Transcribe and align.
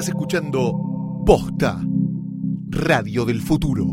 Estás 0.00 0.14
escuchando 0.14 0.72
Posta, 1.26 1.78
Radio 2.70 3.26
del 3.26 3.42
Futuro. 3.42 3.84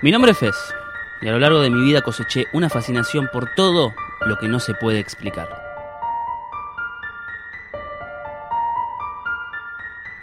Mi 0.00 0.10
nombre 0.10 0.30
es 0.30 0.38
Fez, 0.38 0.56
y 1.20 1.28
a 1.28 1.32
lo 1.32 1.38
largo 1.38 1.60
de 1.60 1.68
mi 1.68 1.82
vida 1.82 2.00
coseché 2.00 2.46
una 2.54 2.70
fascinación 2.70 3.28
por 3.30 3.50
todo 3.54 3.92
lo 4.24 4.38
que 4.38 4.48
no 4.48 4.58
se 4.58 4.72
puede 4.72 5.00
explicar. 5.00 5.59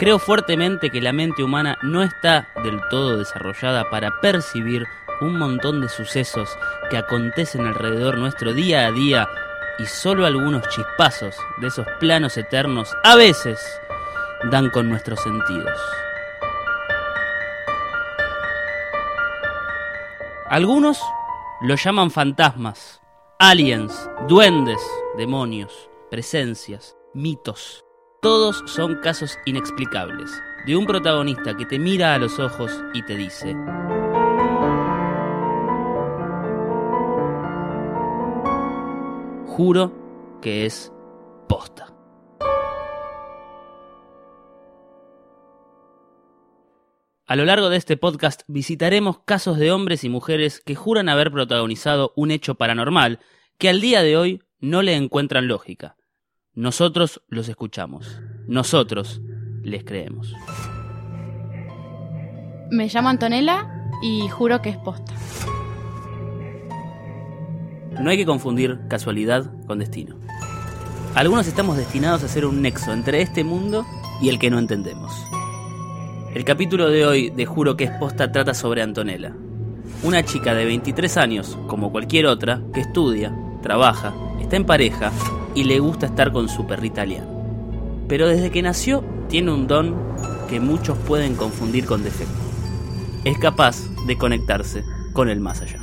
Creo 0.07 0.19
fuertemente 0.19 0.89
que 0.89 1.01
la 1.01 1.11
mente 1.11 1.43
humana 1.43 1.77
no 1.81 2.01
está 2.01 2.47
del 2.63 2.79
todo 2.89 3.17
desarrollada 3.17 3.89
para 3.89 4.21
percibir 4.21 4.87
un 5.19 5.37
montón 5.37 5.81
de 5.81 5.89
sucesos 5.89 6.57
que 6.89 6.95
acontecen 6.95 7.67
alrededor 7.67 8.17
nuestro 8.17 8.53
día 8.53 8.87
a 8.87 8.93
día 8.93 9.27
y 9.77 9.85
solo 9.85 10.25
algunos 10.25 10.65
chispazos 10.69 11.35
de 11.57 11.67
esos 11.67 11.85
planos 11.99 12.37
eternos 12.37 12.95
a 13.03 13.17
veces 13.17 13.59
dan 14.49 14.69
con 14.69 14.87
nuestros 14.87 15.19
sentidos. 15.19 15.77
Algunos 20.45 21.01
lo 21.59 21.75
llaman 21.75 22.11
fantasmas, 22.11 23.01
aliens, 23.39 24.09
duendes, 24.29 24.79
demonios, 25.17 25.89
presencias, 26.09 26.95
mitos. 27.13 27.83
Todos 28.27 28.61
son 28.65 28.95
casos 28.95 29.39
inexplicables 29.45 30.43
de 30.65 30.75
un 30.75 30.85
protagonista 30.85 31.55
que 31.55 31.65
te 31.65 31.79
mira 31.79 32.13
a 32.13 32.17
los 32.17 32.39
ojos 32.39 32.83
y 32.93 33.01
te 33.03 33.15
dice, 33.15 33.55
juro 39.45 39.93
que 40.41 40.65
es 40.65 40.91
posta. 41.47 41.95
A 47.27 47.35
lo 47.37 47.45
largo 47.45 47.69
de 47.69 47.77
este 47.77 47.95
podcast 47.95 48.41
visitaremos 48.47 49.19
casos 49.19 49.57
de 49.57 49.71
hombres 49.71 50.03
y 50.03 50.09
mujeres 50.09 50.59
que 50.59 50.75
juran 50.75 51.07
haber 51.07 51.31
protagonizado 51.31 52.11
un 52.17 52.31
hecho 52.31 52.55
paranormal 52.55 53.21
que 53.57 53.69
al 53.69 53.79
día 53.79 54.03
de 54.03 54.17
hoy 54.17 54.43
no 54.59 54.81
le 54.81 54.95
encuentran 54.95 55.47
lógica. 55.47 55.95
Nosotros 56.57 57.21
los 57.29 57.49
escuchamos. 57.49 58.19
Nosotros 58.47 59.21
les 59.61 59.83
creemos. 59.83 60.33
Me 62.71 62.87
llamo 62.87 63.09
Antonella 63.09 63.91
y 64.01 64.27
juro 64.27 64.59
que 64.63 64.69
es 64.69 64.77
posta. 64.77 65.13
No 68.01 68.09
hay 68.09 68.17
que 68.17 68.25
confundir 68.25 68.79
casualidad 68.89 69.51
con 69.67 69.77
destino. 69.77 70.15
Algunos 71.13 71.45
estamos 71.45 71.77
destinados 71.77 72.23
a 72.23 72.27
ser 72.27 72.43
un 72.43 72.63
nexo 72.63 72.91
entre 72.91 73.21
este 73.21 73.43
mundo 73.43 73.85
y 74.19 74.29
el 74.29 74.39
que 74.39 74.49
no 74.49 74.57
entendemos. 74.57 75.13
El 76.33 76.43
capítulo 76.43 76.89
de 76.89 77.05
hoy 77.05 77.29
de 77.29 77.45
Juro 77.45 77.77
que 77.77 77.83
es 77.83 77.91
posta 77.91 78.31
trata 78.31 78.55
sobre 78.55 78.81
Antonella, 78.81 79.31
una 80.01 80.25
chica 80.25 80.55
de 80.55 80.65
23 80.65 81.17
años, 81.17 81.55
como 81.67 81.91
cualquier 81.91 82.25
otra, 82.25 82.63
que 82.73 82.79
estudia, 82.79 83.31
trabaja, 83.61 84.15
está 84.41 84.55
en 84.55 84.65
pareja 84.65 85.11
y 85.57 85.63
le 85.63 85.79
gusta 85.79 86.05
estar 86.05 86.31
con 86.31 86.49
su 86.49 86.67
perrita 86.67 87.03
Lian. 87.03 87.25
Pero 88.07 88.27
desde 88.27 88.51
que 88.51 88.61
nació 88.61 89.03
tiene 89.27 89.51
un 89.51 89.65
don 89.65 89.95
que 90.47 90.59
muchos 90.59 90.95
pueden 90.99 91.33
confundir 91.33 91.87
con 91.87 92.03
defecto. 92.03 92.37
Es 93.23 93.39
capaz 93.39 93.77
de 94.05 94.19
conectarse 94.19 94.83
con 95.13 95.29
el 95.29 95.39
más 95.39 95.61
allá. 95.61 95.79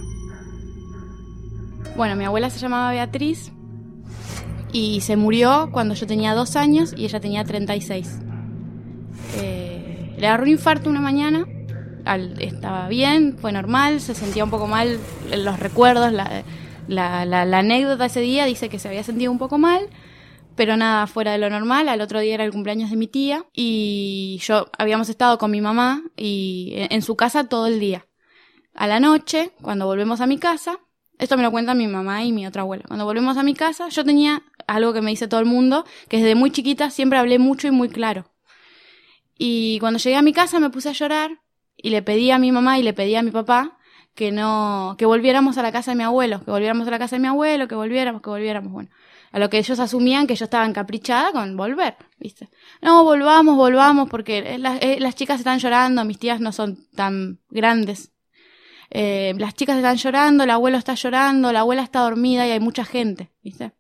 Bueno, 1.97 2.15
mi 2.15 2.25
abuela 2.25 2.51
se 2.51 2.61
llamaba 2.61 2.93
Beatriz 2.93 3.51
y 4.73 5.01
se 5.01 5.17
murió 5.17 5.71
cuando 5.73 5.95
yo 5.95 6.07
tenía 6.07 6.35
dos 6.35 6.55
años 6.55 6.95
y 6.97 7.05
ella 7.07 7.19
tenía 7.19 7.45
36. 7.45 8.21
Eh, 9.39 10.15
le 10.17 10.27
agarró 10.29 10.45
un 10.45 10.51
infarto 10.51 10.89
una 10.89 11.01
mañana, 11.01 11.49
estaba 12.39 12.87
bien, 12.87 13.39
fue 13.41 13.51
normal, 13.51 14.01
se 14.01 14.15
sentía 14.15 14.45
un 14.45 14.51
poco 14.51 14.69
mal, 14.69 15.01
los 15.37 15.59
recuerdos, 15.59 16.13
la, 16.13 16.45
la, 16.89 17.43
anécdota 17.59 18.07
ese 18.07 18.21
día 18.21 18.45
dice 18.47 18.69
que 18.69 18.79
se 18.79 18.89
había 18.89 19.03
sentido 19.03 19.33
un 19.33 19.39
poco 19.39 19.59
mal, 19.59 19.89
pero 20.57 20.77
nada 20.77 21.07
fuera 21.07 21.33
de 21.33 21.39
lo 21.39 21.51
normal. 21.51 21.89
Al 21.89 22.01
otro 22.01 22.21
día 22.21 22.35
era 22.35 22.45
el 22.45 22.53
cumpleaños 22.53 22.91
de 22.91 22.97
mi 22.97 23.07
tía 23.07 23.45
y 23.53 24.41
yo 24.43 24.71
habíamos 24.79 25.09
estado 25.09 25.39
con 25.39 25.51
mi 25.51 25.61
mamá 25.61 26.03
y 26.17 26.73
en, 26.75 27.03
su 27.03 27.17
casa 27.17 27.49
todo 27.49 27.67
el 27.67 27.81
día. 27.81 28.07
A 28.75 28.87
la 28.87 29.01
noche, 29.01 29.53
cuando 29.63 29.87
volvemos 29.87 30.21
a 30.21 30.27
mi 30.27 30.39
casa, 30.39 30.81
esto 31.19 31.37
me 31.37 31.43
lo 31.43 31.51
cuenta 31.51 31.75
mi 31.75 31.87
mamá 31.87 32.25
y 32.25 32.33
mi 32.33 32.47
otra 32.47 32.63
abuela. 32.63 32.85
Cuando 32.87 33.05
volvemos 33.05 33.37
a 33.37 33.43
mi 33.43 33.55
casa, 33.55 33.89
yo 33.89 34.05
tenía 34.05 34.43
algo 34.67 34.93
que 34.93 35.01
me 35.01 35.11
dice 35.11 35.29
todo 35.29 35.41
el 35.41 35.47
mundo, 35.47 35.85
que 36.09 36.19
desde 36.19 36.35
muy 36.35 36.51
chiquita 36.51 36.91
siempre 36.91 37.19
hablé 37.19 37.39
mucho 37.39 37.69
y 37.69 37.71
muy 37.71 37.89
claro. 37.89 38.31
Y 39.37 39.79
cuando 39.81 39.99
llegué 39.99 40.17
a 40.17 40.23
mi 40.23 40.33
casa 40.33 40.61
me 40.61 40.71
puse 40.71 40.89
a 40.89 40.93
llorar 40.93 41.41
y 41.77 41.91
le 41.91 42.03
pedí 42.03 42.31
a 42.31 42.39
mi 42.39 42.53
mamá 42.53 42.79
y 42.79 42.83
le 42.83 42.93
pedí 42.93 43.15
a 43.17 43.23
mi 43.23 43.31
papá 43.31 43.79
que 44.15 44.31
no, 44.31 44.95
que 44.99 45.07
volviéramos 45.07 45.59
a 45.59 45.63
la 45.63 45.73
casa 45.73 45.91
de 45.91 45.97
mi 45.97 46.05
abuelo, 46.05 46.45
que 46.45 46.51
volviéramos 46.51 46.87
a 46.87 46.91
la 46.91 46.99
casa 46.99 47.17
de 47.17 47.21
mi 47.21 47.29
abuelo, 47.29 47.67
que 47.69 47.75
volviéramos, 47.75 48.23
que 48.23 48.31
volviéramos, 48.31 48.73
bueno. 48.73 48.91
A 49.33 49.41
lo 49.41 49.51
que 49.51 49.59
ellos 49.59 49.81
asumían 49.81 50.29
que 50.29 50.37
yo 50.37 50.45
estaba 50.45 50.65
encaprichada 50.65 51.33
con 51.33 51.57
volver, 51.57 51.97
¿viste? 52.19 52.49
No, 52.81 53.03
volvamos, 53.03 53.57
volvamos, 53.57 54.09
porque 54.09 54.39
eh, 54.39 54.59
eh, 54.81 55.01
las 55.01 55.17
chicas 55.17 55.41
están 55.41 55.59
llorando, 55.59 56.05
mis 56.05 56.21
tías 56.21 56.41
no 56.41 56.53
son 56.53 56.89
tan 56.95 57.41
grandes. 57.51 58.13
Eh, 58.91 59.35
las 59.37 59.55
chicas 59.55 59.77
están 59.77 59.97
llorando, 59.97 60.45
el 60.45 60.51
abuelo 60.51 60.79
está 60.79 60.95
llorando, 60.95 61.53
la 61.53 61.61
abuela 61.61 61.83
está 61.83 62.01
dormida 62.01 62.47
y 62.47 62.53
hay 62.53 62.61
mucha 62.61 62.85
gente, 62.85 63.33
¿viste? 63.43 63.73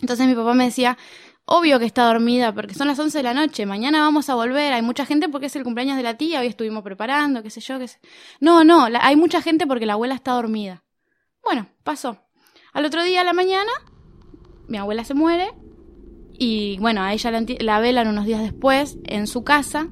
Entonces 0.00 0.28
mi 0.28 0.34
papá 0.36 0.54
me 0.54 0.66
decía, 0.66 0.96
Obvio 1.44 1.78
que 1.80 1.86
está 1.86 2.06
dormida 2.06 2.54
porque 2.54 2.74
son 2.74 2.86
las 2.86 2.98
11 2.98 3.18
de 3.18 3.24
la 3.24 3.34
noche, 3.34 3.66
mañana 3.66 4.00
vamos 4.00 4.30
a 4.30 4.34
volver, 4.34 4.72
hay 4.72 4.82
mucha 4.82 5.04
gente 5.04 5.28
porque 5.28 5.46
es 5.46 5.56
el 5.56 5.64
cumpleaños 5.64 5.96
de 5.96 6.04
la 6.04 6.16
tía, 6.16 6.40
hoy 6.40 6.46
estuvimos 6.46 6.84
preparando, 6.84 7.42
qué 7.42 7.50
sé 7.50 7.60
yo, 7.60 7.78
qué 7.80 7.88
sé. 7.88 7.98
No, 8.40 8.62
no, 8.62 8.86
hay 9.00 9.16
mucha 9.16 9.42
gente 9.42 9.66
porque 9.66 9.84
la 9.84 9.94
abuela 9.94 10.14
está 10.14 10.32
dormida. 10.32 10.84
Bueno, 11.42 11.68
pasó. 11.82 12.18
Al 12.72 12.84
otro 12.84 13.02
día 13.02 13.22
a 13.22 13.24
la 13.24 13.32
mañana, 13.32 13.70
mi 14.68 14.78
abuela 14.78 15.04
se 15.04 15.14
muere 15.14 15.50
y 16.32 16.78
bueno, 16.78 17.02
a 17.02 17.12
ella 17.12 17.32
la, 17.60 17.80
velan 17.80 18.06
unos 18.06 18.24
días 18.24 18.40
después 18.40 18.98
en 19.04 19.26
su 19.26 19.42
casa, 19.42 19.88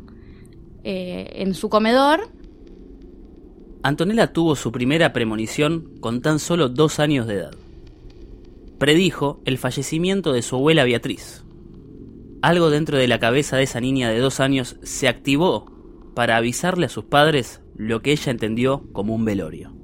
eh, 0.85 1.31
en 1.35 1.55
su 1.55 1.69
comedor. 1.69 2.31
Antonella 3.83 4.33
tuvo 4.33 4.55
su 4.55 4.71
primera 4.71 5.13
premonición 5.13 5.99
con 6.01 6.23
tan 6.23 6.39
solo 6.39 6.69
dos 6.69 7.01
años 7.01 7.27
de 7.27 7.35
edad 7.35 7.55
predijo 8.81 9.43
el 9.45 9.59
fallecimiento 9.59 10.33
de 10.33 10.41
su 10.41 10.57
abuela 10.57 10.85
Beatriz. 10.85 11.45
Algo 12.41 12.71
dentro 12.71 12.97
de 12.97 13.07
la 13.07 13.21
cabeza 13.21 13.59
de 13.59 13.65
esa 13.65 13.79
niña 13.79 14.09
de 14.09 14.19
dos 14.19 14.41
años 14.41 14.77
se 14.83 15.07
activó 15.07 15.71
para 16.15 16.39
avisarle 16.39 16.87
a 16.87 16.89
sus 16.89 17.05
padres 17.05 17.61
lo 17.77 18.01
que 18.01 18.11
ella 18.11 18.33
entendió 18.33 18.91
como 18.93 19.15
un 19.15 19.27
velorio. 19.27 19.77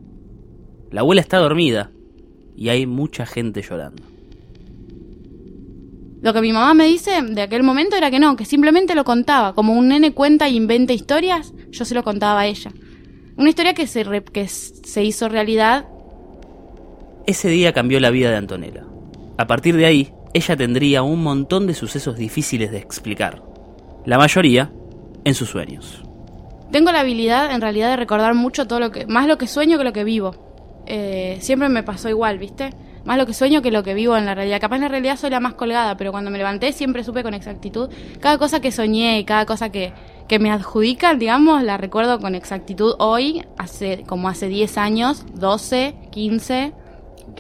La 0.91 1.03
abuela 1.03 1.21
está 1.21 1.37
dormida 1.37 1.93
y 2.57 2.71
hay 2.71 2.87
mucha 2.87 3.27
gente 3.27 3.61
llorando. 3.61 4.03
Lo 6.23 6.33
que 6.33 6.41
mi 6.41 6.55
mamá 6.55 6.73
me 6.73 6.87
dice 6.87 7.21
de 7.21 7.43
aquel 7.43 7.63
momento 7.63 7.97
era 7.97 8.11
que 8.11 8.19
no, 8.19 8.35
que 8.35 8.47
simplemente 8.47 8.95
lo 8.95 9.05
contaba. 9.05 9.55
Como 9.55 9.75
un 9.75 9.89
nene 9.89 10.15
cuenta 10.15 10.47
e 10.47 10.53
inventa 10.53 10.95
historias, 10.95 11.53
yo 11.71 11.85
se 11.85 11.95
lo 11.95 12.03
contaba 12.03 12.41
a 12.41 12.47
ella. 12.47 12.73
Una 13.37 13.51
historia 13.51 13.75
que 13.75 13.87
se, 13.87 14.05
que 14.33 14.49
se 14.49 15.05
hizo 15.05 15.29
realidad 15.29 15.87
ese 17.27 17.49
día 17.49 17.73
cambió 17.73 18.01
la 18.01 18.11
vida 18.11 18.31
de 18.31 18.37
Antonella. 18.37 18.85
A 19.37 19.47
partir 19.47 19.77
de 19.77 19.87
ahí, 19.87 20.13
ella 20.33 20.57
tendría 20.57 21.03
un 21.03 21.23
montón 21.23 21.67
de 21.67 21.75
sucesos 21.75 22.17
difíciles 22.17 22.71
de 22.71 22.79
explicar. 22.79 23.43
La 24.05 24.19
mayoría 24.19 24.71
en 25.25 25.35
sus 25.35 25.51
sueños. 25.51 26.03
Tengo 26.71 26.93
la 26.93 27.01
habilidad 27.01 27.53
en 27.53 27.61
realidad 27.61 27.91
de 27.91 27.97
recordar 27.97 28.35
mucho 28.35 28.67
todo 28.67 28.81
lo 28.81 28.91
que, 28.91 29.07
más 29.07 29.27
lo 29.27 29.39
que 29.39 29.47
sueño 29.47 29.79
que 29.79 29.85
lo 29.85 29.93
que 29.93 30.05
vivo. 30.05 30.85
Eh, 30.87 31.39
siempre 31.41 31.69
me 31.69 31.83
pasó 31.83 32.09
igual, 32.09 32.39
¿viste? 32.39 32.71
Más 33.05 33.19
lo 33.19 33.27
que 33.27 33.35
sueño 33.35 33.63
que 33.63 33.71
lo 33.71 33.83
que 33.83 33.95
vivo 33.95 34.17
en 34.17 34.27
la 34.27 34.35
realidad. 34.35 34.61
Capaz 34.61 34.77
en 34.77 34.83
la 34.83 34.89
realidad 34.89 35.17
soy 35.17 35.31
la 35.31 35.41
más 35.41 35.55
colgada, 35.55 35.97
pero 35.97 36.13
cuando 36.13 36.31
me 36.31 36.39
levanté 36.39 36.73
siempre 36.73 37.03
supe 37.03 37.23
con 37.23 37.35
exactitud. 37.35 37.89
Cada 38.21 38.39
cosa 38.39 38.61
que 38.61 38.73
soñé 38.73 39.19
y 39.21 39.25
cada 39.25 39.47
cosa 39.47 39.71
que, 39.71 39.93
que 40.29 40.39
me 40.39 40.51
adjudica, 40.51 41.15
digamos, 41.15 41.63
la 41.63 41.77
recuerdo 41.77 42.21
con 42.21 42.35
exactitud 42.35 42.95
hoy, 42.99 43.45
hace 43.59 44.03
como 44.07 44.29
hace 44.29 44.49
10 44.49 44.79
años, 44.79 45.25
12, 45.35 45.95
15 46.11 46.73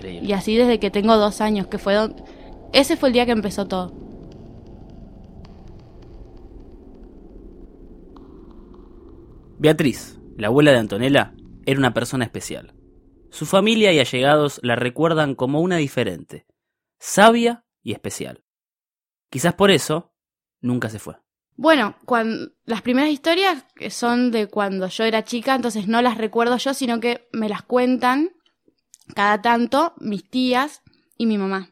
y 0.05 0.33
así 0.33 0.57
desde 0.57 0.79
que 0.79 0.91
tengo 0.91 1.17
dos 1.17 1.41
años, 1.41 1.67
que 1.67 1.79
fue 1.79 1.97
ese 2.73 2.97
fue 2.97 3.09
el 3.09 3.13
día 3.15 3.27
que 3.27 3.33
empezó 3.33 3.67
todo. 3.67 3.93
Beatriz, 9.59 10.19
la 10.37 10.49
abuela 10.49 10.73
de 10.73 10.79
Antonella, 10.79 11.35
era 11.65 11.79
una 11.79 11.95
persona 11.95 12.25
especial. 12.25 12.75
Su 13.31 13.47
familia 13.47 13.93
y 13.93 13.99
allegados 13.99 14.61
la 14.63 14.77
recuerdan 14.77 15.35
como 15.35 15.61
una 15.61 15.77
diferente, 15.77 16.47
sabia 16.99 17.65
y 17.83 17.93
especial. 17.93 18.45
Quizás 19.31 19.55
por 19.55 19.71
eso 19.71 20.13
nunca 20.61 20.89
se 20.89 20.99
fue. 20.99 21.17
Bueno, 21.57 21.97
cuan- 22.05 22.53
las 22.67 22.83
primeras 22.83 23.11
historias 23.11 23.65
son 23.91 24.31
de 24.31 24.47
cuando 24.47 24.89
yo 24.89 25.05
era 25.05 25.25
chica, 25.25 25.55
entonces 25.55 25.89
no 25.89 26.03
las 26.03 26.19
recuerdo 26.19 26.57
yo, 26.59 26.75
sino 26.75 27.01
que 27.01 27.29
me 27.33 27.49
las 27.49 27.63
cuentan 27.63 28.31
cada 29.15 29.41
tanto 29.43 29.95
mis 29.99 30.29
tías 30.29 30.83
y 31.17 31.27
mi 31.27 31.39
mamá. 31.39 31.71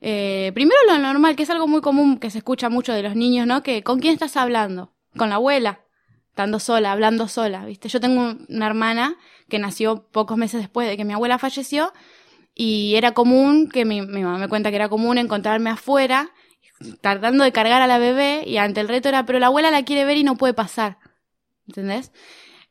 Eh, 0.00 0.50
primero 0.54 0.78
lo 0.86 0.98
normal, 0.98 1.36
que 1.36 1.42
es 1.44 1.50
algo 1.50 1.66
muy 1.66 1.80
común 1.80 2.18
que 2.18 2.30
se 2.30 2.38
escucha 2.38 2.68
mucho 2.68 2.92
de 2.92 3.02
los 3.02 3.16
niños, 3.16 3.46
¿no? 3.46 3.62
Que 3.62 3.82
¿con 3.82 3.98
quién 4.00 4.12
estás 4.14 4.36
hablando? 4.36 4.92
Con 5.16 5.30
la 5.30 5.36
abuela, 5.36 5.80
estando 6.28 6.58
sola, 6.60 6.92
hablando 6.92 7.28
sola, 7.28 7.64
¿viste? 7.64 7.88
Yo 7.88 8.00
tengo 8.00 8.20
un- 8.20 8.46
una 8.48 8.66
hermana 8.66 9.16
que 9.48 9.58
nació 9.58 10.06
pocos 10.10 10.36
meses 10.36 10.60
después 10.60 10.86
de 10.88 10.96
que 10.96 11.04
mi 11.04 11.14
abuela 11.14 11.38
falleció 11.38 11.92
y 12.54 12.94
era 12.96 13.12
común, 13.12 13.68
que 13.68 13.84
mi, 13.84 14.02
mi 14.02 14.22
mamá 14.22 14.38
me 14.38 14.48
cuenta 14.48 14.70
que 14.70 14.76
era 14.76 14.88
común 14.88 15.18
encontrarme 15.18 15.70
afuera 15.70 16.30
tratando 17.00 17.42
de 17.42 17.52
cargar 17.52 17.80
a 17.80 17.86
la 17.86 17.96
bebé 17.98 18.44
y 18.46 18.58
ante 18.58 18.80
el 18.82 18.88
reto 18.88 19.08
era, 19.08 19.24
pero 19.24 19.38
la 19.38 19.46
abuela 19.46 19.70
la 19.70 19.82
quiere 19.84 20.04
ver 20.04 20.18
y 20.18 20.24
no 20.24 20.36
puede 20.36 20.52
pasar. 20.52 20.98
¿Entendés? 21.66 22.12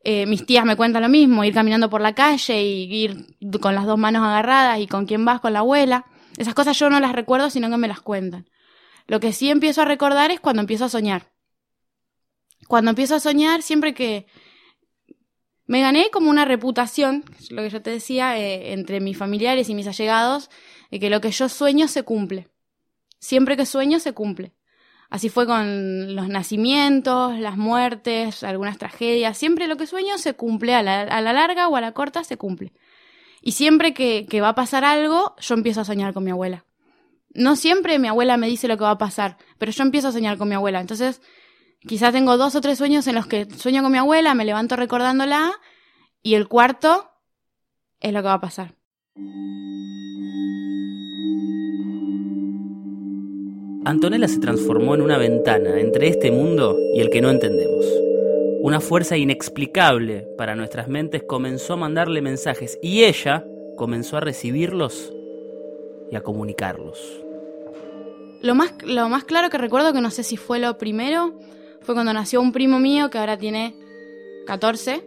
Eh, 0.08 0.28
mis 0.28 0.46
tías 0.46 0.66
me 0.66 0.76
cuentan 0.76 1.02
lo 1.02 1.10
mismo, 1.10 1.44
ir 1.44 1.54
caminando 1.56 1.90
por 1.90 2.00
la 2.00 2.14
calle 2.14 2.62
y 2.62 2.94
ir 2.94 3.26
con 3.60 3.74
las 3.74 3.88
dos 3.88 3.98
manos 3.98 4.22
agarradas 4.22 4.80
y 4.80 4.86
con 4.86 5.08
quién 5.08 5.26
vas, 5.26 5.42
con 5.42 5.52
la 5.52 5.60
abuela. 5.60 6.06
Esas 6.38 6.54
cosas 6.54 6.78
yo 6.78 6.92
no 6.92 7.00
las 7.00 7.14
recuerdo, 7.14 7.50
sino 7.50 7.72
que 7.72 7.78
me 7.78 7.88
las 7.88 8.02
cuentan. 8.02 8.48
Lo 9.08 9.20
que 9.20 9.34
sí 9.34 9.50
empiezo 9.50 9.82
a 9.82 9.86
recordar 9.86 10.30
es 10.30 10.40
cuando 10.40 10.62
empiezo 10.62 10.86
a 10.86 10.90
soñar. 10.90 11.32
Cuando 12.68 12.92
empiezo 12.92 13.16
a 13.16 13.20
soñar, 13.20 13.64
siempre 13.64 13.96
que 13.96 14.28
me 15.66 15.82
gané 15.82 16.12
como 16.12 16.30
una 16.30 16.46
reputación, 16.46 17.24
lo 17.50 17.64
que 17.64 17.72
yo 17.72 17.82
te 17.82 17.90
decía, 17.90 18.38
eh, 18.38 18.74
entre 18.74 19.00
mis 19.00 19.18
familiares 19.18 19.70
y 19.70 19.74
mis 19.74 19.88
allegados, 19.88 20.52
de 20.92 21.00
que 21.00 21.10
lo 21.10 21.20
que 21.20 21.32
yo 21.32 21.50
sueño 21.50 21.88
se 21.88 22.04
cumple. 22.04 22.48
Siempre 23.18 23.58
que 23.58 23.66
sueño 23.66 24.00
se 24.00 24.14
cumple. 24.14 24.54
Así 25.16 25.30
fue 25.30 25.48
con 25.48 26.14
los 26.14 26.28
nacimientos, 26.28 27.40
las 27.40 27.56
muertes, 27.56 28.44
algunas 28.44 28.78
tragedias. 28.78 29.38
Siempre 29.38 29.66
lo 29.66 29.78
que 29.78 29.88
sueño 29.88 30.18
se 30.18 30.34
cumple, 30.34 30.76
a 30.76 30.84
la, 30.84 31.22
larga 31.22 31.70
o 31.70 31.78
a 31.78 31.80
la 31.80 31.94
corta 31.94 32.26
se 32.26 32.36
cumple. 32.36 32.74
Y 33.42 33.54
siempre 33.54 33.94
que, 33.94 34.26
que 34.30 34.42
va 34.42 34.50
a 34.50 34.56
pasar 34.56 34.84
algo, 34.84 35.34
yo 35.40 35.56
empiezo 35.56 35.80
a 35.80 35.86
soñar 35.86 36.14
con 36.14 36.26
mi 36.26 36.32
abuela. 36.32 36.66
No 37.34 37.56
siempre 37.56 37.98
mi 37.98 38.10
abuela 38.10 38.36
me 38.36 38.48
dice 38.48 38.68
lo 38.68 38.76
que 38.76 38.84
va 38.84 38.92
a 38.92 38.98
pasar, 38.98 39.38
pero 39.58 39.72
yo 39.72 39.84
empiezo 39.84 40.10
a 40.10 40.12
soñar 40.12 40.38
con 40.38 40.50
mi 40.50 40.56
abuela. 40.56 40.82
Entonces, 40.82 41.22
quizás 41.88 42.12
tengo 42.12 42.36
dos 42.36 42.54
o 42.56 42.60
tres 42.60 42.78
sueños 42.78 43.08
en 43.08 43.16
los 43.16 43.26
que 43.26 43.50
sueño 43.52 43.84
con 43.84 43.94
mi 43.94 43.98
abuela, 43.98 44.34
me 44.34 44.44
levanto 44.44 44.76
recordándola, 44.76 45.54
y 46.24 46.36
el 46.36 46.50
cuarto 46.50 47.10
es 48.02 48.12
lo 48.12 48.20
que 48.20 48.28
va 48.28 48.34
a 48.34 48.42
pasar. 48.42 48.76
Antonella 53.86 54.28
se 54.28 54.40
transformó 54.40 54.96
en 54.96 55.02
una 55.04 55.20
ventana 55.20 55.80
entre 55.80 56.08
este 56.08 56.32
mundo 56.32 56.76
y 56.96 57.02
el 57.02 57.12
que 57.12 57.22
no 57.22 57.30
entendemos. 57.30 57.86
Una 58.62 58.80
fuerza 58.80 59.16
inexplicable 59.16 60.28
para 60.40 60.56
nuestras 60.56 60.88
mentes 60.88 61.22
comenzó 61.22 61.74
a 61.74 61.78
mandarle 61.78 62.20
mensajes 62.22 62.80
y 62.82 63.04
ella 63.04 63.46
comenzó 63.78 64.18
a 64.18 64.22
recibirlos 64.22 65.14
y 66.12 66.16
a 66.16 66.22
comunicarlos. 66.22 67.00
Lo 68.42 68.56
más, 68.56 68.74
lo 68.84 69.08
más 69.08 69.24
claro 69.24 69.52
que 69.52 69.60
recuerdo, 69.60 69.94
que 69.94 70.02
no 70.02 70.10
sé 70.10 70.24
si 70.24 70.36
fue 70.36 70.58
lo 70.58 70.80
primero, 70.80 71.40
fue 71.82 71.94
cuando 71.94 72.12
nació 72.12 72.42
un 72.42 72.54
primo 72.54 72.80
mío 72.80 73.12
que 73.12 73.20
ahora 73.20 73.38
tiene 73.38 73.76
14, 74.48 75.04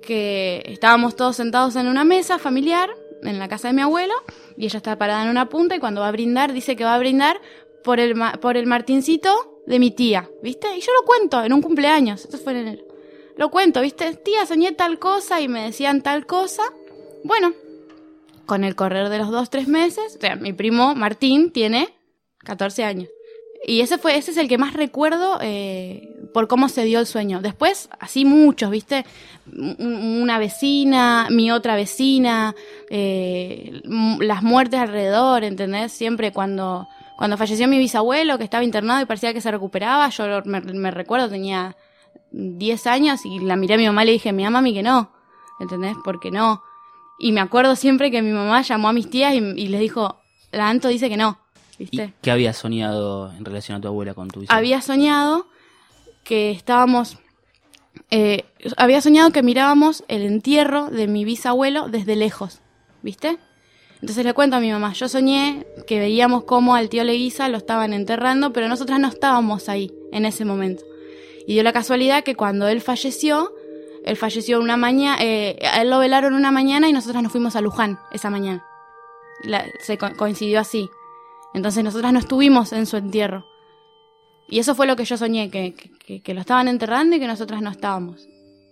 que 0.00 0.62
estábamos 0.64 1.14
todos 1.14 1.36
sentados 1.36 1.76
en 1.76 1.88
una 1.88 2.04
mesa 2.04 2.38
familiar 2.38 2.88
en 3.22 3.38
la 3.38 3.48
casa 3.48 3.68
de 3.68 3.74
mi 3.74 3.82
abuelo 3.82 4.14
y 4.56 4.64
ella 4.64 4.78
está 4.78 4.96
parada 4.96 5.24
en 5.24 5.28
una 5.28 5.50
punta 5.50 5.76
y 5.76 5.78
cuando 5.78 6.00
va 6.00 6.08
a 6.08 6.12
brindar 6.12 6.54
dice 6.54 6.74
que 6.74 6.84
va 6.84 6.94
a 6.94 6.98
brindar 6.98 7.38
por 7.84 8.00
el, 8.00 8.14
por 8.40 8.56
el 8.56 8.66
martincito 8.66 9.62
de 9.66 9.78
mi 9.78 9.90
tía, 9.90 10.28
¿viste? 10.42 10.68
Y 10.76 10.80
yo 10.80 10.92
lo 11.00 11.06
cuento 11.06 11.42
en 11.44 11.52
un 11.52 11.62
cumpleaños, 11.62 12.24
esto 12.24 12.38
fue 12.38 12.52
en 12.52 12.58
enero. 12.58 12.82
Lo 13.36 13.50
cuento, 13.50 13.80
¿viste? 13.80 14.14
Tía, 14.14 14.44
soñé 14.46 14.72
tal 14.72 14.98
cosa 14.98 15.40
y 15.40 15.48
me 15.48 15.62
decían 15.64 16.02
tal 16.02 16.26
cosa. 16.26 16.62
Bueno, 17.24 17.52
con 18.46 18.64
el 18.64 18.74
correr 18.74 19.08
de 19.08 19.18
los 19.18 19.30
dos, 19.30 19.48
tres 19.50 19.68
meses, 19.68 20.16
o 20.16 20.20
sea, 20.20 20.36
mi 20.36 20.52
primo 20.52 20.94
Martín 20.94 21.50
tiene 21.52 21.88
14 22.44 22.84
años. 22.84 23.08
Y 23.64 23.80
ese 23.80 23.96
fue, 23.96 24.16
ese 24.16 24.32
es 24.32 24.36
el 24.38 24.48
que 24.48 24.58
más 24.58 24.72
recuerdo 24.74 25.38
eh, 25.40 26.16
por 26.34 26.48
cómo 26.48 26.68
se 26.68 26.82
dio 26.82 26.98
el 26.98 27.06
sueño. 27.06 27.40
Después, 27.40 27.88
así 28.00 28.24
muchos, 28.24 28.70
¿viste? 28.70 29.06
Un- 29.56 30.18
Una 30.22 30.38
vecina, 30.40 31.28
mi 31.30 31.52
otra 31.52 31.76
vecina, 31.76 32.56
eh, 32.90 33.80
las 33.84 34.42
muertes 34.42 34.80
alrededor, 34.80 35.44
¿entendés? 35.44 35.92
Siempre 35.92 36.32
cuando, 36.32 36.88
cuando 37.22 37.36
falleció 37.36 37.68
mi 37.68 37.78
bisabuelo, 37.78 38.36
que 38.36 38.42
estaba 38.42 38.64
internado 38.64 39.00
y 39.00 39.04
parecía 39.04 39.32
que 39.32 39.40
se 39.40 39.48
recuperaba, 39.48 40.08
yo 40.08 40.42
me, 40.44 40.90
recuerdo, 40.90 41.28
tenía 41.28 41.76
10 42.32 42.86
años 42.88 43.24
y 43.24 43.38
la 43.38 43.54
miré 43.54 43.74
a 43.74 43.76
mi 43.76 43.86
mamá 43.86 44.02
y 44.02 44.06
le 44.06 44.12
dije, 44.14 44.32
mi 44.32 44.44
mí 44.44 44.74
que 44.74 44.82
no, 44.82 45.12
¿entendés? 45.60 45.94
Porque 46.02 46.32
no. 46.32 46.64
Y 47.20 47.30
me 47.30 47.40
acuerdo 47.40 47.76
siempre 47.76 48.10
que 48.10 48.22
mi 48.22 48.32
mamá 48.32 48.62
llamó 48.62 48.88
a 48.88 48.92
mis 48.92 49.08
tías 49.08 49.34
y, 49.34 49.36
y 49.36 49.68
les 49.68 49.80
dijo, 49.80 50.20
la 50.50 50.68
Anto 50.68 50.88
dice 50.88 51.08
que 51.08 51.16
no, 51.16 51.38
¿Y 51.78 51.84
¿viste? 51.84 52.12
qué 52.22 52.32
habías 52.32 52.56
soñado 52.56 53.32
en 53.32 53.44
relación 53.44 53.78
a 53.78 53.80
tu 53.80 53.86
abuela 53.86 54.14
con 54.14 54.26
tu 54.26 54.40
bisabuela? 54.40 54.58
Había 54.58 54.82
soñado 54.82 55.46
que 56.24 56.50
estábamos, 56.50 57.18
eh, 58.10 58.46
había 58.76 59.00
soñado 59.00 59.30
que 59.30 59.44
mirábamos 59.44 60.02
el 60.08 60.22
entierro 60.22 60.90
de 60.90 61.06
mi 61.06 61.24
bisabuelo 61.24 61.86
desde 61.88 62.16
lejos, 62.16 62.62
¿viste? 63.00 63.38
Entonces 64.02 64.24
le 64.24 64.34
cuento 64.34 64.56
a 64.56 64.60
mi 64.60 64.70
mamá, 64.70 64.92
yo 64.92 65.08
soñé 65.08 65.64
que 65.86 65.98
veíamos 66.00 66.42
cómo 66.44 66.74
al 66.74 66.88
tío 66.88 67.04
Leguiza 67.04 67.48
lo 67.48 67.56
estaban 67.56 67.92
enterrando, 67.92 68.52
pero 68.52 68.68
nosotras 68.68 68.98
no 68.98 69.08
estábamos 69.08 69.68
ahí 69.68 69.90
en 70.12 70.24
ese 70.26 70.44
momento. 70.44 70.84
Y 71.46 71.54
dio 71.54 71.62
la 71.62 71.72
casualidad 71.72 72.24
que 72.24 72.34
cuando 72.34 72.66
él 72.68 72.80
falleció, 72.80 73.52
él 74.04 74.16
falleció 74.16 74.58
una 74.60 74.76
mañana, 74.76 75.18
eh, 75.22 75.56
él 75.80 75.88
lo 75.88 76.00
velaron 76.00 76.34
una 76.34 76.50
mañana 76.50 76.88
y 76.88 76.92
nosotras 76.92 77.22
nos 77.22 77.30
fuimos 77.32 77.54
a 77.54 77.60
Luján 77.60 77.98
esa 78.12 78.28
mañana. 78.28 78.64
Se 79.80 79.96
co- 79.98 80.14
coincidió 80.16 80.58
así. 80.60 80.90
Entonces 81.54 81.84
nosotras 81.84 82.12
no 82.12 82.18
estuvimos 82.18 82.72
en 82.72 82.86
su 82.86 82.96
entierro. 82.96 83.46
Y 84.48 84.58
eso 84.58 84.74
fue 84.74 84.86
lo 84.88 84.96
que 84.96 85.04
yo 85.04 85.16
soñé, 85.16 85.48
que, 85.50 85.74
que, 85.74 86.20
que 86.22 86.34
lo 86.34 86.40
estaban 86.40 86.66
enterrando 86.68 87.14
y 87.16 87.20
que 87.20 87.26
nosotras 87.28 87.62
no 87.62 87.70
estábamos. 87.70 88.26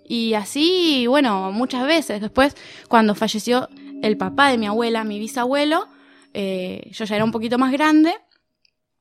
Y 0.09 0.35
así, 0.35 1.07
bueno, 1.07 1.53
muchas 1.53 1.87
veces. 1.87 2.21
Después, 2.21 2.57
cuando 2.89 3.15
falleció 3.15 3.69
el 4.03 4.17
papá 4.17 4.51
de 4.51 4.59
mi 4.59 4.67
abuela, 4.67 5.05
mi 5.05 5.19
bisabuelo, 5.19 5.89
eh, 6.33 6.91
yo 6.93 7.05
ya 7.05 7.17
era 7.17 7.25
un 7.25 7.33
poquito 7.33 7.59
más 7.59 7.73
grande 7.73 8.15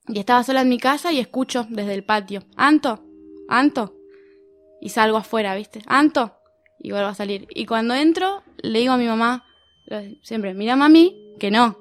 y 0.08 0.20
estaba 0.20 0.44
sola 0.44 0.62
en 0.62 0.70
mi 0.70 0.80
casa 0.80 1.12
y 1.12 1.20
escucho 1.20 1.68
desde 1.70 1.94
el 1.94 2.04
patio, 2.04 2.44
Anto, 2.56 3.04
Anto. 3.48 3.96
Y 4.82 4.90
salgo 4.90 5.18
afuera, 5.18 5.56
¿viste? 5.56 5.82
Anto. 5.88 6.36
Y 6.80 6.92
vuelvo 6.92 7.08
a 7.10 7.14
salir. 7.14 7.48
Y 7.50 7.66
cuando 7.66 7.94
entro, 7.94 8.44
le 8.58 8.80
digo 8.80 8.94
a 8.94 8.98
mi 8.98 9.06
mamá, 9.06 9.46
siempre, 10.24 10.54
mira 10.54 10.76
mami, 10.76 11.36
que 11.40 11.52
no. 11.52 11.78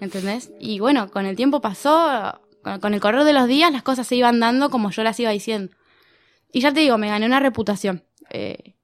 ¿Entendés? 0.00 0.52
Y 0.60 0.78
bueno, 0.80 1.10
con 1.10 1.24
el 1.24 1.36
tiempo 1.36 1.60
pasó, 1.60 2.40
con, 2.62 2.80
con 2.80 2.94
el 2.94 3.00
correr 3.00 3.24
de 3.24 3.32
los 3.32 3.46
días 3.46 3.72
las 3.72 3.82
cosas 3.82 4.06
se 4.06 4.16
iban 4.16 4.40
dando 4.40 4.68
como 4.68 4.90
yo 4.90 5.02
las 5.02 5.18
iba 5.20 5.30
diciendo. 5.30 5.74
Y 6.52 6.60
ya 6.60 6.72
te 6.72 6.80
digo, 6.80 6.98
me 6.98 7.08
gané 7.08 7.26
una 7.26 7.40
reputación. 7.40 8.04
eh, 8.30 8.74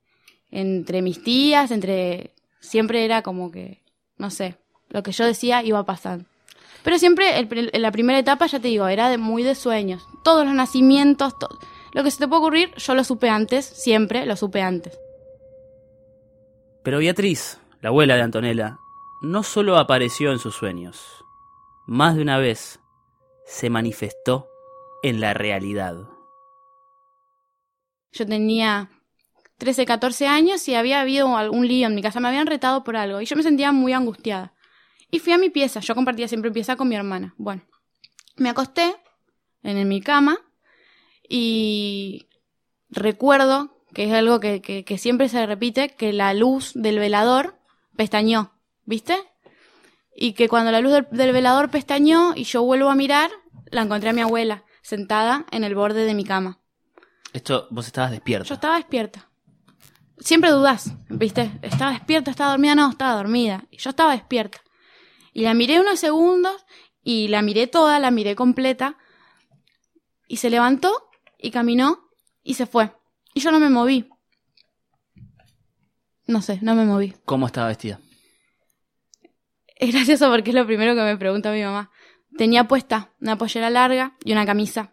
entre 0.50 1.02
mis 1.02 1.23
tías, 1.23 1.71
entre... 1.71 2.35
Siempre 2.61 3.05
era 3.05 3.23
como 3.23 3.50
que, 3.50 3.83
no 4.17 4.31
sé, 4.31 4.57
lo 4.88 5.02
que 5.02 5.12
yo 5.12 5.25
decía 5.25 5.62
iba 5.62 5.85
pasando. 5.85 6.25
Pero 6.83 6.99
siempre, 6.99 7.38
el 7.38 7.71
en 7.73 7.83
la 7.83 7.90
primera 7.93 8.19
etapa, 8.19 8.47
ya 8.47 8.61
te 8.61 8.69
digo, 8.69 8.87
era 8.87 9.11
de, 9.11 9.19
muy 9.19 9.43
de 9.43 9.55
sueños. 9.55 10.02
Todos 10.25 10.45
los 10.47 10.55
nacimientos, 10.55 11.38
to- 11.38 11.59
lo 11.93 12.02
que 12.05 12.11
se 12.11 12.19
te 12.19 12.29
puede 12.29 12.40
ocurrir, 12.40 12.75
yo 12.76 12.95
lo 12.95 13.05
supe 13.05 13.29
antes, 13.29 13.64
siempre 13.67 14.25
lo 14.25 14.37
supe 14.37 14.62
antes. 14.62 14.99
Pero 16.83 16.99
Beatriz, 16.99 17.61
la 17.83 17.90
abuela 17.90 18.14
de 18.17 18.23
Antonella, 18.23 18.79
no 19.23 19.43
solo 19.43 19.76
apareció 19.76 20.33
en 20.33 20.38
sus 20.38 20.55
sueños, 20.55 21.05
más 21.87 22.17
de 22.17 22.23
una 22.23 22.38
vez 22.38 22.81
se 23.45 23.69
manifestó 23.69 24.49
en 25.02 25.21
la 25.21 25.35
realidad. 25.35 25.97
Yo 28.12 28.26
tenía 28.26 28.90
13, 29.61 29.87
14 29.87 30.26
años 30.26 30.67
y 30.69 30.75
había 30.75 31.00
habido 31.00 31.37
algún 31.37 31.69
lío 31.69 31.87
en 31.87 31.95
mi 31.95 32.02
casa, 32.02 32.19
me 32.19 32.29
habían 32.29 32.47
retado 32.49 32.83
por 32.83 32.97
algo 32.97 33.21
y 33.21 33.26
yo 33.26 33.37
me 33.37 33.43
sentía 33.45 33.71
muy 33.73 33.93
angustiada. 33.93 34.52
Y 35.11 35.19
fui 35.21 35.33
a 35.33 35.38
mi 35.38 35.50
pieza, 35.50 35.81
yo 35.81 35.95
compartía 35.95 36.26
siempre 36.29 36.50
pieza 36.50 36.76
con 36.76 36.88
mi 36.88 36.97
hermana. 36.97 37.35
Bueno, 37.37 37.62
me 38.37 38.49
acosté 38.49 38.97
en, 39.62 39.87
mi 39.87 40.00
cama 40.00 40.38
y 41.29 42.29
recuerdo, 42.88 43.76
que 43.95 44.05
es 44.05 44.12
algo 44.12 44.40
que, 44.40 44.62
que- 44.62 44.85
que 44.85 44.99
siempre 44.99 45.29
se 45.29 45.45
repite, 45.47 45.90
que 45.90 46.12
la 46.12 46.33
luz 46.35 46.73
del 46.75 46.99
velador 46.99 47.57
pestañó, 47.97 48.52
¿viste? 48.85 49.17
Y 50.17 50.33
que 50.33 50.49
cuando 50.49 50.71
la 50.73 50.81
luz 50.81 50.93
del, 50.93 51.07
del 51.11 51.33
velador 51.33 51.71
pestañó 51.71 52.33
y 52.35 52.45
yo 52.45 52.62
vuelvo 52.62 52.88
a 52.88 52.95
mirar, 52.95 53.31
la 53.67 53.83
encontré 53.83 54.11
a 54.11 54.12
mi 54.12 54.21
abuela 54.23 54.64
sentada 54.83 55.45
en 55.50 55.64
el 55.64 55.75
borde 55.75 56.05
de 56.05 56.14
mi 56.14 56.25
cama. 56.25 56.59
Esto, 57.33 57.69
vos 57.71 57.87
estabas 57.87 58.11
despierta. 58.11 58.49
Yo 58.49 58.55
estaba 58.55 58.76
despierta. 58.76 59.29
Siempre 60.21 60.50
dudás, 60.50 60.93
¿viste? 61.09 61.50
¿Estaba 61.62 61.93
despierta? 61.93 62.31
¿Estaba 62.31 62.50
dormida? 62.50 62.75
No, 62.75 62.91
estaba 62.91 63.15
dormida. 63.15 63.65
Y 63.71 63.79
yo 63.79 63.91
estaba 63.91 64.12
despierta. 64.12 64.61
Y 65.33 65.43
la 65.43 65.55
miré 65.55 65.81
unos 65.81 65.99
segundos 65.99 66.65
y 67.03 67.29
la 67.29 67.41
miré 67.43 67.67
toda, 67.67 67.99
la 67.99 68.11
miré 68.11 68.37
completa. 68.37 68.99
Y 70.29 70.37
se 70.37 70.50
levantó 70.50 71.09
y 71.39 71.50
caminó 71.50 72.11
y 72.43 72.55
se 72.55 72.67
fue. 72.67 72.93
Y 73.35 73.41
yo 73.41 73.50
no 73.50 73.61
me 73.61 73.71
moví. 73.71 74.09
No 76.27 76.43
sé, 76.43 76.59
no 76.62 76.75
me 76.75 76.85
moví. 76.85 77.15
¿Cómo 77.25 77.47
estaba 77.47 77.69
vestida? 77.69 77.99
Es 79.77 79.93
gracioso 79.93 80.31
porque 80.31 80.50
es 80.50 80.55
lo 80.55 80.67
primero 80.67 80.95
que 80.95 81.00
me 81.00 81.17
pregunta 81.17 81.50
mi 81.50 81.62
mamá. 81.62 81.91
Tenía 82.37 82.69
puesta 82.69 83.15
una 83.21 83.39
pollera 83.39 83.71
larga 83.71 84.17
y 84.23 84.33
una 84.33 84.45
camisa. 84.45 84.93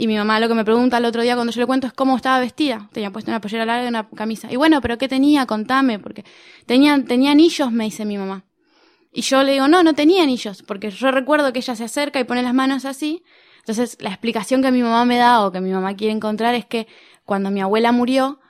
Y 0.00 0.06
mi 0.06 0.16
mamá 0.16 0.40
lo 0.40 0.48
que 0.48 0.54
me 0.54 0.64
pregunta 0.64 0.96
el 0.96 1.04
otro 1.04 1.20
día 1.20 1.34
cuando 1.34 1.52
yo 1.52 1.60
le 1.60 1.66
cuento 1.66 1.86
es 1.86 1.92
cómo 1.92 2.16
estaba 2.16 2.40
vestida. 2.40 2.88
Tenía 2.90 3.10
puesta 3.10 3.32
una 3.32 3.42
pollera 3.42 3.66
larga 3.66 3.84
y 3.84 3.88
una 3.88 4.08
camisa. 4.08 4.50
Y 4.50 4.56
bueno, 4.56 4.80
pero 4.80 4.96
¿qué 4.96 5.08
tenía? 5.08 5.44
Contame, 5.44 5.98
porque 5.98 6.24
tenía, 6.64 7.04
tenía 7.04 7.32
anillos, 7.32 7.70
me 7.70 7.84
dice 7.84 8.06
mi 8.06 8.16
mamá. 8.16 8.46
Y 9.12 9.20
yo 9.20 9.42
le 9.42 9.52
digo, 9.52 9.68
no, 9.68 9.82
no 9.82 9.92
tenía 9.92 10.22
anillos, 10.22 10.62
porque 10.62 10.90
yo 10.90 11.10
recuerdo 11.10 11.52
que 11.52 11.58
ella 11.58 11.76
se 11.76 11.84
acerca 11.84 12.18
y 12.18 12.24
pone 12.24 12.42
las 12.42 12.54
manos 12.54 12.86
así. 12.86 13.22
Entonces, 13.58 13.98
la 14.00 14.08
explicación 14.08 14.62
que 14.62 14.72
mi 14.72 14.82
mamá 14.82 15.04
me 15.04 15.18
da 15.18 15.44
o 15.44 15.52
que 15.52 15.60
mi 15.60 15.70
mamá 15.70 15.94
quiere 15.96 16.14
encontrar 16.14 16.54
es 16.54 16.64
que 16.64 16.86
cuando 17.26 17.50
mi 17.50 17.60
abuela 17.60 17.92
murió, 17.92 18.40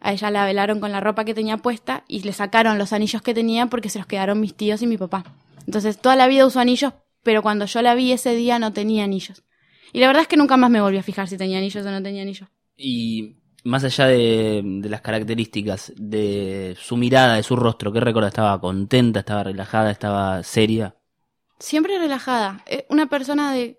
a 0.00 0.10
ella 0.10 0.32
la 0.32 0.46
velaron 0.46 0.80
con 0.80 0.90
la 0.90 0.98
ropa 0.98 1.24
que 1.24 1.32
tenía 1.32 1.58
puesta 1.58 2.02
y 2.08 2.22
le 2.24 2.32
sacaron 2.32 2.76
los 2.76 2.92
anillos 2.92 3.22
que 3.22 3.34
tenía 3.34 3.66
porque 3.66 3.88
se 3.88 4.00
los 4.00 4.08
quedaron 4.08 4.40
mis 4.40 4.56
tíos 4.56 4.82
y 4.82 4.88
mi 4.88 4.98
papá. 4.98 5.22
Entonces, 5.64 6.00
toda 6.00 6.16
la 6.16 6.26
vida 6.26 6.44
usó 6.44 6.58
anillos, 6.58 6.94
pero 7.22 7.40
cuando 7.40 7.66
yo 7.66 7.82
la 7.82 7.94
vi 7.94 8.10
ese 8.10 8.34
día 8.34 8.58
no 8.58 8.72
tenía 8.72 9.04
anillos. 9.04 9.44
Y 9.92 10.00
la 10.00 10.06
verdad 10.06 10.22
es 10.22 10.28
que 10.28 10.36
nunca 10.36 10.56
más 10.56 10.70
me 10.70 10.80
volví 10.80 10.98
a 10.98 11.02
fijar 11.02 11.28
si 11.28 11.36
tenía 11.36 11.58
anillos 11.58 11.84
o 11.84 11.90
no 11.90 12.02
tenía 12.02 12.22
anillos. 12.22 12.48
Y 12.76 13.36
más 13.64 13.84
allá 13.84 14.06
de, 14.06 14.62
de 14.64 14.88
las 14.88 15.00
características, 15.00 15.92
de 15.96 16.76
su 16.80 16.96
mirada, 16.96 17.34
de 17.34 17.42
su 17.42 17.56
rostro, 17.56 17.92
¿qué 17.92 18.00
recuerda? 18.00 18.28
¿Estaba 18.28 18.60
contenta, 18.60 19.20
estaba 19.20 19.44
relajada, 19.44 19.90
estaba 19.90 20.42
seria? 20.42 20.94
Siempre 21.58 21.98
relajada. 21.98 22.62
Eh, 22.66 22.86
Una 22.88 23.06
persona 23.08 23.52
de. 23.52 23.78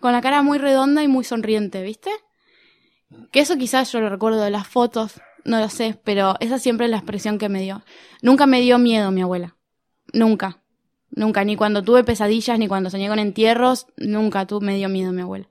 con 0.00 0.12
la 0.12 0.20
cara 0.22 0.42
muy 0.42 0.58
redonda 0.58 1.02
y 1.02 1.08
muy 1.08 1.24
sonriente, 1.24 1.82
¿viste? 1.82 2.10
Que 3.32 3.40
eso 3.40 3.56
quizás 3.56 3.90
yo 3.92 4.00
lo 4.00 4.08
recuerdo 4.08 4.40
de 4.42 4.50
las 4.50 4.66
fotos, 4.66 5.20
no 5.44 5.60
lo 5.60 5.68
sé, 5.68 5.98
pero 6.04 6.36
esa 6.40 6.58
siempre 6.58 6.86
es 6.86 6.90
la 6.90 6.98
expresión 6.98 7.38
que 7.38 7.48
me 7.48 7.60
dio. 7.62 7.82
Nunca 8.22 8.46
me 8.46 8.60
dio 8.60 8.78
miedo 8.78 9.10
mi 9.10 9.22
abuela. 9.22 9.56
Nunca. 10.12 10.62
Nunca. 11.10 11.44
Ni 11.44 11.56
cuando 11.56 11.82
tuve 11.82 12.04
pesadillas, 12.04 12.58
ni 12.58 12.68
cuando 12.68 12.90
soñé 12.90 13.08
con 13.08 13.18
entierros, 13.18 13.86
nunca 13.96 14.46
tu, 14.46 14.60
me 14.60 14.76
dio 14.76 14.88
miedo 14.88 15.12
mi 15.12 15.22
abuela. 15.22 15.48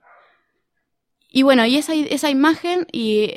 Y 1.30 1.44
bueno, 1.44 1.66
y 1.66 1.76
esa, 1.76 1.94
esa 1.94 2.30
imagen 2.30 2.88
y 2.92 3.32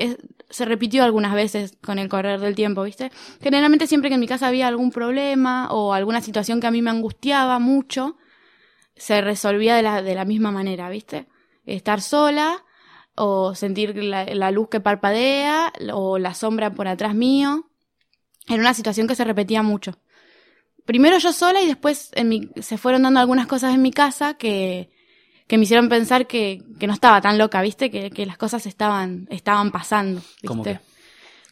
se 0.50 0.64
repitió 0.64 1.04
algunas 1.04 1.34
veces 1.34 1.76
con 1.80 1.98
el 1.98 2.08
correr 2.08 2.40
del 2.40 2.54
tiempo, 2.54 2.82
¿viste? 2.82 3.10
Generalmente 3.40 3.86
siempre 3.86 4.10
que 4.10 4.14
en 4.14 4.20
mi 4.20 4.26
casa 4.26 4.48
había 4.48 4.68
algún 4.68 4.90
problema 4.90 5.72
o 5.72 5.92
alguna 5.94 6.20
situación 6.20 6.60
que 6.60 6.66
a 6.66 6.70
mí 6.70 6.82
me 6.82 6.90
angustiaba 6.90 7.58
mucho, 7.58 8.16
se 8.96 9.20
resolvía 9.20 9.76
de 9.76 9.82
la, 9.82 10.02
de 10.02 10.14
la 10.14 10.24
misma 10.24 10.50
manera, 10.50 10.90
¿viste? 10.90 11.28
Estar 11.64 12.00
sola 12.00 12.64
o 13.14 13.54
sentir 13.54 13.96
la, 13.96 14.24
la 14.24 14.50
luz 14.50 14.68
que 14.68 14.80
parpadea 14.80 15.72
o 15.92 16.18
la 16.18 16.34
sombra 16.34 16.74
por 16.74 16.88
atrás 16.88 17.14
mío. 17.14 17.70
Era 18.48 18.60
una 18.60 18.74
situación 18.74 19.06
que 19.06 19.14
se 19.14 19.24
repetía 19.24 19.62
mucho. 19.62 19.98
Primero 20.90 21.18
yo 21.18 21.32
sola 21.32 21.62
y 21.62 21.68
después 21.68 22.10
en 22.16 22.28
mi, 22.28 22.48
se 22.60 22.76
fueron 22.76 23.02
dando 23.02 23.20
algunas 23.20 23.46
cosas 23.46 23.72
en 23.76 23.80
mi 23.80 23.92
casa 23.92 24.34
que, 24.34 24.90
que 25.46 25.56
me 25.56 25.62
hicieron 25.62 25.88
pensar 25.88 26.26
que, 26.26 26.64
que 26.80 26.88
no 26.88 26.92
estaba 26.92 27.20
tan 27.20 27.38
loca, 27.38 27.62
¿viste? 27.62 27.92
Que, 27.92 28.10
que 28.10 28.26
las 28.26 28.36
cosas 28.36 28.66
estaban, 28.66 29.28
estaban 29.30 29.70
pasando. 29.70 30.20
¿viste? 30.42 30.80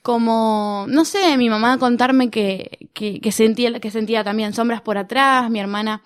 Como, 0.03 0.87
no 0.89 1.05
sé, 1.05 1.37
mi 1.37 1.49
mamá 1.49 1.79
contarme 1.79 2.31
que, 2.31 2.89
que, 2.93 3.21
que 3.21 3.31
sentía, 3.31 3.79
que 3.79 3.93
sentía 3.93 4.25
también 4.25 4.55
sombras 4.55 4.81
por 4.81 4.99
atrás, 4.99 5.49
mi 5.51 5.61
hermana 5.61 6.03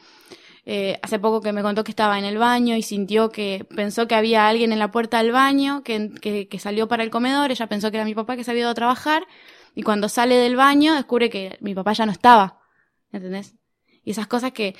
eh, 0.67 0.99
hace 1.01 1.19
poco 1.19 1.41
que 1.41 1.55
me 1.55 1.62
contó 1.62 1.85
que 1.85 1.93
estaba 1.93 2.19
en 2.19 2.27
el 2.27 2.37
baño 2.37 2.77
y 2.77 2.83
sintió 2.83 3.31
que 3.31 3.67
pensó 3.75 4.07
que 4.07 4.15
había 4.15 4.47
alguien 4.47 4.75
en 4.75 4.79
la 4.79 4.91
puerta 4.91 5.23
del 5.23 5.33
baño 5.33 5.83
que, 5.85 6.11
que, 6.21 6.49
que 6.49 6.59
salió 6.59 6.87
para 6.87 7.03
el 7.03 7.09
comedor, 7.09 7.51
ella 7.51 7.67
pensó 7.67 7.91
que 7.91 7.97
era 7.97 8.05
mi 8.05 8.15
papá 8.15 8.37
que 8.37 8.45
se 8.45 8.51
había 8.51 8.65
ido 8.65 8.71
a 8.71 8.75
trabajar 8.75 9.27
y 9.75 9.85
cuando 9.85 10.11
sale 10.11 10.35
del 10.35 10.55
baño 10.55 10.95
descubre 10.95 11.31
que 11.31 11.57
mi 11.62 11.75
papá 11.75 11.95
ya 11.95 12.05
no 12.05 12.12
estaba, 12.12 12.62
¿entendés? 13.12 13.54
Y 14.04 14.11
esas 14.12 14.26
cosas 14.26 14.52
que 14.52 14.75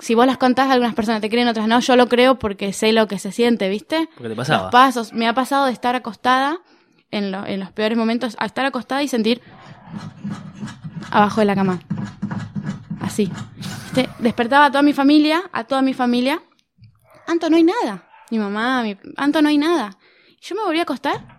si 0.00 0.14
vos 0.14 0.26
las 0.26 0.36
contás 0.38 0.68
algunas 0.70 0.94
personas 0.94 1.20
te 1.20 1.30
creen, 1.30 1.46
otras 1.48 1.68
no, 1.68 1.78
yo 1.80 1.94
lo 1.96 2.08
creo 2.08 2.38
porque 2.40 2.72
sé 2.72 2.92
lo 2.92 3.06
que 3.06 3.18
se 3.18 3.30
siente, 3.32 3.68
¿viste? 3.68 4.08
Porque 4.14 4.30
te 4.30 4.36
pasaba. 4.36 4.62
Los 4.64 4.72
pasos, 4.72 5.12
me 5.12 5.28
ha 5.28 5.34
pasado 5.34 5.66
de 5.66 5.72
estar 5.72 5.94
acostada 5.94 6.58
en, 7.12 7.30
lo- 7.30 7.46
en 7.46 7.60
los 7.60 7.70
peores 7.72 7.96
momentos, 7.96 8.36
a 8.40 8.46
estar 8.46 8.66
acostada 8.66 9.02
y 9.02 9.08
sentir 9.08 9.40
abajo 11.10 11.40
de 11.40 11.44
la 11.46 11.54
cama. 11.54 11.80
Así. 13.00 13.30
¿Viste? 13.84 14.08
Despertaba 14.18 14.66
a 14.66 14.70
toda 14.70 14.82
mi 14.82 14.92
familia, 14.92 15.42
a 15.52 15.64
toda 15.64 15.82
mi 15.82 15.94
familia. 15.94 16.42
Anto, 17.26 17.48
no 17.48 17.56
hay 17.56 17.62
nada. 17.64 18.08
Mi 18.30 18.38
mamá, 18.38 18.82
mi... 18.82 18.96
Anto, 19.16 19.40
no 19.40 19.48
hay 19.48 19.58
nada. 19.58 19.96
Y 20.40 20.44
yo 20.44 20.54
me 20.56 20.62
volví 20.62 20.78
a 20.80 20.82
acostar. 20.82 21.37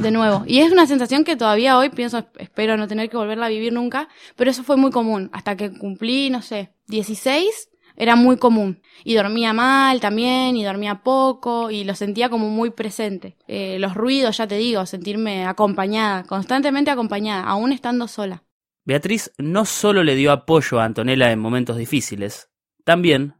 De 0.00 0.10
nuevo. 0.10 0.44
Y 0.46 0.60
es 0.60 0.72
una 0.72 0.86
sensación 0.86 1.24
que 1.24 1.36
todavía 1.36 1.76
hoy 1.76 1.90
pienso, 1.90 2.26
espero 2.38 2.76
no 2.78 2.88
tener 2.88 3.10
que 3.10 3.18
volverla 3.18 3.46
a 3.46 3.50
vivir 3.50 3.72
nunca, 3.72 4.08
pero 4.34 4.50
eso 4.50 4.62
fue 4.62 4.76
muy 4.76 4.90
común. 4.90 5.28
Hasta 5.32 5.56
que 5.56 5.70
cumplí, 5.70 6.30
no 6.30 6.40
sé, 6.40 6.72
16, 6.86 7.68
era 7.96 8.16
muy 8.16 8.38
común. 8.38 8.80
Y 9.04 9.14
dormía 9.14 9.52
mal 9.52 10.00
también, 10.00 10.56
y 10.56 10.64
dormía 10.64 11.02
poco, 11.02 11.70
y 11.70 11.84
lo 11.84 11.94
sentía 11.94 12.30
como 12.30 12.48
muy 12.48 12.70
presente. 12.70 13.36
Eh, 13.46 13.78
los 13.78 13.94
ruidos, 13.94 14.38
ya 14.38 14.46
te 14.46 14.56
digo, 14.56 14.86
sentirme 14.86 15.44
acompañada, 15.44 16.24
constantemente 16.24 16.90
acompañada, 16.90 17.42
aún 17.42 17.72
estando 17.72 18.08
sola. 18.08 18.44
Beatriz 18.84 19.32
no 19.36 19.66
solo 19.66 20.02
le 20.02 20.14
dio 20.14 20.32
apoyo 20.32 20.80
a 20.80 20.84
Antonella 20.84 21.30
en 21.30 21.38
momentos 21.38 21.76
difíciles, 21.76 22.48
también 22.84 23.34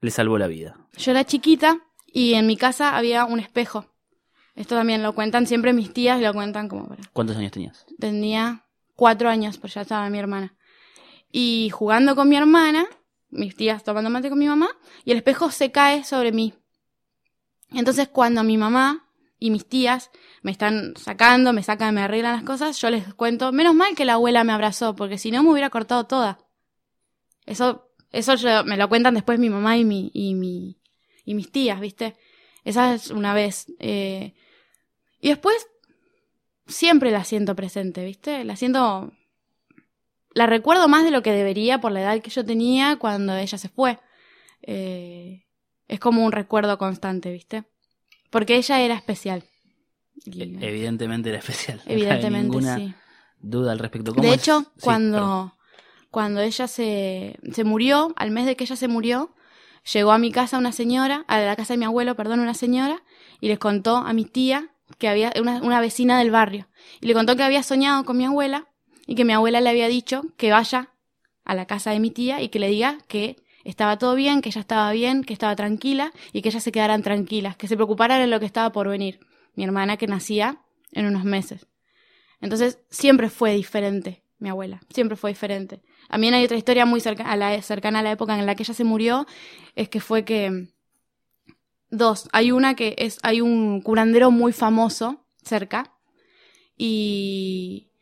le 0.00 0.10
salvó 0.10 0.38
la 0.38 0.46
vida. 0.46 0.76
Yo 0.96 1.10
era 1.10 1.24
chiquita 1.24 1.78
y 2.06 2.34
en 2.34 2.46
mi 2.46 2.56
casa 2.56 2.96
había 2.96 3.26
un 3.26 3.38
espejo. 3.38 3.95
Esto 4.56 4.74
también 4.74 5.02
lo 5.02 5.14
cuentan 5.14 5.46
siempre 5.46 5.72
mis 5.72 5.92
tías, 5.92 6.20
lo 6.20 6.32
cuentan 6.32 6.68
como 6.68 6.88
para... 6.88 7.02
¿Cuántos 7.12 7.36
años 7.36 7.52
tenías? 7.52 7.84
Tenía 8.00 8.64
cuatro 8.96 9.28
años, 9.28 9.58
pues 9.58 9.74
ya 9.74 9.82
estaba 9.82 10.08
mi 10.10 10.18
hermana. 10.18 10.56
Y 11.30 11.70
jugando 11.70 12.16
con 12.16 12.28
mi 12.28 12.36
hermana, 12.36 12.86
mis 13.30 13.54
tías 13.54 13.84
tomando 13.84 14.08
mate 14.10 14.30
con 14.30 14.38
mi 14.38 14.46
mamá, 14.48 14.68
y 15.04 15.10
el 15.12 15.18
espejo 15.18 15.50
se 15.50 15.70
cae 15.70 16.02
sobre 16.04 16.32
mí. 16.32 16.54
Entonces 17.72 18.08
cuando 18.08 18.42
mi 18.44 18.56
mamá 18.56 19.08
y 19.38 19.50
mis 19.50 19.66
tías 19.66 20.10
me 20.42 20.50
están 20.52 20.94
sacando, 20.96 21.52
me 21.52 21.62
sacan, 21.62 21.94
me 21.94 22.00
arreglan 22.00 22.32
las 22.32 22.44
cosas, 22.44 22.80
yo 22.80 22.88
les 22.90 23.12
cuento, 23.14 23.52
menos 23.52 23.74
mal 23.74 23.94
que 23.94 24.04
la 24.06 24.14
abuela 24.14 24.44
me 24.44 24.52
abrazó, 24.52 24.94
porque 24.96 25.18
si 25.18 25.30
no 25.30 25.42
me 25.42 25.50
hubiera 25.50 25.68
cortado 25.70 26.04
toda. 26.06 26.38
Eso, 27.44 27.90
eso 28.12 28.34
yo- 28.36 28.64
me 28.64 28.76
lo 28.78 28.88
cuentan 28.88 29.14
después 29.14 29.38
mi 29.38 29.50
mamá 29.50 29.76
y 29.76 29.84
mi, 29.84 30.10
y 30.14 30.34
mi, 30.34 30.80
y 31.24 31.34
mis 31.34 31.52
tías, 31.52 31.78
¿viste? 31.80 32.16
Esa 32.64 32.94
es 32.94 33.10
una 33.10 33.34
vez. 33.34 33.66
eh, 33.78 34.34
y 35.20 35.28
después 35.28 35.66
siempre 36.66 37.10
la 37.10 37.24
siento 37.24 37.54
presente, 37.56 38.04
¿viste? 38.04 38.44
La 38.44 38.56
siento... 38.56 39.12
La 40.34 40.46
recuerdo 40.46 40.86
más 40.88 41.02
de 41.04 41.10
lo 41.10 41.22
que 41.22 41.32
debería 41.32 41.80
por 41.80 41.92
la 41.92 42.02
edad 42.02 42.20
que 42.20 42.28
yo 42.30 42.44
tenía 42.44 42.96
cuando 42.96 43.34
ella 43.36 43.56
se 43.56 43.68
fue. 43.70 43.98
Eh, 44.62 45.44
es 45.88 45.98
como 46.00 46.24
un 46.26 46.32
recuerdo 46.32 46.76
constante, 46.76 47.32
¿viste? 47.32 47.64
Porque 48.30 48.56
ella 48.56 48.80
era 48.82 48.94
especial. 48.94 49.44
Y- 50.26 50.42
E- 50.42 50.68
Evidentemente 50.68 51.30
era 51.30 51.38
especial. 51.38 51.80
Evidentemente, 51.86 52.60
sí. 52.76 52.94
duda 53.40 53.72
al 53.72 53.78
respecto. 53.78 54.12
¿Cómo 54.14 54.28
De 54.28 54.34
hecho, 54.34 54.60
Sí, 54.60 54.66
perdón. 54.66 54.80
cuando, 54.82 55.56
cuando 56.10 56.40
ella 56.42 56.68
se, 56.68 57.38
se 57.52 57.64
murió, 57.64 58.12
al 58.16 58.30
mes 58.30 58.44
de 58.44 58.56
que 58.56 58.64
ella 58.64 58.76
se 58.76 58.88
murió, 58.88 59.34
llegó 59.90 60.12
a 60.12 60.18
mi 60.18 60.32
casa 60.32 60.58
una 60.58 60.72
señora, 60.72 61.24
a 61.28 61.38
la 61.40 61.56
casa 61.56 61.72
de 61.74 61.78
mi 61.78 61.84
abuelo, 61.86 62.14
perdón, 62.14 62.40
una 62.40 62.54
señora, 62.54 63.02
y 63.40 63.48
les 63.48 63.58
contó 63.58 63.96
a 63.98 64.12
mi 64.12 64.24
tía 64.26 64.70
que 64.98 65.08
había 65.08 65.32
una, 65.40 65.62
una 65.62 65.80
vecina 65.80 66.18
del 66.18 66.30
barrio. 66.30 66.68
Y 67.00 67.06
le 67.06 67.14
contó 67.14 67.36
que 67.36 67.42
había 67.42 67.62
soñado 67.62 68.04
con 68.04 68.16
mi 68.16 68.24
abuela 68.24 68.66
y 69.06 69.14
que 69.14 69.24
mi 69.24 69.32
abuela 69.32 69.60
le 69.60 69.70
había 69.70 69.88
dicho 69.88 70.22
que 70.36 70.50
vaya 70.50 70.90
a 71.44 71.54
la 71.54 71.66
casa 71.66 71.90
de 71.90 72.00
mi 72.00 72.10
tía 72.10 72.40
y 72.42 72.48
que 72.48 72.58
le 72.58 72.68
diga 72.68 72.98
que 73.08 73.36
estaba 73.64 73.98
todo 73.98 74.14
bien, 74.14 74.42
que 74.42 74.48
ella 74.48 74.60
estaba 74.60 74.90
bien, 74.92 75.24
que 75.24 75.32
estaba 75.32 75.54
tranquila 75.56 76.12
y 76.32 76.42
que 76.42 76.48
ellas 76.48 76.62
se 76.62 76.72
quedaran 76.72 77.02
tranquilas, 77.02 77.56
que 77.56 77.68
se 77.68 77.76
preocuparan 77.76 78.20
de 78.20 78.26
lo 78.26 78.40
que 78.40 78.46
estaba 78.46 78.70
por 78.72 78.88
venir. 78.88 79.20
Mi 79.54 79.64
hermana 79.64 79.96
que 79.96 80.06
nacía 80.06 80.58
en 80.92 81.06
unos 81.06 81.24
meses. 81.24 81.66
Entonces, 82.40 82.78
siempre 82.90 83.30
fue 83.30 83.54
diferente, 83.54 84.22
mi 84.38 84.48
abuela, 84.50 84.80
siempre 84.90 85.16
fue 85.16 85.30
diferente. 85.30 85.82
A 86.08 86.18
mí 86.18 86.28
hay 86.28 86.44
otra 86.44 86.56
historia 86.56 86.84
muy 86.86 87.00
cerca- 87.00 87.24
a 87.30 87.36
la- 87.36 87.60
cercana 87.62 88.00
a 88.00 88.02
la 88.02 88.12
época 88.12 88.38
en 88.38 88.46
la 88.46 88.54
que 88.54 88.62
ella 88.62 88.74
se 88.74 88.84
murió, 88.84 89.26
es 89.74 89.88
que 89.88 90.00
fue 90.00 90.24
que... 90.24 90.68
Dos, 91.90 92.28
hay 92.32 92.50
una 92.50 92.74
que 92.74 92.94
es, 92.98 93.18
hay 93.22 93.40
un 93.40 93.80
curandero 93.80 94.30
muy 94.30 94.52
famoso 94.52 95.26
cerca 95.42 95.92
y 96.76 97.92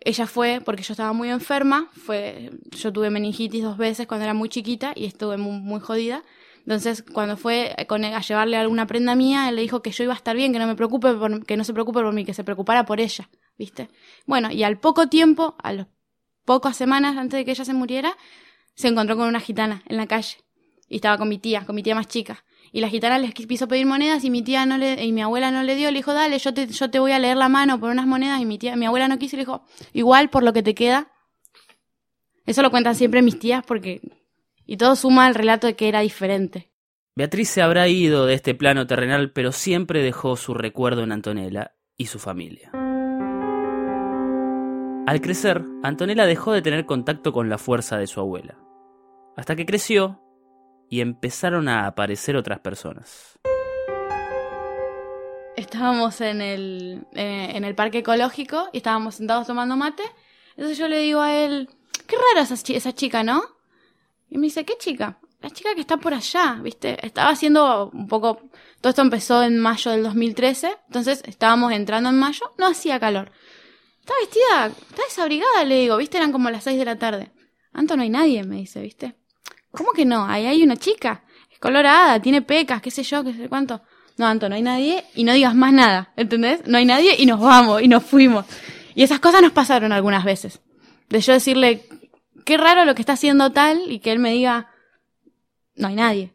ella 0.00 0.26
fue, 0.26 0.60
porque 0.64 0.82
yo 0.82 0.92
estaba 0.92 1.12
muy 1.12 1.28
enferma, 1.28 1.90
fue, 1.92 2.50
yo 2.70 2.92
tuve 2.92 3.10
meningitis 3.10 3.62
dos 3.62 3.76
veces 3.76 4.06
cuando 4.06 4.24
era 4.24 4.34
muy 4.34 4.48
chiquita 4.48 4.92
y 4.96 5.04
estuve 5.04 5.36
muy, 5.36 5.80
jodida. 5.80 6.22
Entonces, 6.60 7.02
cuando 7.02 7.36
fue 7.36 7.74
con 7.88 8.04
él 8.04 8.14
a 8.14 8.20
llevarle 8.20 8.56
alguna 8.56 8.86
prenda 8.86 9.14
mía, 9.14 9.48
él 9.48 9.56
le 9.56 9.62
dijo 9.62 9.82
que 9.82 9.90
yo 9.90 10.04
iba 10.04 10.12
a 10.12 10.16
estar 10.16 10.36
bien, 10.36 10.52
que 10.52 10.58
no 10.58 10.66
me 10.66 10.76
preocupe 10.76 11.08
que 11.46 11.56
no 11.56 11.64
se 11.64 11.72
preocupe 11.72 12.00
por 12.00 12.12
mí, 12.12 12.24
que 12.24 12.34
se 12.34 12.44
preocupara 12.44 12.84
por 12.84 13.00
ella, 13.00 13.30
¿viste? 13.58 13.88
Bueno, 14.26 14.50
y 14.50 14.62
al 14.62 14.78
poco 14.78 15.08
tiempo, 15.08 15.54
a 15.62 15.72
las 15.72 15.86
pocas 16.44 16.76
semanas 16.76 17.16
antes 17.16 17.38
de 17.38 17.44
que 17.44 17.52
ella 17.52 17.64
se 17.64 17.74
muriera, 17.74 18.16
se 18.74 18.88
encontró 18.88 19.16
con 19.16 19.28
una 19.28 19.40
gitana 19.40 19.82
en 19.86 19.96
la 19.96 20.06
calle. 20.06 20.38
Y 20.88 20.96
estaba 20.96 21.18
con 21.18 21.28
mi 21.28 21.38
tía, 21.38 21.64
con 21.64 21.76
mi 21.76 21.82
tía 21.82 21.94
más 21.94 22.08
chica. 22.08 22.44
Y 22.72 22.80
la 22.80 22.88
gitana 22.88 23.18
les 23.18 23.34
quiso 23.34 23.68
pedir 23.68 23.86
monedas 23.86 24.24
y 24.24 24.30
mi 24.30 24.42
tía 24.42 24.64
no 24.66 24.78
le, 24.78 25.04
y 25.04 25.12
mi 25.12 25.22
abuela 25.22 25.50
no 25.50 25.62
le 25.62 25.74
dio, 25.74 25.90
le 25.90 25.98
dijo, 25.98 26.14
dale, 26.14 26.38
yo 26.38 26.54
te, 26.54 26.66
yo 26.68 26.90
te 26.90 26.98
voy 26.98 27.12
a 27.12 27.18
leer 27.18 27.36
la 27.36 27.48
mano 27.48 27.80
por 27.80 27.90
unas 27.90 28.06
monedas 28.06 28.40
y 28.40 28.46
mi 28.46 28.58
tía, 28.58 28.76
mi 28.76 28.86
abuela 28.86 29.08
no 29.08 29.18
quiso 29.18 29.36
le 29.36 29.42
dijo, 29.42 29.64
igual 29.92 30.30
por 30.30 30.42
lo 30.42 30.52
que 30.52 30.62
te 30.62 30.74
queda. 30.74 31.12
Eso 32.46 32.62
lo 32.62 32.70
cuentan 32.70 32.94
siempre 32.94 33.22
mis 33.22 33.38
tías 33.38 33.64
porque, 33.66 34.00
y 34.66 34.76
todo 34.76 34.96
suma 34.96 35.26
al 35.26 35.34
relato 35.34 35.66
de 35.66 35.74
que 35.74 35.88
era 35.88 36.00
diferente. 36.00 36.70
Beatriz 37.16 37.48
se 37.50 37.62
habrá 37.62 37.88
ido 37.88 38.26
de 38.26 38.34
este 38.34 38.54
plano 38.54 38.86
terrenal, 38.86 39.32
pero 39.32 39.52
siempre 39.52 40.02
dejó 40.02 40.36
su 40.36 40.54
recuerdo 40.54 41.02
en 41.02 41.12
Antonella 41.12 41.74
y 41.96 42.06
su 42.06 42.18
familia. 42.18 42.70
Al 45.06 45.20
crecer, 45.20 45.64
Antonella 45.82 46.24
dejó 46.24 46.52
de 46.52 46.62
tener 46.62 46.86
contacto 46.86 47.32
con 47.32 47.48
la 47.48 47.58
fuerza 47.58 47.98
de 47.98 48.06
su 48.06 48.20
abuela, 48.20 48.58
hasta 49.36 49.56
que 49.56 49.66
creció 49.66 50.20
y 50.90 51.00
empezaron 51.00 51.68
a 51.68 51.86
aparecer 51.86 52.36
otras 52.36 52.58
personas. 52.60 53.38
Estábamos 55.56 56.20
en 56.20 56.40
el, 56.40 57.06
eh, 57.14 57.52
en 57.54 57.64
el 57.64 57.74
parque 57.74 57.98
ecológico 57.98 58.68
y 58.72 58.78
estábamos 58.78 59.16
sentados 59.16 59.46
tomando 59.46 59.76
mate. 59.76 60.02
Entonces 60.50 60.78
yo 60.78 60.88
le 60.88 60.98
digo 60.98 61.20
a 61.20 61.34
él, 61.34 61.68
qué 62.06 62.16
rara 62.16 62.42
esa, 62.42 62.56
chi- 62.56 62.74
esa 62.76 62.92
chica, 62.94 63.22
¿no? 63.22 63.42
Y 64.28 64.38
me 64.38 64.46
dice, 64.46 64.64
¿qué 64.64 64.74
chica? 64.78 65.18
La 65.40 65.50
chica 65.50 65.74
que 65.74 65.80
está 65.80 65.96
por 65.96 66.12
allá, 66.14 66.58
¿viste? 66.62 67.04
Estaba 67.06 67.30
haciendo 67.30 67.90
un 67.92 68.06
poco... 68.08 68.40
Todo 68.80 68.90
esto 68.90 69.02
empezó 69.02 69.42
en 69.42 69.58
mayo 69.58 69.90
del 69.90 70.02
2013, 70.02 70.76
entonces 70.86 71.22
estábamos 71.26 71.72
entrando 71.72 72.08
en 72.10 72.18
mayo, 72.18 72.52
no 72.58 72.66
hacía 72.66 72.98
calor. 73.00 73.30
Está 74.00 74.14
vestida, 74.20 74.66
está 74.66 75.02
desabrigada, 75.04 75.64
le 75.64 75.76
digo, 75.80 75.96
¿viste? 75.98 76.16
Eran 76.16 76.32
como 76.32 76.50
las 76.50 76.64
6 76.64 76.78
de 76.78 76.84
la 76.84 76.98
tarde. 76.98 77.32
Anto, 77.72 77.96
no 77.96 78.02
hay 78.02 78.10
nadie, 78.10 78.42
me 78.44 78.56
dice, 78.56 78.80
¿viste? 78.80 79.14
¿Cómo 79.72 79.92
que 79.92 80.04
no? 80.04 80.24
Ahí 80.24 80.46
hay 80.46 80.62
una 80.62 80.76
chica. 80.76 81.22
Es 81.50 81.58
colorada, 81.58 82.20
tiene 82.20 82.42
pecas, 82.42 82.82
qué 82.82 82.90
sé 82.90 83.02
yo, 83.02 83.22
qué 83.24 83.32
sé 83.32 83.48
cuánto. 83.48 83.80
No, 84.16 84.26
Anto, 84.26 84.48
no 84.48 84.54
hay 84.54 84.62
nadie 84.62 85.04
y 85.14 85.24
no 85.24 85.32
digas 85.32 85.54
más 85.54 85.72
nada, 85.72 86.12
¿entendés? 86.16 86.66
No 86.66 86.78
hay 86.78 86.84
nadie 86.84 87.14
y 87.18 87.26
nos 87.26 87.40
vamos 87.40 87.80
y 87.82 87.88
nos 87.88 88.04
fuimos. 88.04 88.44
Y 88.94 89.02
esas 89.02 89.20
cosas 89.20 89.40
nos 89.40 89.52
pasaron 89.52 89.92
algunas 89.92 90.24
veces. 90.24 90.60
De 91.08 91.20
yo 91.20 91.32
decirle, 91.32 91.86
qué 92.44 92.56
raro 92.56 92.84
lo 92.84 92.94
que 92.94 93.02
está 93.02 93.14
haciendo 93.14 93.50
tal 93.50 93.90
y 93.90 94.00
que 94.00 94.12
él 94.12 94.18
me 94.18 94.32
diga, 94.32 94.70
no 95.76 95.88
hay 95.88 95.94
nadie. 95.94 96.34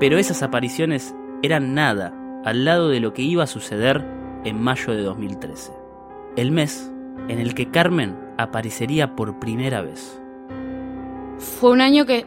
Pero 0.00 0.18
esas 0.18 0.42
apariciones 0.42 1.14
eran 1.42 1.74
nada 1.74 2.12
al 2.44 2.64
lado 2.64 2.90
de 2.90 3.00
lo 3.00 3.14
que 3.14 3.22
iba 3.22 3.44
a 3.44 3.46
suceder 3.46 4.04
en 4.44 4.60
mayo 4.60 4.92
de 4.92 5.02
2013, 5.02 5.72
el 6.36 6.50
mes 6.50 6.90
en 7.28 7.38
el 7.38 7.54
que 7.54 7.70
Carmen 7.70 8.18
aparecería 8.36 9.16
por 9.16 9.38
primera 9.38 9.80
vez. 9.80 10.20
Fue 11.38 11.70
un 11.70 11.80
año 11.80 12.06
que, 12.06 12.26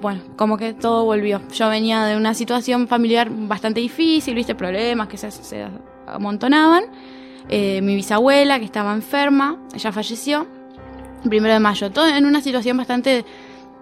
bueno, 0.00 0.22
como 0.36 0.56
que 0.56 0.74
todo 0.74 1.04
volvió. 1.04 1.40
Yo 1.50 1.68
venía 1.68 2.04
de 2.04 2.16
una 2.16 2.34
situación 2.34 2.88
familiar 2.88 3.28
bastante 3.30 3.80
difícil, 3.80 4.34
viste, 4.34 4.54
problemas 4.54 5.08
que 5.08 5.16
se, 5.16 5.30
se 5.30 5.66
amontonaban. 6.06 6.84
Eh, 7.48 7.80
mi 7.82 7.94
bisabuela, 7.94 8.58
que 8.58 8.64
estaba 8.64 8.94
enferma, 8.94 9.58
ella 9.74 9.92
falleció 9.92 10.46
el 11.22 11.28
primero 11.28 11.54
de 11.54 11.60
mayo. 11.60 11.90
Todo 11.90 12.06
en 12.08 12.24
una 12.24 12.40
situación 12.40 12.76
bastante 12.76 13.24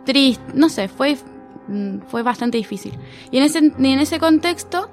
triste, 0.04 0.42
no 0.54 0.68
sé, 0.68 0.88
fue, 0.88 1.16
mm, 1.68 2.00
fue 2.08 2.22
bastante 2.22 2.58
difícil. 2.58 2.94
Y 3.30 3.38
en 3.38 3.44
ese, 3.44 3.58
en 3.58 4.00
ese 4.00 4.18
contexto, 4.18 4.90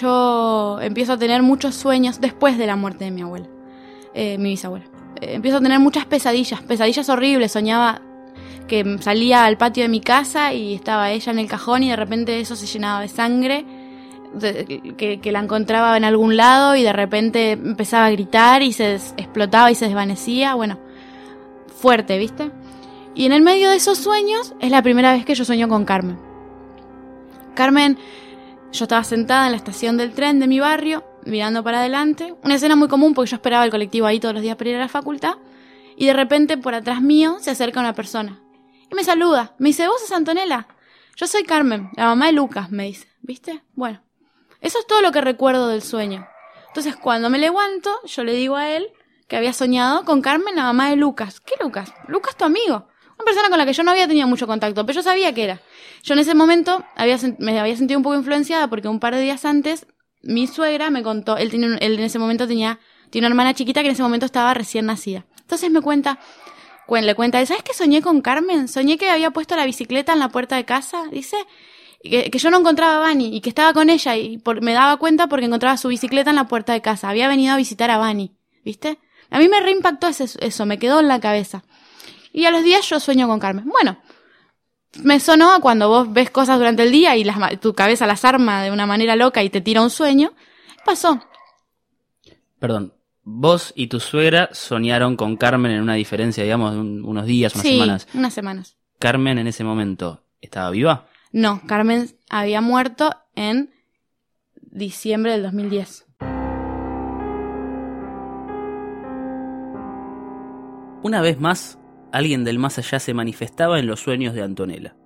yo 0.00 0.78
empiezo 0.80 1.14
a 1.14 1.18
tener 1.18 1.42
muchos 1.42 1.74
sueños 1.74 2.20
después 2.20 2.58
de 2.58 2.66
la 2.66 2.76
muerte 2.76 3.04
de 3.04 3.10
mi 3.10 3.22
abuela, 3.22 3.46
eh, 4.14 4.38
mi 4.38 4.50
bisabuela. 4.50 4.86
Eh, 5.20 5.34
empiezo 5.34 5.58
a 5.58 5.60
tener 5.60 5.78
muchas 5.78 6.06
pesadillas, 6.06 6.62
pesadillas 6.62 7.08
horribles. 7.08 7.52
Soñaba 7.52 8.02
que 8.70 8.98
salía 9.00 9.46
al 9.46 9.58
patio 9.58 9.82
de 9.82 9.88
mi 9.88 10.00
casa 10.00 10.54
y 10.54 10.74
estaba 10.74 11.10
ella 11.10 11.32
en 11.32 11.40
el 11.40 11.48
cajón 11.48 11.82
y 11.82 11.90
de 11.90 11.96
repente 11.96 12.38
eso 12.38 12.54
se 12.54 12.66
llenaba 12.66 13.00
de 13.00 13.08
sangre, 13.08 13.66
que, 14.96 15.20
la 15.32 15.40
encontraba 15.40 15.96
en 15.96 16.04
algún 16.04 16.36
lado 16.36 16.76
y 16.76 16.84
de 16.84 16.92
repente 16.92 17.50
empezaba 17.50 18.06
a 18.06 18.10
gritar 18.12 18.62
y 18.62 18.72
se 18.72 18.94
explotaba 18.94 19.72
y 19.72 19.74
se 19.74 19.86
desvanecía, 19.86 20.54
bueno, 20.54 20.78
fuerte, 21.80 22.16
¿viste? 22.16 22.52
Y 23.16 23.26
en 23.26 23.32
el 23.32 23.42
medio 23.42 23.70
de 23.70 23.76
esos 23.76 23.98
sueños 23.98 24.54
es 24.60 24.70
la 24.70 24.82
primera 24.82 25.14
vez 25.14 25.24
que 25.24 25.34
yo 25.34 25.44
sueño 25.44 25.68
con 25.68 25.84
Carmen. 25.84 26.16
Carmen, 27.56 27.98
yo 28.70 28.84
estaba 28.84 29.02
sentada 29.02 29.46
en 29.46 29.50
la 29.50 29.56
estación 29.56 29.96
del 29.96 30.12
tren 30.12 30.38
de 30.38 30.46
mi 30.46 30.60
barrio, 30.60 31.02
mirando 31.24 31.64
para 31.64 31.80
adelante, 31.80 32.34
una 32.44 32.54
escena 32.54 32.76
muy 32.76 32.86
común 32.86 33.14
porque 33.14 33.32
yo 33.32 33.36
esperaba 33.36 33.64
el 33.64 33.72
colectivo 33.72 34.06
ahí 34.06 34.20
todos 34.20 34.34
los 34.34 34.44
días 34.44 34.54
para 34.54 34.70
ir 34.70 34.76
a 34.76 34.78
la 34.78 34.88
facultad, 34.88 35.34
y 35.96 36.06
de 36.06 36.12
repente 36.12 36.56
por 36.56 36.76
atrás 36.76 37.02
mío 37.02 37.38
se 37.40 37.50
acerca 37.50 37.80
una 37.80 37.94
persona 37.94 38.38
y 38.90 38.94
me 38.94 39.04
saluda. 39.04 39.54
Me 39.58 39.68
dice, 39.70 39.86
¿vos 39.88 40.00
sos 40.00 40.12
Antonella? 40.12 40.66
Yo 41.16 41.26
soy 41.26 41.44
Carmen, 41.44 41.90
la 41.96 42.06
mamá 42.06 42.26
de 42.26 42.32
Lucas, 42.32 42.70
me 42.70 42.84
dice. 42.84 43.06
¿Viste? 43.22 43.62
Bueno, 43.74 44.02
eso 44.60 44.78
es 44.78 44.86
todo 44.86 45.02
lo 45.02 45.12
que 45.12 45.20
recuerdo 45.20 45.68
del 45.68 45.82
sueño. 45.82 46.26
Entonces, 46.68 46.96
cuando 46.96 47.28
me 47.30 47.38
levanto, 47.38 47.90
yo 48.06 48.24
le 48.24 48.32
digo 48.32 48.56
a 48.56 48.70
él 48.70 48.88
que 49.28 49.36
había 49.36 49.52
soñado 49.52 50.04
con 50.04 50.22
Carmen, 50.22 50.56
la 50.56 50.62
mamá 50.64 50.90
de 50.90 50.96
Lucas. 50.96 51.40
¿Qué 51.40 51.54
Lucas? 51.60 51.92
Lucas, 52.08 52.36
tu 52.36 52.44
amigo. 52.44 52.88
Una 53.16 53.24
persona 53.24 53.48
con 53.50 53.58
la 53.58 53.66
que 53.66 53.74
yo 53.74 53.82
no 53.82 53.90
había 53.90 54.08
tenido 54.08 54.26
mucho 54.26 54.46
contacto, 54.46 54.86
pero 54.86 54.96
yo 54.96 55.02
sabía 55.02 55.34
que 55.34 55.44
era. 55.44 55.60
Yo 56.02 56.14
en 56.14 56.20
ese 56.20 56.34
momento 56.34 56.82
había, 56.96 57.18
me 57.38 57.60
había 57.60 57.76
sentido 57.76 57.98
un 57.98 58.02
poco 58.02 58.16
influenciada 58.16 58.68
porque 58.68 58.88
un 58.88 58.98
par 58.98 59.14
de 59.14 59.20
días 59.20 59.44
antes 59.44 59.86
mi 60.22 60.46
suegra 60.46 60.90
me 60.90 61.02
contó, 61.02 61.36
él, 61.36 61.50
un- 61.54 61.78
él 61.80 61.94
en 61.98 62.00
ese 62.04 62.18
momento 62.18 62.48
tenía, 62.48 62.80
tiene 63.10 63.26
una 63.26 63.32
hermana 63.34 63.54
chiquita 63.54 63.82
que 63.82 63.88
en 63.88 63.92
ese 63.92 64.02
momento 64.02 64.24
estaba 64.26 64.54
recién 64.54 64.86
nacida. 64.86 65.26
Entonces 65.42 65.70
me 65.70 65.80
cuenta, 65.82 66.18
cuen- 66.18 66.20
le 66.98 67.14
cuenta, 67.14 67.44
¿sabes 67.46 67.62
que 67.62 67.74
soñé 67.74 68.02
con 68.02 68.20
Carmen? 68.20 68.68
Soñé 68.68 68.98
que 68.98 69.08
había 69.08 69.30
puesto 69.30 69.56
la 69.56 69.64
bicicleta 69.64 70.12
en 70.12 70.18
la 70.18 70.28
puerta 70.28 70.56
de 70.56 70.64
casa, 70.64 71.04
dice, 71.10 71.36
que, 72.02 72.30
yo 72.32 72.50
no 72.50 72.58
encontraba 72.58 72.96
a 72.96 72.98
Vani 73.00 73.36
y 73.36 73.40
que 73.40 73.48
estaba 73.48 73.72
con 73.72 73.90
ella 73.90 74.16
y 74.16 74.42
me 74.60 74.72
daba 74.72 74.96
cuenta 74.96 75.26
porque 75.28 75.46
encontraba 75.46 75.76
su 75.76 75.88
bicicleta 75.88 76.30
en 76.30 76.36
la 76.36 76.48
puerta 76.48 76.72
de 76.72 76.80
casa. 76.80 77.08
Había 77.08 77.28
venido 77.28 77.54
a 77.54 77.56
visitar 77.56 77.90
a 77.90 77.98
Vani, 77.98 78.36
¿viste? 78.64 78.98
A 79.30 79.38
mí 79.38 79.48
me 79.48 79.60
reimpactó 79.60 80.08
eso, 80.08 80.66
me 80.66 80.78
quedó 80.78 81.00
en 81.00 81.08
la 81.08 81.20
cabeza. 81.20 81.62
Y 82.32 82.46
a 82.46 82.50
los 82.50 82.64
días 82.64 82.88
yo 82.88 83.00
sueño 83.00 83.28
con 83.28 83.38
Carmen. 83.38 83.66
Bueno, 83.66 83.98
me 85.02 85.20
sonó 85.20 85.52
a 85.52 85.60
cuando 85.60 85.88
vos 85.88 86.12
ves 86.12 86.30
cosas 86.30 86.58
durante 86.58 86.82
el 86.82 86.90
día 86.90 87.16
y 87.16 87.24
las 87.24 87.60
tu 87.60 87.74
cabeza 87.74 88.06
las 88.06 88.24
arma 88.24 88.62
de 88.62 88.70
una 88.70 88.86
manera 88.86 89.14
loca 89.14 89.42
y 89.42 89.50
te 89.50 89.60
tira 89.60 89.82
un 89.82 89.90
sueño. 89.90 90.32
Pasó. 90.84 91.20
Perdón, 92.58 92.94
vos 93.32 93.72
y 93.76 93.86
tu 93.86 94.00
suegra 94.00 94.48
soñaron 94.52 95.16
con 95.16 95.36
Carmen 95.36 95.72
en 95.72 95.82
una 95.82 95.94
diferencia, 95.94 96.42
digamos, 96.42 96.72
de 96.74 96.80
un- 96.80 97.04
unos 97.04 97.26
días, 97.26 97.54
unas 97.54 97.66
sí, 97.66 97.72
semanas. 97.74 98.08
unas 98.14 98.34
semanas. 98.34 98.76
Carmen 98.98 99.38
en 99.38 99.46
ese 99.46 99.64
momento 99.64 100.24
estaba 100.40 100.70
viva. 100.70 101.06
No, 101.32 101.62
Carmen 101.66 102.08
había 102.28 102.60
muerto 102.60 103.14
en 103.34 103.70
diciembre 104.60 105.32
del 105.32 105.42
2010. 105.44 106.06
Una 111.02 111.22
vez 111.22 111.40
más, 111.40 111.78
alguien 112.12 112.44
del 112.44 112.58
más 112.58 112.78
allá 112.78 112.98
se 113.00 113.14
manifestaba 113.14 113.78
en 113.78 113.86
los 113.86 114.00
sueños 114.00 114.34
de 114.34 114.42
Antonella. 114.42 114.96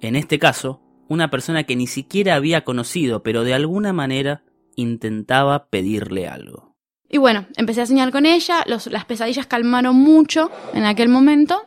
En 0.00 0.16
este 0.16 0.38
caso, 0.40 0.82
una 1.08 1.30
persona 1.30 1.62
que 1.64 1.76
ni 1.76 1.86
siquiera 1.86 2.34
había 2.34 2.64
conocido, 2.64 3.22
pero 3.22 3.44
de 3.44 3.54
alguna 3.54 3.92
manera 3.92 4.42
intentaba 4.74 5.68
pedirle 5.68 6.26
algo. 6.26 6.71
Y 7.12 7.18
bueno, 7.18 7.46
empecé 7.56 7.82
a 7.82 7.86
soñar 7.86 8.10
con 8.10 8.24
ella, 8.24 8.64
los- 8.66 8.86
las 8.86 9.04
pesadillas 9.04 9.46
calmaron 9.46 9.94
mucho 9.94 10.50
en 10.72 10.86
aquel 10.86 11.10
momento 11.10 11.62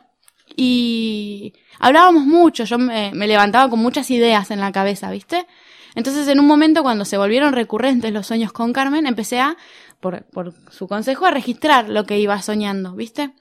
y 0.56 1.52
hablábamos 1.78 2.24
mucho, 2.26 2.64
yo 2.64 2.78
me, 2.78 3.12
levantaba 3.14 3.70
con 3.70 3.78
muchas 3.78 4.10
ideas 4.10 4.50
en 4.50 4.58
la 4.58 4.72
cabeza, 4.72 5.08
¿viste? 5.12 5.46
Entonces 5.94 6.26
en 6.26 6.40
un 6.40 6.46
momento 6.48 6.82
cuando 6.82 7.04
se 7.04 7.16
volvieron 7.16 7.52
recurrentes 7.52 8.12
los 8.12 8.26
sueños 8.26 8.52
con 8.52 8.72
Carmen, 8.72 9.06
empecé 9.06 9.38
a, 9.38 9.56
por, 10.00 10.24
por 10.30 10.52
su 10.72 10.88
consejo, 10.88 11.26
a 11.26 11.30
registrar 11.30 11.88
lo 11.88 12.04
que 12.06 12.18
iba 12.18 12.42
soñando, 12.42 12.96
¿viste? 12.96 13.32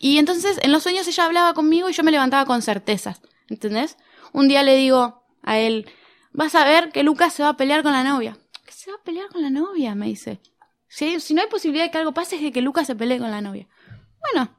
Y 0.00 0.18
entonces 0.18 0.58
en 0.60 0.72
los 0.72 0.82
sueños 0.82 1.06
ella 1.06 1.24
hablaba 1.24 1.54
conmigo 1.54 1.88
y 1.88 1.92
yo 1.92 2.02
me 2.02 2.10
levantaba 2.10 2.46
con 2.46 2.62
certezas, 2.62 3.22
¿entendés? 3.48 3.96
Un 4.32 4.48
día 4.48 4.64
le 4.64 4.74
digo 4.74 5.22
a 5.44 5.58
él, 5.58 5.88
vas 6.32 6.56
a 6.56 6.64
ver 6.64 6.90
que 6.90 7.04
Lucas 7.04 7.32
se 7.32 7.44
va 7.44 7.50
a 7.50 7.56
pelear 7.56 7.84
con 7.84 7.92
la 7.92 8.02
novia. 8.02 8.36
¿Qué 8.64 8.72
se 8.72 8.90
va 8.90 8.96
a 8.96 9.04
pelear 9.04 9.28
con 9.28 9.40
la 9.40 9.50
novia? 9.50 9.94
Me 9.94 10.06
dice. 10.06 10.40
Si, 10.88 11.20
si 11.20 11.34
no 11.34 11.42
hay 11.42 11.48
posibilidad 11.48 11.84
de 11.84 11.90
que 11.90 11.98
algo 11.98 12.12
pase 12.12 12.36
es 12.36 12.42
de 12.42 12.52
que 12.52 12.60
Lucas 12.62 12.86
se 12.86 12.94
pelee 12.96 13.18
con 13.18 13.30
la 13.30 13.40
novia. 13.40 13.66
Bueno, 14.32 14.50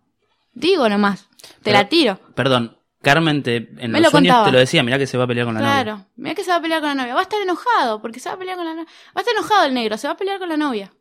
digo 0.54 0.88
nomás, 0.90 1.28
te 1.42 1.48
Pero- 1.64 1.78
la 1.78 1.90
tiro. 1.90 2.20
Perdón, 2.36 2.78
Carmen 3.02 3.44
te, 3.44 3.56
en 3.58 3.92
Me 3.92 4.00
los 4.00 4.08
lo 4.08 4.10
sueños 4.12 4.34
contaba. 4.34 4.46
te 4.48 4.52
lo 4.52 4.60
decía, 4.60 4.84
mirá 4.84 4.98
que 4.98 5.08
se 5.08 5.18
va 5.18 5.24
a 5.24 5.28
pelear 5.28 5.46
con 5.46 5.56
la 5.56 5.62
novia. 5.62 5.74
Claro, 5.84 6.06
mira 6.16 6.36
que 6.36 6.44
se 6.44 6.50
va 6.52 6.58
a 6.58 6.62
pelear 6.62 6.80
con 6.82 6.90
la 6.90 6.96
novia. 6.96 7.14
Va 7.14 7.20
a 7.20 7.24
estar 7.24 7.42
enojado 7.42 8.02
porque 8.02 8.20
se 8.20 8.30
va 8.30 8.36
a 8.36 8.40
pelear 8.40 8.58
con 8.58 8.66
la 8.66 8.74
novia. 8.74 8.86
Va 8.86 9.14
a 9.16 9.20
estar 9.22 9.34
enojado 9.36 9.66
el 9.66 9.74
negro, 9.74 9.98
se 9.98 10.08
va 10.08 10.14
a 10.14 10.18
pelear 10.18 10.40
con 10.40 10.50
la 10.50 10.58
novia. 10.58 10.94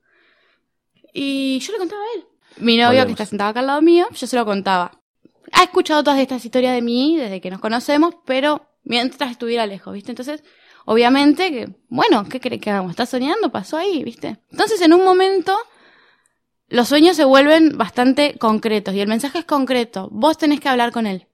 Y 1.12 1.58
yo 1.60 1.72
le 1.72 1.78
contaba 1.78 2.02
a 2.02 2.16
él. 2.18 2.24
Mi 2.58 2.76
novio 2.76 2.88
Volvemos. 2.88 3.06
que 3.06 3.12
está 3.12 3.26
sentado 3.26 3.50
acá 3.50 3.60
al 3.60 3.66
lado 3.66 3.82
mío, 3.82 4.06
yo 4.12 4.26
se 4.26 4.36
lo 4.36 4.44
contaba. 4.44 4.92
Ha 5.52 5.62
escuchado 5.64 6.02
todas 6.02 6.18
estas 6.20 6.44
historias 6.44 6.74
de 6.74 6.82
mí 6.82 7.16
desde 7.16 7.40
que 7.40 7.50
nos 7.50 7.60
conocemos, 7.60 8.14
pero 8.24 8.66
mientras 8.84 9.30
estuviera 9.30 9.66
lejos, 9.66 9.92
¿viste? 9.94 10.10
Entonces, 10.12 10.42
obviamente 10.87 11.51
que, 11.51 11.68
bueno, 11.88 12.25
¿qué 12.25 12.40
crees 12.40 12.62
que 12.62 12.70
hagamos? 12.70 12.90
¿Estás 12.90 13.11
soñando? 13.11 13.53
Pasó 13.53 13.77
ahí, 13.77 14.03
¿viste? 14.03 14.38
Entonces, 14.51 14.81
en 14.81 14.94
un 14.94 15.05
momento, 15.05 15.57
los 16.68 16.88
sueños 16.88 17.16
se 17.16 17.25
vuelven 17.25 17.77
bastante 17.77 18.37
concretos 18.38 18.94
y 18.94 19.01
el 19.01 19.09
mensaje 19.09 19.40
es 19.40 19.44
concreto. 19.44 20.09
Vos 20.11 20.38
tenés 20.38 20.61
que 20.61 20.68
hablar 20.70 20.90
con 20.92 21.07
él. 21.07 21.27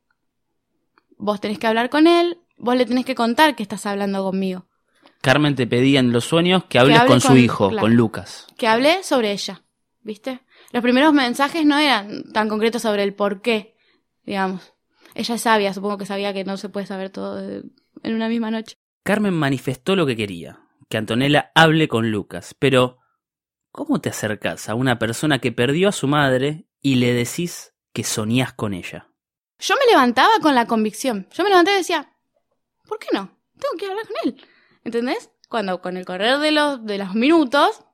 vos 1.16 1.40
tenés 1.40 1.58
que 1.58 1.68
hablar 1.68 1.88
con 1.88 2.08
él, 2.08 2.38
vos 2.58 2.76
le 2.76 2.84
tenés 2.84 3.04
que 3.04 3.14
contar 3.14 3.54
que 3.54 3.62
estás 3.62 3.86
hablando 3.86 4.24
conmigo. 4.24 4.66
Carmen 5.20 5.54
te 5.54 5.68
pedía 5.68 6.00
en 6.00 6.10
los 6.12 6.24
sueños 6.24 6.64
que 6.64 6.80
hables 6.80 6.98
hable 6.98 7.10
con 7.10 7.20
su 7.20 7.36
hijo, 7.36 7.68
claro. 7.68 7.82
con 7.82 7.94
Lucas. 7.94 8.48
Que 8.56 8.66
hablé 8.66 9.04
sobre 9.04 9.30
ella, 9.30 9.62
¿viste? 10.02 10.40
Los 10.72 10.82
primeros 10.82 11.12
mensajes 11.12 11.64
no 11.64 11.78
eran 11.78 12.32
tan 12.32 12.48
concretos 12.48 12.82
sobre 12.82 13.04
el 13.04 13.14
por 13.14 13.40
qué, 13.40 13.76
digamos. 14.24 14.72
Ella 15.14 15.34
es 15.36 15.40
sabia, 15.42 15.72
supongo 15.72 15.98
que 15.98 16.06
sabía 16.06 16.32
que 16.32 16.42
no 16.44 16.56
se 16.56 16.70
puede 16.70 16.86
saber 16.86 17.10
todo 17.10 17.38
en 17.38 18.14
una 18.14 18.28
misma 18.28 18.50
noche. 18.50 18.78
Carmen 19.02 19.34
manifestó 19.34 19.96
lo 19.96 20.06
que 20.06 20.16
quería, 20.16 20.60
que 20.88 20.96
Antonella 20.96 21.50
hable 21.54 21.88
con 21.88 22.12
Lucas, 22.12 22.54
pero 22.58 22.98
¿cómo 23.72 24.00
te 24.00 24.10
acercás 24.10 24.68
a 24.68 24.76
una 24.76 24.98
persona 24.98 25.40
que 25.40 25.50
perdió 25.50 25.88
a 25.88 25.92
su 25.92 26.06
madre 26.06 26.66
y 26.80 26.96
le 26.96 27.12
decís 27.12 27.74
que 27.92 28.04
soñás 28.04 28.52
con 28.52 28.74
ella? 28.74 29.08
Yo 29.58 29.74
me 29.76 29.90
levantaba 29.90 30.38
con 30.40 30.54
la 30.54 30.66
convicción. 30.66 31.28
Yo 31.32 31.42
me 31.42 31.50
levanté 31.50 31.72
y 31.72 31.78
decía, 31.78 32.12
¿por 32.86 32.98
qué 32.98 33.08
no? 33.12 33.36
Tengo 33.58 33.74
que 33.78 33.86
hablar 33.86 34.06
con 34.06 34.16
él. 34.24 34.44
¿Entendés? 34.84 35.30
Cuando 35.48 35.80
con 35.80 35.96
el 35.96 36.04
correr 36.04 36.38
de 36.38 36.52
los, 36.52 36.84
de 36.84 36.98
los 36.98 37.14
minutos, 37.14 37.84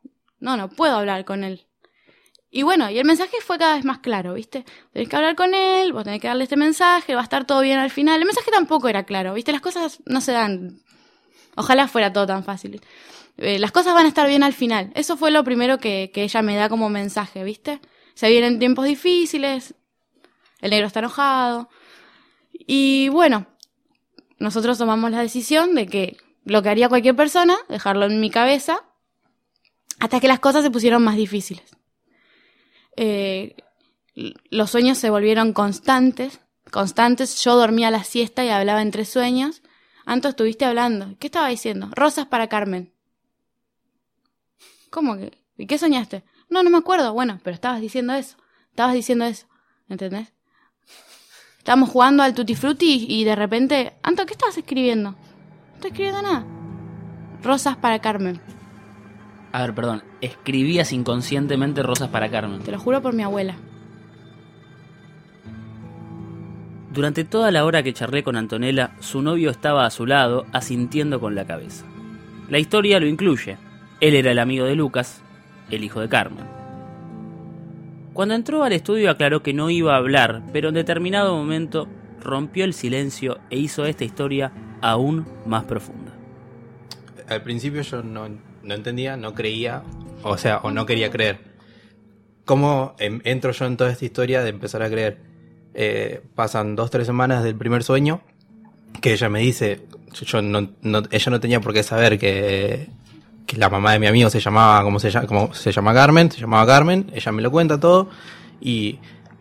no, 0.41 0.57
no 0.57 0.69
puedo 0.69 0.97
hablar 0.97 1.25
con 1.25 1.43
él. 1.43 1.67
Y 2.51 2.63
bueno, 2.63 2.89
y 2.89 2.99
el 2.99 3.05
mensaje 3.05 3.37
fue 3.43 3.59
cada 3.59 3.77
vez 3.77 3.85
más 3.85 3.99
claro, 3.99 4.35
¿viste? 4.35 4.65
Tenés 4.93 5.09
que 5.09 5.17
hablar 5.17 5.37
con 5.37 5.55
él, 5.55 5.93
vos 5.93 6.05
tenés 6.05 6.21
que 6.21 6.29
darle 6.29 6.45
este 6.45 6.57
mensaje, 6.57 7.15
va 7.15 7.21
a 7.21 7.25
estar 7.25 7.47
todo 7.47 7.61
bien 7.61 7.79
al 7.79 7.91
final. 7.91 8.21
El 8.21 8.27
mensaje 8.27 8.51
tampoco 8.51 8.89
era 8.89 9.05
claro, 9.05 9.35
¿viste? 9.35 9.53
Las 9.53 9.61
cosas 9.61 10.01
no 10.07 10.21
se 10.21 10.33
dan. 10.33 10.81
Ojalá 11.59 11.89
fuera 11.89 12.13
todo 12.13 12.27
tan 12.27 12.45
fácil. 12.45 12.81
Eh, 13.37 13.59
las 13.59 13.73
cosas 13.73 13.93
van 13.95 14.07
a 14.07 14.09
estar 14.09 14.29
bien 14.29 14.43
al 14.43 14.53
final. 14.53 14.93
Eso 14.95 15.17
fue 15.17 15.31
lo 15.31 15.43
primero 15.43 15.79
que, 15.79 16.11
que 16.15 16.23
ella 16.23 16.41
me 16.41 16.57
da 16.57 16.69
como 16.69 16.89
mensaje, 16.89 17.43
¿viste? 17.43 17.81
Se 18.15 18.29
vienen 18.29 18.59
tiempos 18.59 18.85
difíciles, 18.85 19.75
el 20.61 20.71
negro 20.71 20.87
está 20.87 21.01
enojado. 21.01 21.69
Y 22.53 23.09
bueno, 23.09 23.47
nosotros 24.39 24.79
tomamos 24.79 25.11
la 25.11 25.21
decisión 25.21 25.75
de 25.75 25.87
que 25.87 26.17
lo 26.45 26.63
que 26.63 26.69
haría 26.69 26.89
cualquier 26.89 27.17
persona, 27.17 27.57
dejarlo 27.69 28.07
en 28.07 28.21
mi 28.21 28.31
cabeza, 28.31 28.85
hasta 29.99 30.21
que 30.21 30.29
las 30.29 30.39
cosas 30.39 30.63
se 30.63 30.71
pusieron 30.71 31.03
más 31.03 31.17
difíciles. 31.17 31.65
Eh, 32.97 33.57
los 34.15 34.71
sueños 34.71 34.99
se 34.99 35.11
volvieron 35.11 35.53
constantes, 35.53 36.41
constantes. 36.71 37.43
Yo 37.43 37.57
dormía 37.57 37.91
la 37.91 38.05
siesta 38.05 38.45
y 38.45 38.49
hablaba 38.49 38.83
entre 38.83 39.05
sueños. 39.05 39.63
Anto, 40.09 40.29
estuviste 40.31 40.65
hablando. 40.65 41.17
¿Qué 41.19 41.27
estaba 41.27 41.49
diciendo? 41.49 41.91
Rosas 41.95 42.25
para 42.25 42.49
Carmen. 42.49 42.91
¿Cómo 44.89 45.19
que? 45.19 45.37
¿Y 45.59 45.67
qué 45.67 45.77
soñaste? 45.77 46.25
No, 46.49 46.63
no 46.63 46.71
me 46.71 46.79
acuerdo. 46.79 47.13
Bueno, 47.13 47.41
pero 47.45 47.53
estabas 47.53 47.83
diciendo 47.83 48.15
eso. 48.15 48.39
Estabas 48.71 48.95
diciendo 48.95 49.27
eso. 49.27 49.47
¿Entendés? 49.87 50.33
Estábamos 51.59 51.91
jugando 51.91 52.23
al 52.23 52.33
Tutti 52.33 52.55
Frutti 52.55 53.07
y, 53.07 53.21
y 53.21 53.25
de 53.25 53.37
repente, 53.37 53.99
Anto, 54.03 54.25
¿qué 54.25 54.33
estabas 54.33 54.57
escribiendo? 54.57 55.11
No 55.11 55.75
estoy 55.75 55.91
escribiendo 55.91 56.23
nada. 56.23 56.47
Rosas 57.43 57.77
para 57.77 57.99
Carmen. 57.99 58.41
A 59.53 59.61
ver, 59.61 59.75
perdón, 59.75 60.05
escribías 60.23 60.91
inconscientemente 60.95 61.83
rosas 61.83 62.09
para 62.09 62.31
Carmen. 62.31 62.63
Te 62.63 62.73
lo 62.73 62.79
juro 62.79 63.03
por 63.03 63.13
mi 63.13 63.25
abuela. 63.25 63.57
Durante 66.93 67.25
toda 67.25 67.51
la 67.51 67.65
hora 67.65 67.83
que 67.83 67.93
charlé 67.93 68.23
con 68.23 68.37
Antonella, 68.37 68.93
su 69.01 69.21
novio 69.23 69.51
estaba 69.51 69.85
a 69.85 69.91
su 69.91 70.07
lado, 70.07 70.47
asintiendo 70.53 71.21
con 71.21 71.35
la 71.35 71.47
cabeza. 71.47 71.85
La 72.49 72.59
historia 72.59 72.99
lo 72.99 73.07
incluye. 73.07 73.59
Él 74.01 74.15
era 74.15 74.31
el 74.31 74.39
amigo 74.39 74.65
de 74.65 74.75
Lucas, 74.75 75.23
el 75.71 75.85
hijo 75.85 76.01
de 76.01 76.09
Carmen. 76.09 76.47
Cuando 78.15 78.35
entró 78.35 78.65
al 78.65 78.73
estudio 78.73 79.11
aclaró 79.11 79.43
que 79.43 79.53
no 79.53 79.71
iba 79.71 79.95
a 79.95 79.99
hablar, 79.99 80.43
pero 80.53 80.71
en 80.71 80.75
determinado 80.75 81.37
momento 81.37 81.89
rompió 82.21 82.65
el 82.65 82.75
silencio 82.75 83.39
e 83.51 83.59
hizo 83.59 83.85
esta 83.85 84.05
historia 84.05 84.51
aún 84.81 85.27
más 85.47 85.65
profunda. 85.65 86.13
Al 87.29 87.43
principio 87.43 87.83
yo 87.83 88.03
no, 88.03 88.29
no 88.63 88.75
entendía, 88.75 89.17
no 89.17 89.35
creía, 89.35 89.83
o 90.23 90.39
sea, 90.39 90.59
o 90.59 90.71
no 90.71 90.87
quería 90.87 91.11
creer. 91.11 91.39
¿Cómo 92.45 92.97
em, 92.99 93.21
entro 93.25 93.53
yo 93.53 93.67
en 93.67 93.77
toda 93.77 93.91
esta 93.91 94.07
historia 94.07 94.43
de 94.43 94.49
empezar 94.49 94.83
a 94.83 94.89
creer? 94.89 95.28
Eh, 95.75 96.23
pasan 96.35 96.75
dos, 96.77 96.91
tres 96.91 97.07
semanas 97.07 97.45
del 97.45 97.55
primer 97.55 97.83
sueño, 97.85 98.21
que 99.01 99.13
ella 99.13 99.29
me 99.29 99.41
dice, 99.41 99.83
yo, 100.13 100.43
no, 100.43 100.69
no- 100.83 101.03
ella 101.11 101.31
no 101.31 101.41
tenía 101.41 101.61
por 101.61 101.73
qué 101.73 101.83
saber 101.83 102.19
que, 102.19 102.89
que 103.47 103.57
la 103.57 103.69
mamá 103.69 103.93
de 103.93 103.99
mi 104.01 104.07
amigo 104.07 104.29
se 104.31 104.41
llamaba, 104.41 104.99
se 104.99 105.11
llama, 105.11 105.27
como 105.27 105.55
se 105.55 105.73
Carmen, 105.73 106.31
se 106.31 106.41
llamaba 106.41 106.67
Carmen, 106.67 107.11
ella 107.15 107.33
me 107.33 107.43
lo 107.43 107.51
cuenta 107.51 107.79
todo, 107.79 108.09
y 108.61 108.99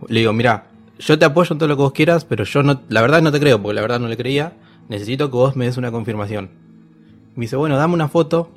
le 0.08 0.20
digo, 0.20 0.34
mira, 0.34 0.66
yo 1.00 1.18
te 1.18 1.26
apoyo 1.26 1.54
en 1.54 1.58
todo 1.60 1.70
lo 1.70 1.76
que 1.76 1.82
vos 1.82 1.92
quieras, 1.94 2.26
pero 2.26 2.44
yo 2.44 2.62
no, 2.62 2.82
la 2.90 3.02
verdad 3.02 3.22
no 3.22 3.32
te 3.32 3.40
creo, 3.40 3.62
porque 3.62 3.74
la 3.76 3.82
verdad 3.82 4.00
no 4.00 4.08
le 4.08 4.18
creía, 4.18 4.54
necesito 4.90 5.32
que 5.32 5.38
vos 5.38 5.56
me 5.56 5.66
des 5.66 5.78
una 5.78 5.92
confirmación. 5.92 6.50
Me 7.36 7.42
dice, 7.46 7.56
bueno, 7.56 7.78
dame 7.78 7.94
una 7.94 8.10
foto 8.10 8.52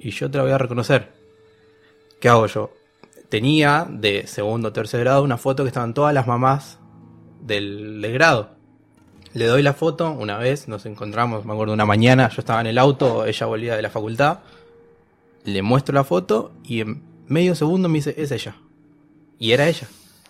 y 0.00 0.10
yo 0.10 0.30
te 0.30 0.38
la 0.38 0.44
voy 0.44 0.52
a 0.52 0.58
reconocer. 0.58 1.12
¿Qué 2.20 2.28
hago 2.28 2.46
yo? 2.46 2.72
Tenía 3.28 3.86
de 3.88 4.26
segundo 4.26 4.68
o 4.68 4.72
tercer 4.72 5.00
grado 5.00 5.22
una 5.22 5.36
foto 5.38 5.62
que 5.64 5.68
estaban 5.68 5.94
todas 5.94 6.12
las 6.12 6.26
mamás 6.26 6.78
del, 7.40 8.00
del 8.02 8.12
grado. 8.12 8.50
Le 9.32 9.46
doy 9.46 9.62
la 9.62 9.74
foto, 9.74 10.10
una 10.10 10.38
vez 10.38 10.66
nos 10.66 10.86
encontramos, 10.86 11.44
me 11.44 11.52
acuerdo, 11.52 11.72
una 11.72 11.86
mañana, 11.86 12.28
yo 12.30 12.40
estaba 12.40 12.60
en 12.60 12.66
el 12.66 12.78
auto, 12.78 13.26
ella 13.26 13.46
volvía 13.46 13.76
de 13.76 13.82
la 13.82 13.90
facultad, 13.90 14.40
le 15.44 15.62
muestro 15.62 15.94
la 15.94 16.04
foto 16.04 16.52
y 16.64 16.80
en 16.80 17.02
medio 17.28 17.54
segundo 17.54 17.88
me 17.88 17.98
dice, 17.98 18.14
es 18.18 18.32
ella. 18.32 18.56
Y 19.38 19.52
era 19.52 19.68
ella. 19.68 19.86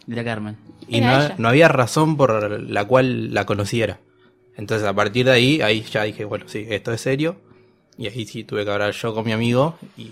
Era 0.06 0.22
Carmen. 0.22 0.56
Y 0.86 0.98
Era 0.98 1.06
no, 1.18 1.24
ella. 1.24 1.34
no 1.38 1.48
había 1.48 1.68
razón 1.68 2.16
por 2.16 2.60
la 2.60 2.84
cual 2.84 3.32
la 3.32 3.46
conociera. 3.46 4.00
Entonces 4.56 4.86
a 4.86 4.92
partir 4.92 5.24
de 5.24 5.32
ahí, 5.32 5.62
ahí 5.62 5.82
ya 5.82 6.02
dije, 6.02 6.24
bueno, 6.24 6.44
sí, 6.48 6.66
esto 6.68 6.92
es 6.92 7.00
serio. 7.00 7.36
Y 7.96 8.06
ahí 8.06 8.26
sí 8.26 8.44
tuve 8.44 8.64
que 8.64 8.70
hablar 8.70 8.92
yo 8.92 9.14
con 9.14 9.24
mi 9.24 9.32
amigo 9.32 9.78
y, 9.96 10.10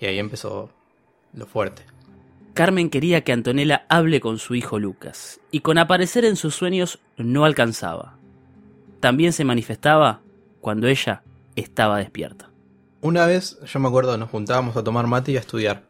y 0.00 0.06
ahí 0.06 0.18
empezó 0.18 0.70
lo 1.32 1.46
fuerte. 1.46 1.82
Carmen 2.54 2.90
quería 2.90 3.24
que 3.24 3.32
Antonella 3.32 3.86
hable 3.88 4.20
con 4.20 4.38
su 4.38 4.54
hijo 4.54 4.78
Lucas, 4.78 5.40
y 5.50 5.60
con 5.60 5.78
aparecer 5.78 6.24
en 6.24 6.36
sus 6.36 6.54
sueños 6.54 6.98
no 7.16 7.44
alcanzaba. 7.44 8.18
También 9.00 9.32
se 9.32 9.44
manifestaba 9.44 10.20
cuando 10.60 10.86
ella 10.86 11.22
estaba 11.56 11.98
despierta. 11.98 12.50
Una 13.00 13.26
vez, 13.26 13.58
yo 13.64 13.80
me 13.80 13.88
acuerdo, 13.88 14.16
nos 14.16 14.30
juntábamos 14.30 14.76
a 14.76 14.84
tomar 14.84 15.06
mate 15.06 15.32
y 15.32 15.36
a 15.36 15.40
estudiar. 15.40 15.84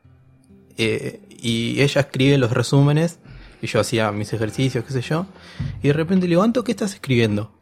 Eh, 0.79 1.21
y 1.29 1.81
ella 1.83 2.01
escribe 2.01 2.39
los 2.39 2.53
resúmenes 2.53 3.19
y 3.61 3.67
yo 3.67 3.81
hacía 3.81 4.11
mis 4.13 4.33
ejercicios, 4.33 4.85
qué 4.85 4.93
sé 4.93 5.03
yo. 5.03 5.27
Y 5.83 5.89
de 5.89 5.93
repente 5.93 6.27
le 6.27 6.37
digo, 6.37 6.65
¿qué 6.65 6.73
estás 6.73 6.95
escribiendo? 6.95 7.53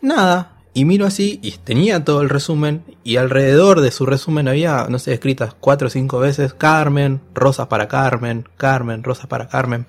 Nada. 0.00 0.61
Y 0.74 0.86
miro 0.86 1.04
así 1.04 1.38
y 1.42 1.52
tenía 1.52 2.04
todo 2.04 2.22
el 2.22 2.30
resumen 2.30 2.82
y 3.04 3.16
alrededor 3.16 3.82
de 3.82 3.90
su 3.90 4.06
resumen 4.06 4.48
había, 4.48 4.86
no 4.88 4.98
sé, 4.98 5.12
escritas 5.12 5.54
cuatro 5.58 5.88
o 5.88 5.90
cinco 5.90 6.18
veces 6.18 6.54
Carmen, 6.54 7.20
rosas 7.34 7.66
para 7.66 7.88
Carmen, 7.88 8.48
Carmen, 8.56 9.02
rosas 9.02 9.26
para 9.26 9.48
Carmen. 9.48 9.86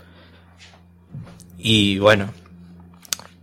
Y 1.57 1.99
bueno, 1.99 2.31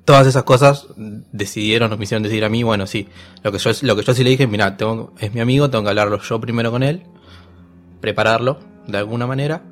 todas 0.04 0.26
esas 0.26 0.42
cosas 0.42 0.88
decidieron 1.32 1.90
o 1.90 1.96
me 1.96 2.04
hicieron 2.04 2.22
decir 2.22 2.44
a 2.44 2.50
mí, 2.50 2.62
bueno, 2.62 2.86
sí, 2.86 3.08
lo 3.42 3.50
que 3.52 3.58
yo, 3.58 3.70
lo 3.82 3.96
que 3.96 4.02
yo 4.02 4.12
sí 4.12 4.22
le 4.22 4.30
dije, 4.30 4.46
mira, 4.46 4.76
es 5.18 5.32
mi 5.32 5.40
amigo, 5.40 5.70
tengo 5.70 5.84
que 5.84 5.90
hablarlo 5.90 6.20
yo 6.20 6.40
primero 6.40 6.70
con 6.70 6.82
él, 6.82 7.04
prepararlo 8.02 8.60
de 8.86 8.98
alguna 8.98 9.26
manera 9.26 9.62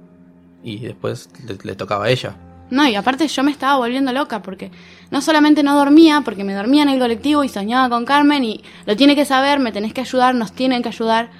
y 0.64 0.78
después 0.78 1.28
le, 1.46 1.58
le 1.62 1.74
tocaba 1.74 2.06
a 2.06 2.10
ella. 2.10 2.47
No, 2.70 2.86
y 2.86 2.94
aparte 2.94 3.26
yo 3.28 3.42
me 3.42 3.50
estaba 3.50 3.76
volviendo 3.76 4.12
loca 4.12 4.42
porque 4.42 4.70
no 5.10 5.22
solamente 5.22 5.62
no 5.62 5.76
dormía, 5.76 6.20
porque 6.24 6.44
me 6.44 6.54
dormía 6.54 6.82
en 6.82 6.90
el 6.90 6.98
colectivo 6.98 7.44
y 7.44 7.48
soñaba 7.48 7.88
con 7.88 8.04
Carmen 8.04 8.44
y 8.44 8.62
lo 8.84 8.96
tiene 8.96 9.16
que 9.16 9.24
saber, 9.24 9.58
me 9.58 9.72
tenés 9.72 9.94
que 9.94 10.02
ayudar, 10.02 10.34
nos 10.34 10.52
tienen 10.52 10.82
que 10.82 10.88
ayudar, 10.88 11.30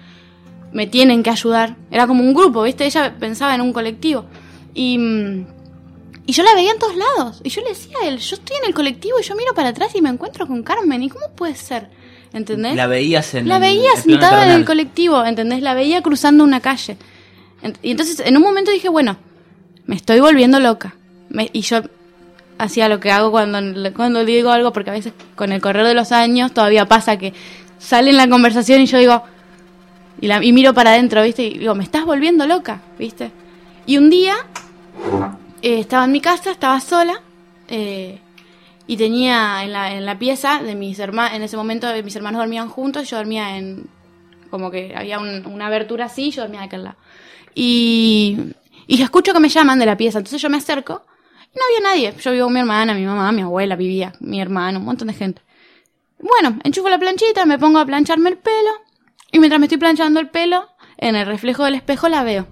me 0.73 0.87
tienen 0.87 1.23
que 1.23 1.31
ayudar. 1.31 1.77
Era 1.91 2.07
como 2.07 2.23
un 2.23 2.35
grupo, 2.35 2.63
¿viste? 2.63 2.87
Ella 2.87 3.15
pensaba 3.19 3.55
en 3.55 3.61
un 3.61 3.73
colectivo. 3.73 4.25
Y, 4.75 4.97
mm, 4.99 5.47
y 6.27 6.33
yo 6.33 6.43
la 6.43 6.55
veía 6.55 6.73
en 6.73 6.79
todos 6.79 6.97
lados. 6.97 7.41
Y 7.45 7.51
yo 7.51 7.63
le 7.63 7.71
decía 7.71 7.97
a 8.03 8.07
él, 8.07 8.19
yo 8.19 8.37
estoy 8.37 8.57
en 8.59 8.69
el 8.69 8.75
colectivo 8.75 9.19
y 9.21 9.23
yo 9.23 9.35
miro 9.35 9.55
para 9.55 9.71
atrás 9.71 9.95
y 9.95 10.03
me 10.03 10.11
encuentro 10.11 10.47
con 10.47 10.63
Carmen. 10.63 11.03
¿Y 11.03 11.09
cómo 11.09 11.31
puede 11.35 11.55
ser? 11.57 11.89
¿Entendés? 12.33 12.75
La 12.77 12.87
veías 12.87 13.35
en 13.35 13.49
La 13.49 13.59
veía 13.59 13.97
sentada 13.97 14.45
en 14.47 14.53
el 14.53 14.65
colectivo, 14.65 15.25
¿entendés? 15.25 15.63
La 15.63 15.75
veía 15.75 16.03
cruzando 16.03 16.45
una 16.45 16.61
calle. 16.61 16.99
Y 17.83 17.91
entonces 17.91 18.21
en 18.21 18.37
un 18.37 18.43
momento 18.43 18.71
dije, 18.71 18.89
bueno, 18.89 19.17
me 19.87 19.97
estoy 19.97 20.21
volviendo 20.21 20.61
loca. 20.61 20.95
Me- 21.31 21.51
y 21.53 21.61
yo 21.63 21.83
hacía 22.59 22.89
lo 22.89 22.99
que 23.01 23.11
hago 23.13 23.31
cuando, 23.31 23.59
cuando 23.95 24.25
digo 24.25 24.51
algo, 24.51 24.73
porque 24.73 24.91
a 24.91 24.95
veces 24.95 25.13
con 25.37 25.53
el 25.53 25.61
correr 25.61 25.87
de 25.87 25.95
los 25.95 26.11
años 26.13 26.53
todavía 26.53 26.87
pasa 26.87 27.17
que 27.17 27.33
sale 27.79 28.11
en 28.11 28.17
la 28.17 28.29
conversación 28.29 28.81
y 28.81 28.87
yo 28.87 28.99
digo, 28.99 29.23
y, 30.21 30.27
la, 30.27 30.43
y 30.45 30.53
miro 30.53 30.75
para 30.75 30.91
adentro, 30.91 31.23
¿viste? 31.23 31.45
Y 31.45 31.59
digo, 31.59 31.75
me 31.77 31.85
estás 31.85 32.05
volviendo 32.05 32.47
loca, 32.47 32.81
¿viste? 32.99 33.31
Y 33.87 33.97
un 33.99 34.11
día 34.11 34.35
eh, 35.63 35.79
estaba 35.81 36.05
en 36.05 36.13
mi 36.13 36.21
casa, 36.21 36.51
estaba 36.51 36.81
sola, 36.81 37.21
eh, 37.69 38.19
y 38.87 38.97
tenía 38.97 39.63
en 39.65 39.73
la, 39.73 39.93
en 39.95 40.05
la 40.07 40.19
pieza 40.19 40.61
de 40.63 40.75
mis 40.75 40.99
hermanos, 40.99 41.37
en 41.37 41.43
ese 41.43 41.57
momento 41.57 41.89
eh, 41.91 42.03
mis 42.03 42.17
hermanos 42.17 42.41
dormían 42.41 42.69
juntos, 42.69 43.09
yo 43.09 43.19
dormía 43.19 43.57
en, 43.57 43.87
como 44.51 44.71
que 44.71 44.95
había 44.97 45.19
un- 45.21 45.47
una 45.47 45.67
abertura 45.67 46.07
así, 46.07 46.31
yo 46.31 46.43
dormía 46.43 46.61
de 46.61 46.67
aquel 46.67 46.85
lado. 46.85 46.97
Y, 47.55 48.39
y 48.87 49.01
escucho 49.03 49.33
que 49.33 49.41
me 49.41 49.49
llaman 49.49 49.79
de 49.79 49.87
la 49.87 49.97
pieza, 49.97 50.19
entonces 50.19 50.41
yo 50.41 50.49
me 50.51 50.57
acerco 50.57 51.03
no 51.55 51.63
había 51.65 51.81
nadie. 51.81 52.15
Yo 52.21 52.33
vivo 52.33 52.47
con 52.47 52.55
mi 52.55 52.61
hermana, 52.61 52.95
mi 52.95 53.05
mamá, 53.05 53.33
mi 53.33 53.43
abuela 53.43 53.77
vivía, 53.77 54.13
mi 54.21 54.41
hermano, 54.41 54.79
un 54.79 54.85
montón 54.85 55.09
de 55.09 55.15
gente. 55.15 55.43
Bueno, 56.21 56.59
enchufo 56.65 56.89
la 56.89 56.99
planchita, 56.99 57.47
me 57.47 57.59
pongo 57.59 57.79
a 57.79 57.87
plancharme 57.87 58.31
el 58.31 58.39
pelo. 58.39 58.71
Y 59.31 59.39
mientras 59.39 59.61
me 59.61 59.67
estoy 59.67 59.79
planchando 59.79 60.21
el 60.21 60.29
pelo, 60.29 60.67
en 60.97 61.17
el 61.17 61.27
reflejo 61.27 61.65
del 61.65 61.75
espejo 61.75 62.09
la 62.09 62.25
veo. 62.25 62.47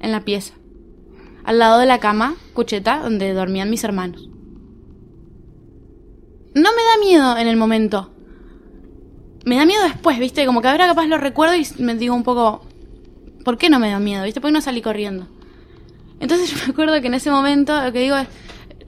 En 0.00 0.12
la 0.12 0.20
pieza. 0.24 0.54
Al 1.44 1.58
lado 1.58 1.78
de 1.78 1.86
la 1.86 1.98
cama, 1.98 2.36
cucheta, 2.52 3.00
donde 3.02 3.32
dormían 3.32 3.70
mis 3.70 3.84
hermanos. 3.84 4.28
No 6.54 6.70
me 6.70 6.82
da 6.82 6.98
miedo 7.00 7.36
en 7.38 7.48
el 7.48 7.56
momento. 7.56 8.12
Me 9.44 9.56
da 9.56 9.64
miedo 9.64 9.82
después, 9.84 10.18
¿viste? 10.18 10.46
Como 10.46 10.60
que 10.60 10.68
ahora 10.68 10.86
capaz 10.86 11.06
lo 11.06 11.18
recuerdo 11.18 11.56
y 11.56 11.66
me 11.78 11.94
digo 11.94 12.14
un 12.14 12.22
poco, 12.22 12.66
¿por 13.44 13.58
qué 13.58 13.70
no 13.70 13.78
me 13.78 13.90
da 13.90 13.98
miedo? 13.98 14.24
¿Viste? 14.24 14.40
¿Por 14.40 14.50
qué 14.50 14.54
no 14.54 14.60
salí 14.60 14.82
corriendo? 14.82 15.26
Entonces 16.22 16.50
yo 16.54 16.56
me 16.64 16.72
acuerdo 16.72 16.98
que 17.02 17.08
en 17.08 17.14
ese 17.14 17.30
momento 17.30 17.78
lo 17.82 17.92
que 17.92 18.00
digo 18.00 18.16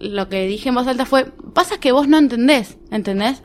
lo 0.00 0.28
que 0.28 0.46
dije 0.46 0.68
en 0.68 0.74
voz 0.74 0.86
alta 0.86 1.04
fue, 1.04 1.26
pasa 1.52 1.78
que 1.78 1.92
vos 1.92 2.08
no 2.08 2.18
entendés, 2.18 2.78
¿entendés? 2.90 3.42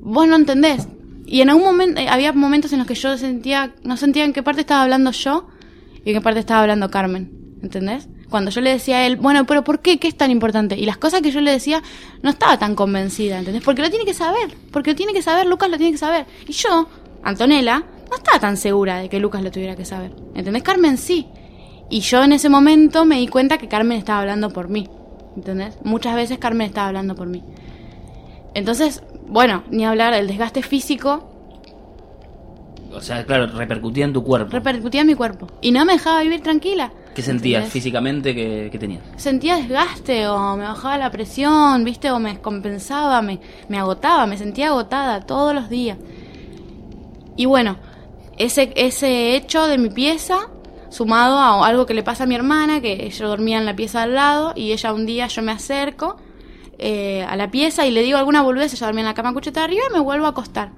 Vos 0.00 0.26
no 0.26 0.36
entendés. 0.36 0.88
Y 1.26 1.40
en 1.40 1.50
algún 1.50 1.64
momento, 1.64 2.00
eh, 2.00 2.08
había 2.08 2.32
momentos 2.32 2.72
en 2.72 2.78
los 2.78 2.86
que 2.86 2.94
yo 2.94 3.16
sentía, 3.16 3.74
no 3.82 3.96
sentía 3.96 4.24
en 4.24 4.32
qué 4.32 4.42
parte 4.42 4.60
estaba 4.60 4.82
hablando 4.82 5.12
yo 5.12 5.48
y 6.04 6.10
en 6.10 6.16
qué 6.16 6.20
parte 6.20 6.40
estaba 6.40 6.60
hablando 6.60 6.90
Carmen, 6.90 7.30
¿entendés? 7.62 8.08
Cuando 8.28 8.50
yo 8.50 8.60
le 8.60 8.70
decía 8.70 8.98
a 8.98 9.06
él, 9.06 9.16
bueno, 9.16 9.46
pero 9.46 9.64
¿por 9.64 9.80
qué? 9.80 9.98
¿Qué 9.98 10.08
es 10.08 10.16
tan 10.16 10.30
importante? 10.30 10.76
Y 10.76 10.84
las 10.84 10.96
cosas 10.96 11.22
que 11.22 11.30
yo 11.30 11.40
le 11.40 11.50
decía, 11.50 11.82
no 12.22 12.30
estaba 12.30 12.58
tan 12.58 12.74
convencida, 12.74 13.38
¿entendés? 13.38 13.62
Porque 13.62 13.82
lo 13.82 13.90
tiene 13.90 14.04
que 14.04 14.14
saber, 14.14 14.54
porque 14.70 14.90
lo 14.90 14.96
tiene 14.96 15.12
que 15.12 15.22
saber, 15.22 15.46
Lucas 15.46 15.70
lo 15.70 15.76
tiene 15.76 15.92
que 15.92 15.98
saber. 15.98 16.26
Y 16.46 16.52
yo, 16.52 16.88
Antonella, 17.22 17.84
no 18.10 18.16
estaba 18.16 18.38
tan 18.38 18.56
segura 18.56 18.98
de 18.98 19.08
que 19.08 19.18
Lucas 19.18 19.42
lo 19.42 19.50
tuviera 19.50 19.76
que 19.76 19.84
saber. 19.84 20.14
¿Entendés? 20.34 20.62
Carmen 20.62 20.98
sí. 20.98 21.28
Y 21.92 22.00
yo 22.00 22.24
en 22.24 22.32
ese 22.32 22.48
momento 22.48 23.04
me 23.04 23.18
di 23.18 23.28
cuenta 23.28 23.58
que 23.58 23.68
Carmen 23.68 23.98
estaba 23.98 24.20
hablando 24.20 24.48
por 24.50 24.68
mí. 24.70 24.88
¿Entendés? 25.36 25.76
Muchas 25.84 26.14
veces 26.16 26.38
Carmen 26.38 26.66
estaba 26.66 26.88
hablando 26.88 27.14
por 27.14 27.26
mí. 27.28 27.44
Entonces, 28.54 29.02
bueno, 29.28 29.62
ni 29.70 29.84
hablar 29.84 30.14
del 30.14 30.26
desgaste 30.26 30.62
físico, 30.62 31.28
O 32.94 33.00
sea, 33.00 33.24
claro, 33.24 33.46
repercutía 33.46 34.04
en 34.06 34.12
tu 34.12 34.22
cuerpo. 34.24 34.50
repercutía 34.52 35.02
en 35.02 35.06
mi 35.06 35.14
cuerpo. 35.14 35.46
Y 35.60 35.70
no 35.72 35.84
me 35.84 35.92
dejaba 35.94 36.22
vivir 36.22 36.40
tranquila. 36.42 36.92
¿Qué 37.14 37.20
sentías 37.22 37.60
¿Entendés? 37.60 37.72
físicamente 37.72 38.34
que, 38.34 38.68
que 38.72 38.78
tenías? 38.78 39.02
Sentía 39.16 39.56
desgaste 39.56 40.26
o 40.28 40.56
me 40.56 40.64
bajaba 40.64 40.96
la 40.98 41.10
presión, 41.10 41.84
¿viste? 41.84 42.10
O 42.10 42.18
me 42.18 42.30
descompensaba, 42.30 43.20
me, 43.22 43.38
me 43.68 43.78
agotaba, 43.78 44.26
me 44.26 44.38
sentía 44.38 44.68
agotada 44.68 45.20
todos 45.20 45.54
los 45.54 45.68
días. 45.68 45.98
Y 47.36 47.44
bueno, 47.46 47.76
ese, 48.38 48.72
ese 48.76 49.36
hecho 49.36 49.66
de 49.66 49.76
mi 49.78 49.88
pieza, 49.90 50.48
sumado 50.92 51.38
a 51.38 51.66
algo 51.66 51.86
que 51.86 51.94
le 51.94 52.02
pasa 52.02 52.24
a 52.24 52.26
mi 52.26 52.34
hermana, 52.34 52.80
que 52.80 53.10
yo 53.10 53.28
dormía 53.28 53.58
en 53.58 53.66
la 53.66 53.74
pieza 53.74 54.02
al 54.02 54.14
lado 54.14 54.52
y 54.54 54.72
ella 54.72 54.92
un 54.92 55.06
día 55.06 55.26
yo 55.26 55.42
me 55.42 55.52
acerco 55.52 56.16
eh, 56.78 57.24
a 57.28 57.34
la 57.36 57.50
pieza 57.50 57.86
y 57.86 57.90
le 57.90 58.02
digo 58.02 58.18
alguna 58.18 58.42
boludez, 58.42 58.74
ella 58.74 58.86
dormía 58.86 59.00
en 59.00 59.06
la 59.06 59.14
cama 59.14 59.32
cucheta 59.32 59.64
arriba 59.64 59.84
y 59.88 59.92
me 59.92 60.00
vuelvo 60.00 60.26
a 60.26 60.30
acostar. 60.30 60.72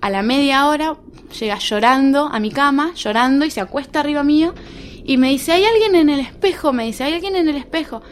A 0.00 0.10
la 0.10 0.22
media 0.22 0.66
hora 0.66 0.96
llega 1.38 1.58
llorando 1.58 2.26
a 2.26 2.38
mi 2.40 2.50
cama, 2.50 2.92
llorando 2.94 3.44
y 3.44 3.50
se 3.50 3.60
acuesta 3.60 4.00
arriba 4.00 4.22
mío 4.22 4.52
y 5.04 5.16
me 5.16 5.28
dice, 5.28 5.52
hay 5.52 5.64
alguien 5.64 5.94
en 5.94 6.10
el 6.10 6.20
espejo, 6.20 6.72
me 6.72 6.84
dice, 6.84 7.04
hay 7.04 7.14
alguien 7.14 7.36
en 7.36 7.48
el 7.48 7.56
espejo. 7.56 8.02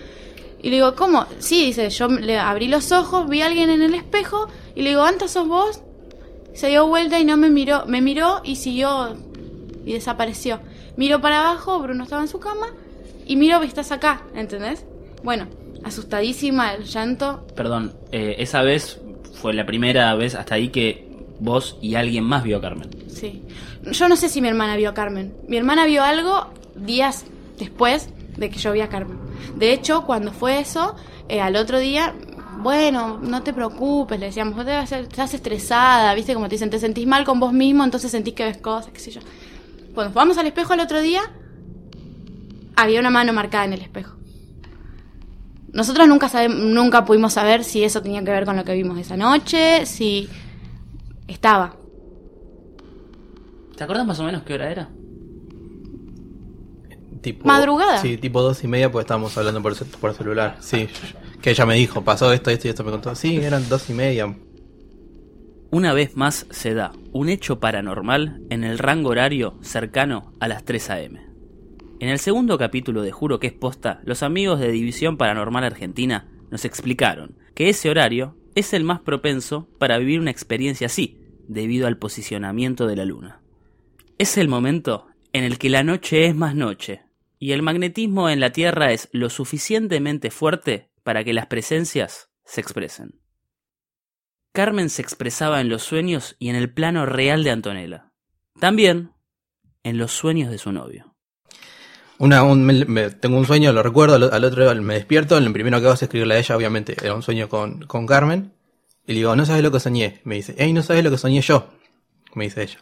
Y 0.62 0.70
le 0.70 0.77
digo, 0.77 0.94
¿cómo? 0.94 1.27
Sí, 1.40 1.66
dice, 1.66 1.90
yo 1.90 2.09
le 2.09 2.38
abrí 2.38 2.68
los 2.68 2.92
ojos, 2.92 3.29
vi 3.29 3.42
a 3.42 3.47
alguien 3.47 3.68
en 3.68 3.83
el 3.83 3.94
espejo 3.94 4.47
y 4.75 4.83
le 4.83 4.90
digo, 4.90 5.03
¿Anta 5.03 5.29
sos 5.29 5.49
vos? 5.49 5.83
Se 6.55 6.68
dio 6.68 6.87
vuelta 6.87 7.18
y 7.18 7.25
no 7.25 7.37
me 7.37 7.51
miró, 7.51 7.85
me 7.87 8.01
miró 8.01 8.40
y 8.44 8.57
siguió 8.57 9.16
y 9.85 9.92
desapareció. 9.92 10.61
Miro 10.96 11.20
para 11.20 11.40
abajo, 11.40 11.78
Bruno 11.80 12.04
estaba 12.04 12.22
en 12.22 12.28
su 12.28 12.38
cama 12.38 12.66
y 13.26 13.37
miro 13.37 13.62
estás 13.62 13.90
acá, 13.92 14.22
¿entendés? 14.35 14.85
Bueno, 15.22 15.46
asustadísima, 15.83 16.74
el 16.74 16.85
llanto. 16.85 17.46
Perdón, 17.57 17.94
eh, 18.12 18.37
esa 18.38 18.62
vez 18.62 19.00
fue 19.40 19.54
la 19.54 19.66
primera 19.66 20.14
vez 20.14 20.35
hasta 20.35 20.54
ahí 20.54 20.68
que 20.68 21.09
vos 21.40 21.76
y 21.83 21.94
alguien 21.96 22.24
más 22.24 22.44
vio 22.44 22.59
a 22.59 22.61
Carmen. 22.61 22.88
Sí. 23.09 23.42
Yo 23.90 24.09
no 24.09 24.16
sé 24.16 24.28
si 24.28 24.40
mi 24.40 24.48
hermana 24.48 24.76
vio 24.76 24.90
a 24.90 24.94
Carmen. 24.94 25.35
Mi 25.48 25.57
hermana 25.57 25.87
vio 25.87 26.02
algo 26.04 26.46
días 26.76 27.24
después 27.59 28.09
de 28.37 28.50
que 28.50 28.59
yo 28.59 28.72
vi 28.72 28.80
a 28.80 28.88
Carmen. 28.88 29.18
De 29.57 29.72
hecho, 29.72 30.04
cuando 30.07 30.33
fue 30.33 30.61
eso, 30.61 30.94
eh, 31.28 31.40
al 31.40 31.57
otro 31.57 31.78
día, 31.78 32.14
bueno, 32.59 33.18
no 33.20 33.42
te 33.42 33.52
preocupes, 33.52 34.18
le 34.20 34.26
decíamos, 34.26 34.54
vos 34.54 34.64
te 34.64 34.72
vas 34.72 34.92
a- 34.92 35.00
estás 35.00 35.35
estresada, 35.35 36.14
viste 36.14 36.35
como 36.35 36.48
te 36.48 36.54
dicen, 36.54 36.70
te 36.70 36.78
sentís 36.78 37.07
mal 37.07 37.24
con 37.24 37.40
vos 37.40 37.52
mismo, 37.52 37.85
entonces 37.85 38.11
sentís 38.11 38.35
que 38.35 38.44
ves 38.44 38.59
cosas, 38.59 38.90
qué 38.92 39.00
sé 39.00 39.11
yo. 39.11 39.20
Cuando 39.94 40.12
vamos 40.12 40.37
al 40.38 40.46
espejo 40.46 40.74
el 40.74 40.80
otro 40.80 41.00
día, 41.00 41.22
había 42.76 43.00
una 43.00 43.11
mano 43.11 43.33
marcada 43.33 43.64
en 43.64 43.74
el 43.74 43.80
espejo. 43.80 44.16
Nosotros 45.72 46.07
nunca 46.09 46.28
sabemos, 46.28 46.59
nunca 46.59 47.04
pudimos 47.04 47.33
saber 47.33 47.64
si 47.64 47.83
eso 47.83 48.02
tenía 48.02 48.22
que 48.24 48.30
ver 48.30 48.44
con 48.44 48.57
lo 48.57 48.64
que 48.64 48.74
vimos 48.74 48.98
esa 48.98 49.16
noche, 49.16 49.87
si 49.87 50.28
estaba. 51.26 51.76
¿Te 53.76 53.83
acuerdas 53.85 54.07
más 54.07 54.20
o 54.20 54.24
menos 54.24 54.42
qué 54.42 54.54
hora 54.54 54.70
era? 54.70 54.88
Tipo, 57.20 57.46
Madrugada. 57.46 57.98
Sí, 57.98 58.18
tipo 58.18 58.42
dos 58.42 58.62
y 58.62 58.68
media, 58.68 58.90
porque 58.92 59.02
estábamos 59.02 59.37
hablando 59.38 59.62
por, 59.62 59.74
por 59.76 60.14
celular. 60.14 60.59
Sí, 60.61 60.88
que 61.40 61.50
ella 61.50 61.66
me 61.66 61.74
dijo, 61.74 62.02
pasó 62.02 62.33
esto, 62.33 62.50
esto 62.50 62.68
y 62.68 62.70
esto 62.70 62.85
me 62.85 62.90
contó. 62.90 63.14
Sí, 63.14 63.37
eran 63.37 63.68
dos 63.68 63.88
y 63.90 63.94
media. 63.94 64.33
Una 65.74 65.92
vez 65.92 66.16
más 66.16 66.46
se 66.50 66.72
da 66.72 66.92
un 67.10 67.28
hecho 67.28 67.58
paranormal 67.58 68.42
en 68.48 68.62
el 68.62 68.78
rango 68.78 69.08
horario 69.08 69.58
cercano 69.60 70.32
a 70.38 70.46
las 70.46 70.64
3 70.64 70.90
a.m. 70.90 71.20
En 71.98 72.08
el 72.10 72.20
segundo 72.20 72.56
capítulo 72.58 73.02
de 73.02 73.10
Juro 73.10 73.40
que 73.40 73.48
es 73.48 73.54
posta, 73.54 74.00
los 74.04 74.22
amigos 74.22 74.60
de 74.60 74.70
División 74.70 75.16
Paranormal 75.16 75.64
Argentina 75.64 76.28
nos 76.48 76.64
explicaron 76.64 77.38
que 77.56 77.70
ese 77.70 77.90
horario 77.90 78.37
es 78.54 78.72
el 78.72 78.84
más 78.84 79.00
propenso 79.00 79.68
para 79.80 79.98
vivir 79.98 80.20
una 80.20 80.30
experiencia 80.30 80.87
así, 80.87 81.18
debido 81.48 81.88
al 81.88 81.98
posicionamiento 81.98 82.87
de 82.87 82.94
la 82.94 83.04
luna. 83.04 83.40
Es 84.16 84.38
el 84.38 84.46
momento 84.46 85.08
en 85.32 85.42
el 85.42 85.58
que 85.58 85.70
la 85.70 85.82
noche 85.82 86.26
es 86.26 86.37
más 86.37 86.54
noche, 86.54 87.02
y 87.40 87.50
el 87.50 87.62
magnetismo 87.62 88.30
en 88.30 88.38
la 88.38 88.50
Tierra 88.50 88.92
es 88.92 89.08
lo 89.10 89.28
suficientemente 89.28 90.30
fuerte 90.30 90.90
para 91.02 91.24
que 91.24 91.32
las 91.32 91.46
presencias 91.46 92.30
se 92.44 92.60
expresen. 92.60 93.23
Carmen 94.54 94.88
se 94.88 95.02
expresaba 95.02 95.60
en 95.60 95.68
los 95.68 95.82
sueños 95.82 96.36
y 96.38 96.48
en 96.48 96.54
el 96.54 96.72
plano 96.72 97.06
real 97.06 97.42
de 97.42 97.50
Antonella. 97.50 98.12
También 98.60 99.10
en 99.82 99.98
los 99.98 100.12
sueños 100.12 100.48
de 100.48 100.58
su 100.58 100.70
novio. 100.70 101.12
Un- 102.20 103.16
tengo 103.20 103.36
un 103.36 103.46
sueño, 103.46 103.72
lo 103.72 103.82
recuerdo, 103.82 104.14
al, 104.14 104.32
al 104.32 104.44
otro 104.44 104.72
me 104.76 104.94
despierto, 104.94 105.40
lo 105.40 105.52
primero 105.52 105.80
que 105.80 105.86
hago 105.86 105.94
es 105.94 106.02
escribirle 106.04 106.36
a 106.36 106.38
ella, 106.38 106.56
obviamente, 106.56 106.94
era 107.02 107.14
un 107.16 107.22
sueño 107.22 107.48
con, 107.48 108.06
Carmen. 108.06 108.52
Y 109.04 109.14
le 109.14 109.18
digo, 109.18 109.34
no 109.34 109.44
sabes 109.44 109.64
lo 109.64 109.72
que 109.72 109.80
soñé. 109.80 110.20
Me 110.22 110.36
dice, 110.36 110.54
hey, 110.56 110.72
no 110.72 110.84
sabes 110.84 111.02
lo 111.02 111.10
que 111.10 111.18
soñé 111.18 111.40
yo. 111.40 111.66
Me 112.34 112.44
dice 112.44 112.62
ella. 112.62 112.78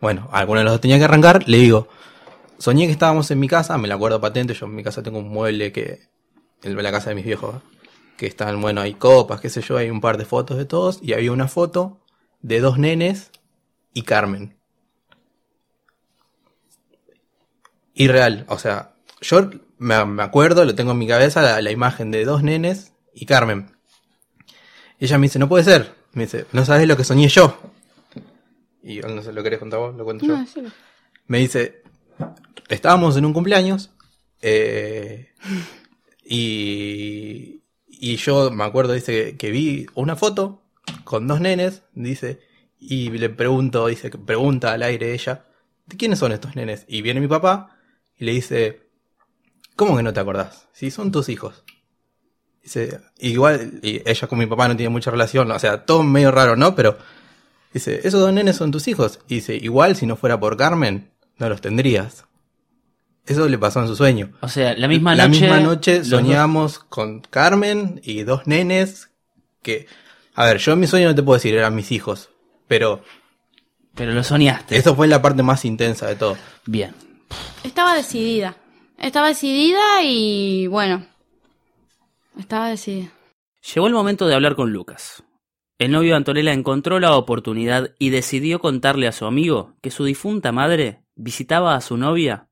Bueno, 0.00 0.30
alguno 0.32 0.60
de 0.60 0.64
los 0.64 0.72
dos 0.72 0.80
tenía 0.80 0.96
que 0.96 1.04
arrancar, 1.04 1.46
le 1.46 1.58
digo, 1.58 1.88
soñé 2.58 2.86
que 2.86 2.92
estábamos 2.92 3.30
en 3.30 3.38
mi 3.38 3.48
casa, 3.48 3.76
me 3.76 3.86
la 3.86 3.96
acuerdo 3.96 4.18
patente, 4.18 4.54
yo 4.54 4.64
en 4.64 4.74
mi 4.74 4.82
casa 4.82 5.02
tengo 5.02 5.18
un 5.18 5.28
mueble 5.28 5.72
que, 5.72 6.08
en 6.62 6.82
la 6.82 6.90
casa 6.90 7.10
de 7.10 7.16
mis 7.16 7.26
viejos. 7.26 7.56
Que 8.16 8.26
están, 8.26 8.60
bueno, 8.60 8.80
hay 8.80 8.94
copas, 8.94 9.40
qué 9.40 9.50
sé 9.50 9.60
yo, 9.62 9.76
hay 9.76 9.90
un 9.90 10.00
par 10.00 10.18
de 10.18 10.24
fotos 10.24 10.56
de 10.56 10.64
todos, 10.64 11.00
y 11.02 11.12
había 11.12 11.32
una 11.32 11.48
foto 11.48 12.00
de 12.42 12.60
dos 12.60 12.78
nenes 12.78 13.30
y 13.92 14.02
Carmen. 14.02 14.56
Irreal, 17.94 18.44
o 18.48 18.58
sea, 18.58 18.94
yo 19.20 19.50
me, 19.78 20.04
me 20.04 20.22
acuerdo, 20.22 20.64
lo 20.64 20.74
tengo 20.74 20.92
en 20.92 20.98
mi 20.98 21.06
cabeza, 21.06 21.42
la, 21.42 21.60
la 21.60 21.70
imagen 21.70 22.10
de 22.10 22.24
dos 22.24 22.42
nenes 22.42 22.92
y 23.14 23.26
Carmen. 23.26 23.70
Ella 24.98 25.18
me 25.18 25.26
dice, 25.26 25.38
no 25.38 25.48
puede 25.48 25.64
ser. 25.64 25.94
Me 26.12 26.24
dice, 26.24 26.46
no 26.52 26.64
sabes 26.64 26.88
lo 26.88 26.96
que 26.96 27.04
soñé 27.04 27.28
yo. 27.28 27.58
Y 28.82 29.02
yo 29.02 29.08
no 29.08 29.22
sé, 29.22 29.32
¿lo 29.32 29.42
querés 29.42 29.58
contar 29.58 29.80
vos? 29.80 29.94
Lo 29.94 30.04
cuento 30.04 30.24
yo. 30.24 30.38
Me 31.26 31.38
dice, 31.38 31.82
estábamos 32.68 33.16
en 33.16 33.24
un 33.24 33.32
cumpleaños 33.32 33.90
eh, 34.40 35.32
y, 36.24 37.55
y 38.00 38.16
yo 38.16 38.50
me 38.50 38.64
acuerdo, 38.64 38.92
dice, 38.92 39.36
que, 39.36 39.50
vi 39.50 39.86
una 39.94 40.16
foto 40.16 40.62
con 41.04 41.26
dos 41.26 41.40
nenes, 41.40 41.82
dice, 41.94 42.40
y 42.78 43.10
le 43.10 43.28
pregunto, 43.30 43.86
dice, 43.86 44.10
pregunta 44.10 44.72
al 44.72 44.82
aire 44.82 45.14
ella, 45.14 45.46
¿de 45.86 45.96
quiénes 45.96 46.18
son 46.18 46.32
estos 46.32 46.56
nenes? 46.56 46.84
Y 46.88 47.02
viene 47.02 47.20
mi 47.20 47.28
papá 47.28 47.76
y 48.16 48.24
le 48.24 48.32
dice, 48.32 48.88
¿cómo 49.74 49.96
que 49.96 50.02
no 50.02 50.12
te 50.12 50.20
acordás? 50.20 50.68
Si 50.72 50.90
son 50.90 51.10
tus 51.12 51.28
hijos. 51.28 51.64
Dice, 52.62 53.00
igual, 53.18 53.78
y 53.82 54.02
ella 54.08 54.26
con 54.26 54.38
mi 54.38 54.46
papá 54.46 54.68
no 54.68 54.76
tiene 54.76 54.90
mucha 54.90 55.10
relación, 55.10 55.50
o 55.50 55.58
sea, 55.58 55.84
todo 55.84 56.02
medio 56.02 56.30
raro, 56.30 56.56
¿no? 56.56 56.74
Pero 56.74 56.98
Dice, 57.76 58.00
esos 58.08 58.22
dos 58.22 58.32
nenes 58.32 58.56
son 58.56 58.70
tus 58.70 58.88
hijos. 58.88 59.20
Y 59.28 59.34
dice, 59.34 59.54
igual 59.54 59.96
si 59.96 60.06
no 60.06 60.16
fuera 60.16 60.40
por 60.40 60.56
Carmen, 60.56 61.10
no 61.36 61.46
los 61.50 61.60
tendrías. 61.60 62.24
Eso 63.26 63.48
le 63.48 63.58
pasó 63.58 63.80
en 63.80 63.88
su 63.88 63.96
sueño. 63.96 64.30
O 64.40 64.48
sea, 64.48 64.74
la 64.76 64.86
misma 64.88 65.14
La 65.14 65.26
noche. 65.26 65.40
misma 65.40 65.60
noche 65.60 65.98
dos- 65.98 66.08
soñamos 66.08 66.78
con 66.78 67.20
Carmen 67.20 68.00
y 68.04 68.22
dos 68.22 68.46
nenes 68.46 69.10
que... 69.62 69.86
A 70.34 70.44
ver, 70.46 70.58
yo 70.58 70.72
en 70.72 70.80
mi 70.80 70.86
sueño 70.86 71.08
no 71.08 71.14
te 71.14 71.22
puedo 71.22 71.36
decir, 71.36 71.54
eran 71.54 71.74
mis 71.74 71.90
hijos. 71.92 72.28
Pero 72.68 73.02
Pero 73.94 74.12
lo 74.12 74.22
soñaste. 74.22 74.76
esto 74.76 74.94
fue 74.94 75.08
la 75.08 75.22
parte 75.22 75.42
más 75.42 75.64
intensa 75.64 76.06
de 76.06 76.16
todo. 76.16 76.36
Bien. 76.66 76.94
Estaba 77.64 77.94
decidida. 77.94 78.56
Estaba 78.98 79.28
decidida 79.28 80.02
y 80.02 80.66
bueno, 80.68 81.06
Estaba 82.38 82.68
decidida. 82.68 83.10
Llegó 83.74 83.86
el 83.86 83.92
momento 83.94 84.26
de 84.26 84.34
hablar 84.34 84.54
con 84.56 84.72
Lucas. 84.72 85.22
El 85.78 85.90
novio 85.90 86.10
de 86.12 86.16
Antonella 86.16 86.52
encontró 86.52 87.00
la 87.00 87.16
oportunidad 87.16 87.90
y 87.98 88.10
decidió 88.10 88.60
contarle 88.60 89.08
a 89.08 89.12
su 89.12 89.26
amigo 89.26 89.74
que 89.82 89.90
su 89.90 90.04
difunta 90.04 90.52
madre 90.52 91.02
visitaba 91.14 91.74
a 91.74 91.80
su 91.80 91.96
novia 91.96 92.48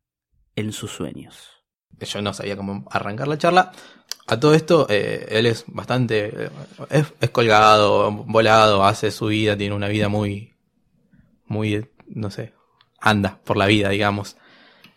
en 0.56 0.72
sus 0.72 0.90
sueños. 0.92 1.50
Yo 2.00 2.20
no 2.22 2.34
sabía 2.34 2.56
cómo 2.56 2.86
arrancar 2.90 3.28
la 3.28 3.38
charla. 3.38 3.72
A 4.26 4.40
todo 4.40 4.54
esto, 4.54 4.86
eh, 4.90 5.26
él 5.30 5.46
es 5.46 5.64
bastante. 5.68 6.46
eh, 6.46 6.50
es, 6.90 7.06
es 7.20 7.30
colgado, 7.30 8.10
volado, 8.10 8.84
hace 8.84 9.10
su 9.10 9.26
vida, 9.26 9.56
tiene 9.56 9.74
una 9.74 9.88
vida 9.88 10.08
muy. 10.08 10.54
Muy. 11.46 11.88
No 12.08 12.30
sé. 12.30 12.52
Anda 13.00 13.38
por 13.44 13.56
la 13.56 13.66
vida, 13.66 13.90
digamos. 13.90 14.36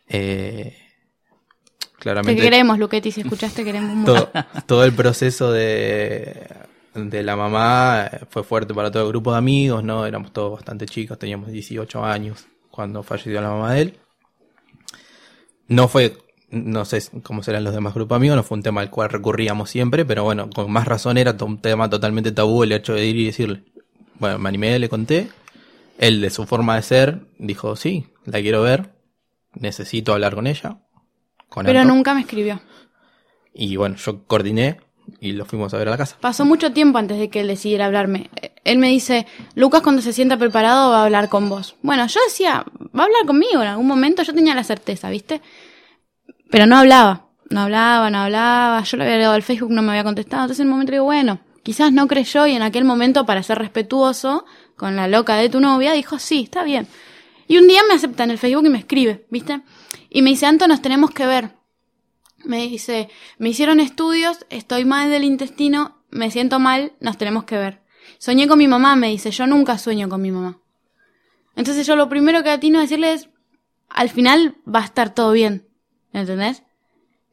Eh, 0.08 0.76
Te 1.80 1.88
claramente. 2.00 2.42
queremos, 2.42 2.80
Luquetti, 2.80 3.12
si 3.12 3.22
escuchaste, 3.22 3.64
queremos 3.64 3.96
mucho. 3.96 4.14
todo, 4.14 4.32
todo 4.66 4.84
el 4.86 4.94
proceso 4.94 5.52
de, 5.52 6.48
de 6.94 7.24
la 7.24 7.36
mamá 7.36 8.10
fue 8.30 8.44
fuerte 8.44 8.74
para 8.74 8.92
todo 8.92 9.04
el 9.04 9.10
grupo 9.10 9.32
de 9.34 9.38
amigos, 9.40 9.84
¿no? 9.84 10.06
Éramos 10.06 10.32
todos 10.32 10.54
bastante 10.54 10.86
chicos, 10.86 11.20
teníamos 11.20 11.50
18 11.52 12.04
años 12.06 12.48
cuando 12.72 13.04
falleció 13.04 13.42
la 13.42 13.50
mamá 13.50 13.74
de 13.74 13.82
él. 13.82 14.00
No 15.68 15.88
fue, 15.88 16.18
no 16.50 16.86
sé 16.86 17.02
cómo 17.24 17.44
serán 17.44 17.64
los 17.64 17.74
demás 17.74 17.94
grupos 17.94 18.16
amigos, 18.16 18.36
no 18.38 18.44
fue 18.44 18.58
un 18.58 18.64
tema 18.64 18.82
al 18.82 18.90
cual 18.90 19.10
recurríamos 19.10 19.70
siempre, 19.70 20.06
pero 20.06 20.24
bueno, 20.24 20.50
con 20.50 20.72
más 20.72 20.86
razón 20.88 21.18
era 21.18 21.36
un 21.42 21.62
tema 21.62 21.90
totalmente 21.90 22.32
tabú 22.32 22.64
el 22.64 22.72
hecho 22.72 22.94
de 22.94 23.06
ir 23.06 23.16
y 23.18 23.26
decirle. 23.26 23.64
Bueno, 24.20 24.40
me 24.40 24.50
animé, 24.50 24.80
le 24.80 24.90
conté. 24.90 25.30
Él, 25.98 26.22
de 26.22 26.30
su 26.30 26.46
forma 26.46 26.76
de 26.76 26.84
ser, 26.84 27.28
dijo, 27.40 27.76
sí, 27.76 28.08
la 28.26 28.40
quiero 28.42 28.62
ver, 28.62 28.94
necesito 29.54 30.14
hablar 30.14 30.36
con 30.36 30.48
ella. 30.48 30.80
Con 31.50 31.66
Pero 31.66 31.80
Anto". 31.80 31.94
nunca 31.94 32.14
me 32.14 32.22
escribió. 32.22 32.62
Y 33.54 33.76
bueno, 33.76 33.96
yo 33.96 34.24
coordiné 34.26 34.80
y 35.20 35.32
lo 35.32 35.46
fuimos 35.46 35.74
a 35.74 35.78
ver 35.78 35.88
a 35.88 35.92
la 35.92 35.98
casa. 35.98 36.18
Pasó 36.20 36.46
mucho 36.46 36.72
tiempo 36.72 36.98
antes 36.98 37.18
de 37.18 37.30
que 37.30 37.42
él 37.42 37.48
decidiera 37.48 37.86
hablarme. 37.86 38.30
Él 38.64 38.78
me 38.78 38.90
dice, 38.90 39.26
Lucas 39.56 39.82
cuando 39.82 40.02
se 40.02 40.14
sienta 40.14 40.38
preparado 40.38 40.92
va 40.92 41.02
a 41.02 41.06
hablar 41.06 41.30
con 41.30 41.50
vos. 41.50 41.76
Bueno, 41.82 42.06
yo 42.08 42.20
decía, 42.28 42.66
va 42.98 43.04
a 43.04 43.06
hablar 43.06 43.26
conmigo 43.26 43.62
en 43.62 43.68
algún 43.68 43.88
momento, 43.88 44.24
yo 44.24 44.34
tenía 44.34 44.56
la 44.56 44.64
certeza, 44.64 45.10
¿viste? 45.10 45.42
Pero 46.50 46.66
no 46.66 46.78
hablaba, 46.78 47.28
no 47.50 47.62
hablaba, 47.62 48.10
no 48.10 48.20
hablaba, 48.20 48.84
yo 48.84 48.98
le 48.98 49.04
había 49.04 49.18
dado 49.18 49.34
al 49.34 49.44
Facebook, 49.44 49.72
no 49.72 49.82
me 49.82 49.92
había 49.92 50.04
contestado, 50.04 50.44
entonces 50.44 50.62
en 50.62 50.68
un 50.68 50.74
momento 50.74 50.92
digo, 50.92 51.06
bueno, 51.06 51.40
quizás 51.64 51.92
no 51.92 52.08
creyó 52.08 52.48
y 52.48 52.54
en 52.54 52.62
aquel 52.62 52.86
momento 52.86 53.26
para 53.26 53.44
ser 53.44 53.58
respetuoso 53.58 54.46
con 54.76 54.96
la 54.96 55.08
loca 55.08 55.36
de 55.36 55.50
tu 55.50 55.60
novia 55.60 55.94
dijo, 55.94 56.20
sí, 56.20 56.44
está 56.44 56.64
bien. 56.64 56.88
Y 57.48 57.58
un 57.58 57.68
día 57.68 57.82
me 57.88 57.96
acepta 57.96 58.24
en 58.24 58.32
el 58.32 58.38
Facebook 58.38 58.66
y 58.66 58.70
me 58.70 58.80
escribe, 58.80 59.26
¿viste? 59.30 59.62
Y 60.10 60.22
me 60.22 60.30
dice, 60.30 60.46
Anto, 60.46 60.68
nos 60.68 60.82
tenemos 60.82 61.12
que 61.12 61.26
ver. 61.26 61.57
Me 62.46 62.68
dice, 62.68 63.10
me 63.38 63.50
hicieron 63.50 63.80
estudios, 63.80 64.46
estoy 64.50 64.86
mal 64.86 65.10
del 65.10 65.24
intestino, 65.24 65.98
me 66.10 66.32
siento 66.32 66.60
mal, 66.60 66.94
nos 67.00 67.18
tenemos 67.18 67.44
que 67.46 67.58
ver. 67.58 67.82
Soñé 68.20 68.48
con 68.48 68.58
mi 68.58 68.68
mamá, 68.68 68.96
me 68.96 69.10
dice, 69.10 69.32
yo 69.32 69.48
nunca 69.48 69.78
sueño 69.78 70.08
con 70.08 70.22
mi 70.22 70.32
mamá. 70.32 70.60
Entonces 71.56 71.88
yo 71.88 71.96
lo 71.96 72.10
primero 72.10 72.44
que 72.44 72.52
atino 72.52 72.80
a 72.80 72.84
decirle 72.84 73.14
es, 73.14 73.30
al 73.90 74.10
final 74.10 74.56
va 74.68 74.82
a 74.82 74.86
estar 74.86 75.14
todo 75.14 75.32
bien, 75.32 75.68
¿entendés? 76.14 76.64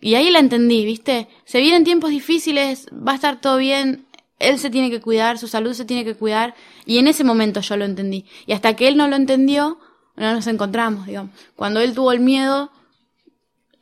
Y 0.00 0.14
ahí 0.14 0.30
la 0.30 0.38
entendí, 0.38 0.84
¿viste? 0.84 1.28
Se 1.44 1.60
vienen 1.60 1.84
tiempos 1.84 2.10
difíciles, 2.10 2.86
va 2.92 3.12
a 3.12 3.16
estar 3.16 3.40
todo 3.40 3.58
bien, 3.58 4.06
él 4.38 4.58
se 4.58 4.70
tiene 4.70 4.90
que 4.90 5.00
cuidar, 5.00 5.38
su 5.38 5.48
salud 5.48 5.74
se 5.74 5.84
tiene 5.84 6.04
que 6.04 6.14
cuidar, 6.14 6.54
y 6.86 6.98
en 6.98 7.08
ese 7.08 7.24
momento 7.24 7.60
yo 7.60 7.76
lo 7.76 7.84
entendí. 7.84 8.26
Y 8.46 8.52
hasta 8.52 8.74
que 8.76 8.88
él 8.88 8.96
no 8.96 9.08
lo 9.08 9.16
entendió, 9.16 9.78
no 10.16 10.32
nos 10.32 10.46
encontramos, 10.46 11.06
digamos. 11.06 11.30
Cuando 11.56 11.80
él 11.80 11.94
tuvo 11.94 12.12
el 12.12 12.20
miedo, 12.20 12.70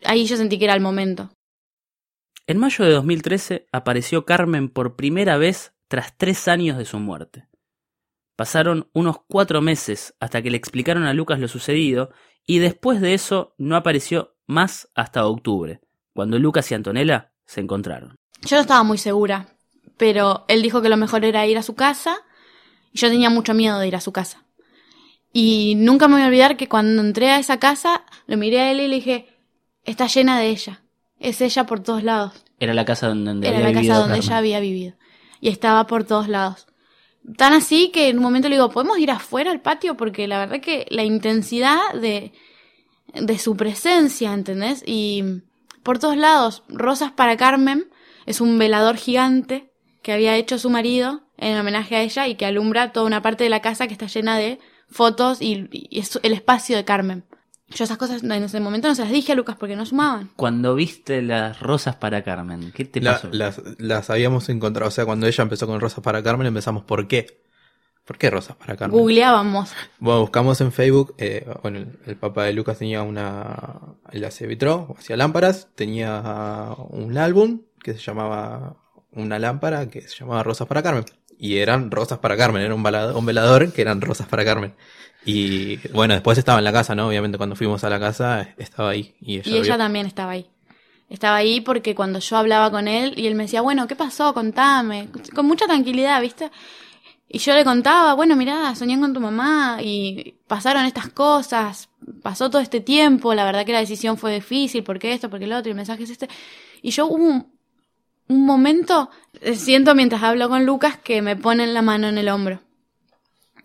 ahí 0.04 0.26
yo 0.26 0.36
sentí 0.36 0.58
que 0.58 0.64
era 0.64 0.74
el 0.74 0.80
momento. 0.80 1.30
En 2.46 2.58
mayo 2.58 2.84
de 2.84 2.92
2013 2.92 3.68
apareció 3.72 4.24
Carmen 4.24 4.68
por 4.68 4.96
primera 4.96 5.36
vez 5.36 5.74
tras 5.88 6.16
tres 6.16 6.48
años 6.48 6.76
de 6.76 6.84
su 6.84 6.98
muerte. 6.98 7.46
Pasaron 8.36 8.88
unos 8.92 9.18
cuatro 9.28 9.60
meses 9.60 10.14
hasta 10.18 10.42
que 10.42 10.50
le 10.50 10.56
explicaron 10.56 11.04
a 11.04 11.14
Lucas 11.14 11.38
lo 11.38 11.48
sucedido 11.48 12.10
y 12.46 12.58
después 12.58 13.00
de 13.00 13.14
eso 13.14 13.54
no 13.58 13.76
apareció 13.76 14.34
más 14.46 14.88
hasta 14.94 15.26
octubre, 15.26 15.80
cuando 16.14 16.38
Lucas 16.38 16.70
y 16.70 16.74
Antonella 16.74 17.32
se 17.44 17.60
encontraron. 17.60 18.16
Yo 18.44 18.56
no 18.56 18.62
estaba 18.62 18.82
muy 18.82 18.98
segura, 18.98 19.48
pero 19.96 20.44
él 20.48 20.62
dijo 20.62 20.82
que 20.82 20.88
lo 20.88 20.96
mejor 20.96 21.24
era 21.24 21.46
ir 21.46 21.58
a 21.58 21.62
su 21.62 21.74
casa 21.74 22.16
y 22.92 22.98
yo 22.98 23.08
tenía 23.08 23.30
mucho 23.30 23.54
miedo 23.54 23.78
de 23.78 23.88
ir 23.88 23.96
a 23.96 24.00
su 24.00 24.12
casa. 24.12 24.44
Y 25.32 25.74
nunca 25.76 26.08
me 26.08 26.14
voy 26.14 26.22
a 26.22 26.26
olvidar 26.26 26.56
que 26.56 26.68
cuando 26.68 27.00
entré 27.00 27.30
a 27.30 27.38
esa 27.38 27.58
casa, 27.58 28.04
lo 28.26 28.36
miré 28.36 28.60
a 28.60 28.70
él 28.70 28.80
y 28.80 28.88
le 28.88 28.96
dije, 28.96 29.31
está 29.84 30.06
llena 30.06 30.38
de 30.38 30.48
ella. 30.48 30.82
Es 31.18 31.40
ella 31.40 31.64
por 31.64 31.80
todos 31.80 32.02
lados. 32.02 32.32
Era 32.58 32.74
la 32.74 32.84
casa 32.84 33.08
donde, 33.08 33.30
donde 33.30 33.48
Era 33.48 33.58
había 33.58 33.68
la 33.68 33.72
casa 33.72 33.80
vivido 33.80 33.94
donde 34.00 34.08
Carmen. 34.14 34.28
ella 34.28 34.38
había 34.38 34.60
vivido. 34.60 34.94
Y 35.40 35.48
estaba 35.48 35.86
por 35.86 36.04
todos 36.04 36.28
lados. 36.28 36.66
Tan 37.36 37.52
así 37.52 37.90
que 37.90 38.08
en 38.08 38.18
un 38.18 38.22
momento 38.24 38.48
le 38.48 38.56
digo, 38.56 38.70
¿podemos 38.70 38.98
ir 38.98 39.10
afuera 39.10 39.50
al 39.50 39.60
patio? 39.60 39.96
Porque 39.96 40.26
la 40.26 40.38
verdad 40.38 40.60
que 40.60 40.86
la 40.90 41.04
intensidad 41.04 41.78
de, 41.94 42.32
de 43.14 43.38
su 43.38 43.56
presencia, 43.56 44.32
¿entendés? 44.32 44.82
Y 44.86 45.42
por 45.82 45.98
todos 45.98 46.16
lados, 46.16 46.64
Rosas 46.68 47.12
para 47.12 47.36
Carmen 47.36 47.88
es 48.26 48.40
un 48.40 48.58
velador 48.58 48.96
gigante 48.96 49.70
que 50.02 50.12
había 50.12 50.36
hecho 50.36 50.58
su 50.58 50.68
marido 50.70 51.22
en 51.38 51.56
homenaje 51.58 51.94
a 51.96 52.02
ella 52.02 52.26
y 52.26 52.34
que 52.34 52.46
alumbra 52.46 52.92
toda 52.92 53.06
una 53.06 53.22
parte 53.22 53.44
de 53.44 53.50
la 53.50 53.62
casa 53.62 53.86
que 53.86 53.92
está 53.92 54.06
llena 54.06 54.36
de 54.36 54.58
fotos 54.88 55.40
y, 55.40 55.68
y 55.72 56.00
es 56.00 56.18
el 56.22 56.32
espacio 56.32 56.76
de 56.76 56.84
Carmen. 56.84 57.24
Yo 57.74 57.84
esas 57.84 57.96
cosas 57.98 58.22
en 58.22 58.30
ese 58.32 58.60
momento 58.60 58.88
no 58.88 58.94
se 58.94 59.02
las 59.02 59.10
dije 59.12 59.32
a 59.32 59.34
Lucas 59.34 59.56
porque 59.58 59.76
no 59.76 59.86
sumaban. 59.86 60.30
Cuando 60.36 60.74
viste 60.74 61.22
las 61.22 61.60
rosas 61.60 61.96
para 61.96 62.22
Carmen, 62.22 62.72
¿qué 62.72 62.84
te 62.84 63.00
La- 63.00 63.12
pasó? 63.14 63.28
las, 63.32 63.60
las 63.78 64.10
habíamos 64.10 64.48
encontrado, 64.48 64.88
o 64.88 64.92
sea, 64.92 65.04
cuando 65.06 65.26
ella 65.26 65.42
empezó 65.42 65.66
con 65.66 65.80
Rosas 65.80 66.02
para 66.04 66.22
Carmen, 66.22 66.46
empezamos 66.46 66.84
por 66.84 67.08
qué. 67.08 67.42
¿Por 68.04 68.18
qué 68.18 68.30
Rosas 68.30 68.56
para 68.56 68.76
Carmen? 68.76 68.98
Googleábamos. 68.98 69.72
Bueno, 70.00 70.22
buscamos 70.22 70.60
en 70.60 70.72
Facebook, 70.72 71.14
eh, 71.18 71.46
bueno, 71.62 71.78
el, 71.78 71.98
el 72.04 72.16
papá 72.16 72.44
de 72.44 72.52
Lucas 72.52 72.78
tenía 72.78 73.02
una, 73.02 73.78
él 74.10 74.24
hacía 74.24 74.48
vitro, 74.48 74.94
hacía 74.98 75.16
lámparas, 75.16 75.68
tenía 75.76 76.74
un 76.90 77.16
álbum 77.16 77.62
que 77.82 77.92
se 77.94 78.00
llamaba, 78.00 78.76
una 79.12 79.38
lámpara 79.38 79.88
que 79.88 80.00
se 80.02 80.16
llamaba 80.18 80.42
Rosas 80.42 80.66
para 80.66 80.82
Carmen. 80.82 81.04
Y 81.42 81.56
eran 81.58 81.90
Rosas 81.90 82.20
para 82.20 82.36
Carmen, 82.36 82.62
era 82.62 82.72
un, 82.72 82.84
balado- 82.84 83.18
un 83.18 83.26
velador 83.26 83.72
que 83.72 83.82
eran 83.82 84.00
Rosas 84.00 84.28
para 84.28 84.44
Carmen. 84.44 84.74
Y 85.26 85.76
bueno, 85.88 86.14
después 86.14 86.38
estaba 86.38 86.58
en 86.58 86.64
la 86.64 86.72
casa, 86.72 86.94
¿no? 86.94 87.08
Obviamente 87.08 87.36
cuando 87.36 87.56
fuimos 87.56 87.82
a 87.82 87.90
la 87.90 87.98
casa 87.98 88.54
estaba 88.58 88.90
ahí. 88.90 89.16
Y 89.20 89.38
ella, 89.38 89.74
Y 89.74 89.78
también 89.78 90.06
estaba 90.06 90.30
ahí. 90.30 90.46
Estaba 91.08 91.34
ahí 91.34 91.60
porque 91.60 91.96
cuando 91.96 92.20
yo 92.20 92.36
hablaba 92.36 92.70
con 92.70 92.86
él 92.86 93.14
y 93.16 93.26
él 93.26 93.34
me 93.34 93.42
decía, 93.42 93.60
bueno, 93.60 93.88
¿qué 93.88 93.96
pasó? 93.96 94.32
Contame. 94.32 95.08
Con 95.34 95.46
mucha 95.46 95.66
tranquilidad, 95.66 96.20
¿viste? 96.22 96.48
Y 97.28 97.38
yo 97.38 97.54
le 97.54 97.64
contaba, 97.64 98.14
bueno, 98.14 98.36
mirá, 98.36 98.74
soñé 98.76 99.00
con 99.00 99.12
tu 99.12 99.18
mamá 99.18 99.78
y 99.82 100.36
pasaron 100.46 100.84
estas 100.84 101.08
cosas, 101.08 101.88
pasó 102.22 102.50
todo 102.50 102.62
este 102.62 102.80
tiempo, 102.80 103.34
la 103.34 103.44
verdad 103.44 103.66
que 103.66 103.72
la 103.72 103.80
decisión 103.80 104.16
fue 104.16 104.34
difícil, 104.34 104.84
porque 104.84 105.12
esto, 105.12 105.28
porque 105.28 105.48
lo 105.48 105.56
otro, 105.56 105.70
y 105.70 105.72
el 105.72 105.76
mensaje 105.76 106.04
es 106.04 106.10
este. 106.10 106.28
Y 106.82 106.90
yo 106.92 107.06
hubo 107.06 107.16
un, 107.24 107.52
un 108.28 108.46
momento, 108.46 109.10
siento 109.54 109.94
mientras 109.94 110.22
hablo 110.22 110.48
con 110.48 110.66
Lucas 110.66 110.96
que 110.98 111.22
me 111.22 111.36
ponen 111.36 111.74
la 111.74 111.82
mano 111.82 112.08
en 112.08 112.18
el 112.18 112.28
hombro. 112.28 112.60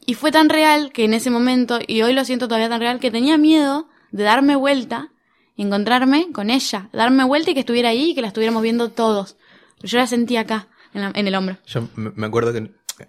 Y 0.05 0.13
fue 0.13 0.31
tan 0.31 0.47
real 0.49 0.91
que 0.93 1.03
en 1.03 1.13
ese 1.13 1.29
momento, 1.29 1.79
y 1.85 2.01
hoy 2.01 2.13
lo 2.13 2.23
siento 2.23 2.47
todavía 2.47 2.69
tan 2.69 2.79
real, 2.79 2.99
que 2.99 3.11
tenía 3.11 3.37
miedo 3.37 3.89
de 4.11 4.23
darme 4.23 4.55
vuelta 4.55 5.09
y 5.55 5.63
encontrarme 5.63 6.31
con 6.31 6.49
ella, 6.49 6.89
darme 6.93 7.25
vuelta 7.25 7.51
y 7.51 7.53
que 7.53 7.59
estuviera 7.61 7.89
ahí 7.89 8.11
y 8.11 8.15
que 8.15 8.21
la 8.21 8.27
estuviéramos 8.27 8.63
viendo 8.63 8.89
todos. 8.89 9.35
Pero 9.81 9.89
yo 9.91 9.97
la 9.97 10.07
sentí 10.07 10.37
acá, 10.37 10.67
en, 10.93 11.01
la- 11.01 11.11
en 11.13 11.27
el 11.27 11.35
hombro. 11.35 11.57
Yo 11.65 11.89
me 11.95 12.25
acuerdo 12.25 12.53
que 12.53 12.59
eh, 12.59 13.07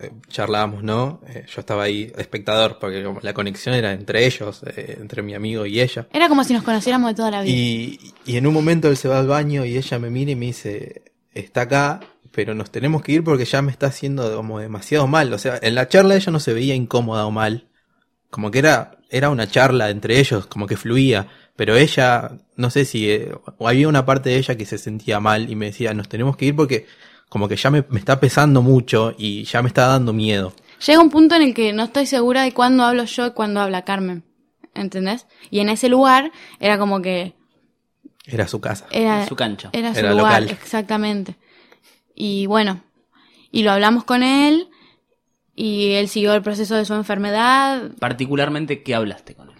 eh, 0.00 0.10
charlábamos, 0.28 0.82
¿no? 0.82 1.20
Eh, 1.28 1.44
yo 1.54 1.60
estaba 1.60 1.82
ahí 1.82 2.10
espectador 2.16 2.78
porque 2.80 3.04
la 3.20 3.34
conexión 3.34 3.74
era 3.74 3.92
entre 3.92 4.24
ellos, 4.24 4.62
eh, 4.64 4.96
entre 5.00 5.20
mi 5.22 5.34
amigo 5.34 5.66
y 5.66 5.80
ella. 5.82 6.08
Era 6.14 6.30
como 6.30 6.44
si 6.44 6.54
nos 6.54 6.62
conociéramos 6.62 7.10
de 7.10 7.14
toda 7.14 7.30
la 7.30 7.42
vida. 7.42 7.52
Y, 7.54 8.14
y 8.24 8.36
en 8.38 8.46
un 8.46 8.54
momento 8.54 8.88
él 8.88 8.96
se 8.96 9.08
va 9.08 9.18
al 9.18 9.26
baño 9.26 9.66
y 9.66 9.76
ella 9.76 9.98
me 9.98 10.08
mira 10.08 10.30
y 10.30 10.36
me 10.36 10.46
dice, 10.46 11.02
está 11.40 11.62
acá, 11.62 12.00
pero 12.32 12.54
nos 12.54 12.70
tenemos 12.70 13.02
que 13.02 13.12
ir 13.12 13.24
porque 13.24 13.44
ya 13.44 13.62
me 13.62 13.72
está 13.72 13.86
haciendo 13.86 14.36
como 14.36 14.58
demasiado 14.58 15.06
mal. 15.06 15.32
O 15.32 15.38
sea, 15.38 15.58
en 15.60 15.74
la 15.74 15.88
charla 15.88 16.16
ella 16.16 16.32
no 16.32 16.40
se 16.40 16.52
veía 16.52 16.74
incómoda 16.74 17.26
o 17.26 17.30
mal. 17.30 17.68
Como 18.30 18.50
que 18.50 18.58
era, 18.58 18.98
era 19.10 19.30
una 19.30 19.48
charla 19.48 19.90
entre 19.90 20.20
ellos, 20.20 20.46
como 20.46 20.66
que 20.66 20.76
fluía. 20.76 21.28
Pero 21.56 21.76
ella, 21.76 22.38
no 22.56 22.70
sé 22.70 22.84
si, 22.84 23.10
eh, 23.10 23.32
o 23.56 23.68
había 23.68 23.88
una 23.88 24.06
parte 24.06 24.30
de 24.30 24.36
ella 24.36 24.56
que 24.56 24.66
se 24.66 24.78
sentía 24.78 25.18
mal 25.18 25.50
y 25.50 25.56
me 25.56 25.66
decía, 25.66 25.92
nos 25.94 26.08
tenemos 26.08 26.36
que 26.36 26.46
ir 26.46 26.56
porque 26.56 26.86
como 27.28 27.48
que 27.48 27.56
ya 27.56 27.70
me, 27.70 27.84
me 27.90 27.98
está 27.98 28.20
pesando 28.20 28.62
mucho 28.62 29.14
y 29.18 29.44
ya 29.44 29.62
me 29.62 29.68
está 29.68 29.86
dando 29.86 30.12
miedo. 30.12 30.52
Llega 30.86 31.00
un 31.00 31.10
punto 31.10 31.34
en 31.34 31.42
el 31.42 31.54
que 31.54 31.72
no 31.72 31.84
estoy 31.84 32.06
segura 32.06 32.42
de 32.42 32.52
cuándo 32.52 32.84
hablo 32.84 33.04
yo 33.04 33.26
y 33.26 33.30
cuándo 33.32 33.60
habla 33.60 33.84
Carmen. 33.84 34.24
¿Entendés? 34.74 35.26
Y 35.50 35.58
en 35.58 35.70
ese 35.70 35.88
lugar 35.88 36.30
era 36.60 36.78
como 36.78 37.02
que 37.02 37.34
Era 38.30 38.46
su 38.46 38.60
casa. 38.60 38.86
era 38.90 39.26
Su 39.26 39.34
cancha. 39.36 39.70
Era 39.72 39.92
su 39.94 40.00
Era 40.00 40.10
lugar, 40.12 40.42
local. 40.42 40.50
exactamente. 40.50 41.36
Y 42.14 42.46
bueno, 42.46 42.82
y 43.50 43.62
lo 43.62 43.72
hablamos 43.72 44.04
con 44.04 44.22
él 44.22 44.68
y 45.54 45.92
él 45.92 46.08
siguió 46.08 46.34
el 46.34 46.42
proceso 46.42 46.74
de 46.76 46.84
su 46.84 46.94
enfermedad. 46.94 47.90
Particularmente, 47.98 48.82
¿qué 48.82 48.94
hablaste 48.94 49.34
con 49.34 49.48
él? 49.50 49.54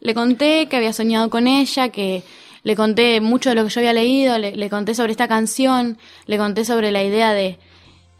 Le 0.00 0.14
conté 0.14 0.66
que 0.68 0.76
había 0.76 0.92
soñado 0.92 1.28
con 1.30 1.46
ella, 1.46 1.90
que 1.90 2.22
le 2.64 2.74
conté 2.76 3.20
mucho 3.20 3.50
de 3.50 3.56
lo 3.56 3.64
que 3.64 3.70
yo 3.70 3.80
había 3.80 3.92
leído, 3.92 4.38
le, 4.38 4.56
le 4.56 4.70
conté 4.70 4.94
sobre 4.94 5.12
esta 5.12 5.28
canción, 5.28 5.98
le 6.26 6.38
conté 6.38 6.64
sobre 6.64 6.90
la 6.92 7.02
idea 7.04 7.32
de... 7.34 7.58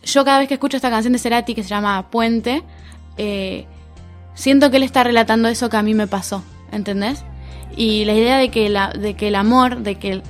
Yo 0.05 0.25
cada 0.25 0.39
vez 0.41 0.49
que 0.49 0.55
escucho 0.55 0.77
esta 0.77 0.91
canción 0.91 1.13
de 1.13 1.19
Cerati 1.19 1.55
que 1.55 1.63
se 1.63 1.69
llama 1.71 2.11
Puente, 2.11 2.63
eh, 3.17 3.67
siento 4.35 4.71
que 4.71 4.77
él 4.77 4.83
está 4.83 5.03
relatando 5.05 5.49
eso 5.49 5.71
que 5.71 5.77
a 5.77 5.83
mí 5.83 5.95
me 5.95 6.07
pasó, 6.09 6.43
¿entendés? 6.73 7.25
Y 7.77 8.05
la 8.05 8.15
idea 8.15 8.39
de 8.39 8.51
que, 8.51 8.69
la, 8.69 8.89
de 8.91 9.15
que 9.15 9.29
el 9.29 9.35
amor, 9.35 9.79
de 9.79 9.97
que... 9.97 10.11
el- 10.13 10.23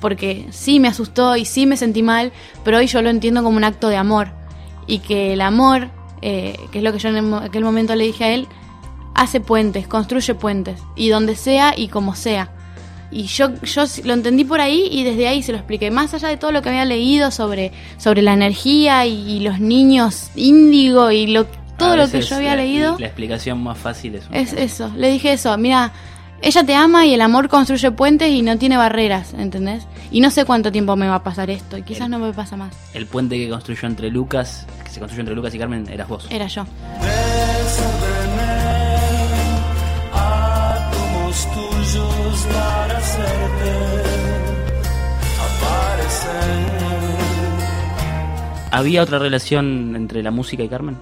porque 0.00 0.46
sí 0.50 0.78
me 0.78 0.86
asustó 0.86 1.36
y 1.36 1.44
sí 1.44 1.66
me 1.66 1.76
sentí 1.76 2.02
mal, 2.04 2.30
pero 2.64 2.78
hoy 2.78 2.86
yo 2.86 3.02
lo 3.02 3.10
entiendo 3.10 3.42
como 3.42 3.56
un 3.56 3.64
acto 3.64 3.88
de 3.88 3.96
amor. 3.96 4.28
Y 4.86 5.00
que 5.00 5.32
el 5.32 5.40
amor, 5.40 5.88
eh, 6.22 6.56
que 6.70 6.78
es 6.78 6.84
lo 6.84 6.92
que 6.92 6.98
yo 7.00 7.08
en 7.08 7.34
aquel 7.34 7.64
momento 7.64 7.94
le 7.96 8.04
dije 8.04 8.24
a 8.24 8.32
él, 8.32 8.46
hace 9.14 9.40
puentes, 9.40 9.88
construye 9.88 10.34
puentes. 10.34 10.80
Y 10.94 11.08
donde 11.08 11.34
sea 11.34 11.74
y 11.76 11.88
como 11.88 12.14
sea. 12.14 12.52
Y 13.10 13.24
yo, 13.24 13.60
yo 13.62 13.84
lo 14.04 14.12
entendí 14.12 14.44
por 14.44 14.60
ahí 14.60 14.86
y 14.90 15.02
desde 15.02 15.26
ahí 15.26 15.42
se 15.42 15.50
lo 15.50 15.58
expliqué. 15.58 15.90
Más 15.90 16.14
allá 16.14 16.28
de 16.28 16.36
todo 16.36 16.52
lo 16.52 16.62
que 16.62 16.68
había 16.68 16.84
leído 16.84 17.30
sobre, 17.32 17.72
sobre 17.96 18.22
la 18.22 18.34
energía 18.34 19.04
y, 19.06 19.40
los 19.40 19.58
niños 19.58 20.30
índigo 20.36 21.10
y 21.10 21.26
lo, 21.26 21.46
todo 21.76 21.96
lo 21.96 22.08
que 22.08 22.20
yo 22.20 22.36
había 22.36 22.50
la- 22.54 22.62
leído. 22.62 22.96
La 23.00 23.06
explicación 23.06 23.62
más 23.64 23.78
fácil 23.78 24.14
es, 24.14 24.28
una 24.28 24.38
Es 24.38 24.52
eso, 24.52 24.92
le 24.94 25.10
dije 25.10 25.32
eso, 25.32 25.56
mira, 25.58 25.92
ella 26.42 26.64
te 26.64 26.74
ama 26.74 27.04
y 27.06 27.14
el 27.14 27.20
amor 27.20 27.48
construye 27.48 27.90
puentes 27.90 28.30
y 28.30 28.42
no 28.42 28.56
tiene 28.58 28.76
barreras, 28.76 29.34
¿entendés? 29.34 29.86
Y 30.10 30.20
no 30.20 30.30
sé 30.30 30.44
cuánto 30.44 30.70
tiempo 30.72 30.96
me 30.96 31.06
va 31.08 31.16
a 31.16 31.22
pasar 31.24 31.50
esto, 31.50 31.76
y 31.76 31.82
quizás 31.82 32.06
El- 32.06 32.10
no 32.12 32.18
me 32.18 32.32
pasa 32.32 32.56
más. 32.56 32.74
El 32.94 33.06
puente 33.06 33.36
que 33.36 33.48
construyó 33.48 33.86
entre 33.88 34.10
Lucas, 34.10 34.66
que 34.84 34.90
se 34.90 35.00
construyó 35.00 35.20
entre 35.20 35.34
Lucas 35.34 35.54
y 35.54 35.58
Carmen, 35.58 35.88
eras 35.90 36.08
vos. 36.08 36.26
Era 36.30 36.46
yo. 36.46 36.64
átomos 40.12 41.48
tuyos 41.52 42.46
para 42.52 42.98
hacerte 42.98 43.72
aparecer. 45.40 46.68
¿Había 48.70 49.02
otra 49.02 49.18
relación 49.18 49.94
entre 49.96 50.22
la 50.22 50.30
música 50.30 50.62
y 50.62 50.68
Carmen? 50.68 50.96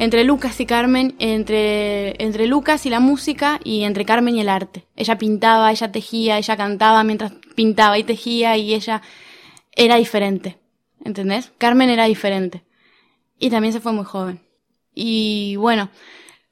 Entre 0.00 0.24
Lucas 0.24 0.58
y 0.60 0.64
Carmen, 0.64 1.14
entre, 1.18 2.14
entre 2.24 2.46
Lucas 2.46 2.86
y 2.86 2.88
la 2.88 3.00
música 3.00 3.60
y 3.62 3.84
entre 3.84 4.06
Carmen 4.06 4.34
y 4.34 4.40
el 4.40 4.48
arte. 4.48 4.86
Ella 4.96 5.18
pintaba, 5.18 5.70
ella 5.70 5.92
tejía, 5.92 6.38
ella 6.38 6.56
cantaba 6.56 7.04
mientras 7.04 7.32
pintaba 7.54 7.98
y 7.98 8.04
tejía 8.04 8.56
y 8.56 8.72
ella 8.72 9.02
era 9.72 9.96
diferente, 9.96 10.56
¿entendés? 11.04 11.52
Carmen 11.58 11.90
era 11.90 12.06
diferente. 12.06 12.64
Y 13.38 13.50
también 13.50 13.74
se 13.74 13.80
fue 13.80 13.92
muy 13.92 14.06
joven. 14.06 14.40
Y 14.94 15.56
bueno, 15.56 15.90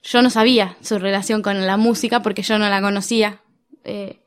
yo 0.03 0.21
no 0.21 0.29
sabía 0.29 0.77
su 0.83 0.99
relación 0.99 1.41
con 1.41 1.67
la 1.67 1.79
música 1.79 2.21
porque 2.21 2.43
yo 2.43 2.59
no 2.59 2.69
la 2.69 2.83
conocía. 2.83 3.41
Eh, 3.85 4.21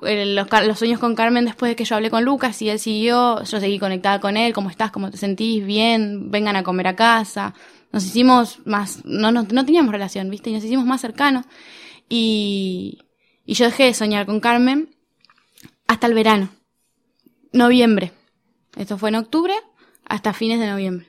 los, 0.00 0.46
los 0.64 0.78
sueños 0.78 1.00
con 1.00 1.16
Carmen 1.16 1.44
después 1.44 1.70
de 1.70 1.74
que 1.74 1.84
yo 1.84 1.96
hablé 1.96 2.08
con 2.08 2.24
Lucas 2.24 2.62
y 2.62 2.70
él 2.70 2.78
siguió, 2.78 3.42
yo 3.42 3.58
seguí 3.58 3.80
conectada 3.80 4.20
con 4.20 4.36
él, 4.36 4.52
¿cómo 4.52 4.70
estás? 4.70 4.92
¿Cómo 4.92 5.10
te 5.10 5.16
sentís? 5.16 5.66
Bien, 5.66 6.30
vengan 6.30 6.54
a 6.54 6.62
comer 6.62 6.86
a 6.86 6.94
casa. 6.94 7.52
Nos 7.94 8.04
hicimos 8.04 8.58
más, 8.66 9.04
no, 9.04 9.30
no, 9.30 9.46
no 9.48 9.64
teníamos 9.64 9.92
relación, 9.92 10.28
¿viste? 10.28 10.50
Y 10.50 10.52
nos 10.52 10.64
hicimos 10.64 10.84
más 10.84 11.00
cercanos. 11.00 11.46
Y, 12.08 12.98
y 13.46 13.54
yo 13.54 13.66
dejé 13.66 13.84
de 13.84 13.94
soñar 13.94 14.26
con 14.26 14.40
Carmen 14.40 14.96
hasta 15.86 16.08
el 16.08 16.14
verano, 16.14 16.48
noviembre. 17.52 18.10
Esto 18.76 18.98
fue 18.98 19.10
en 19.10 19.14
octubre 19.14 19.54
hasta 20.04 20.32
fines 20.32 20.58
de 20.58 20.66
noviembre. 20.66 21.06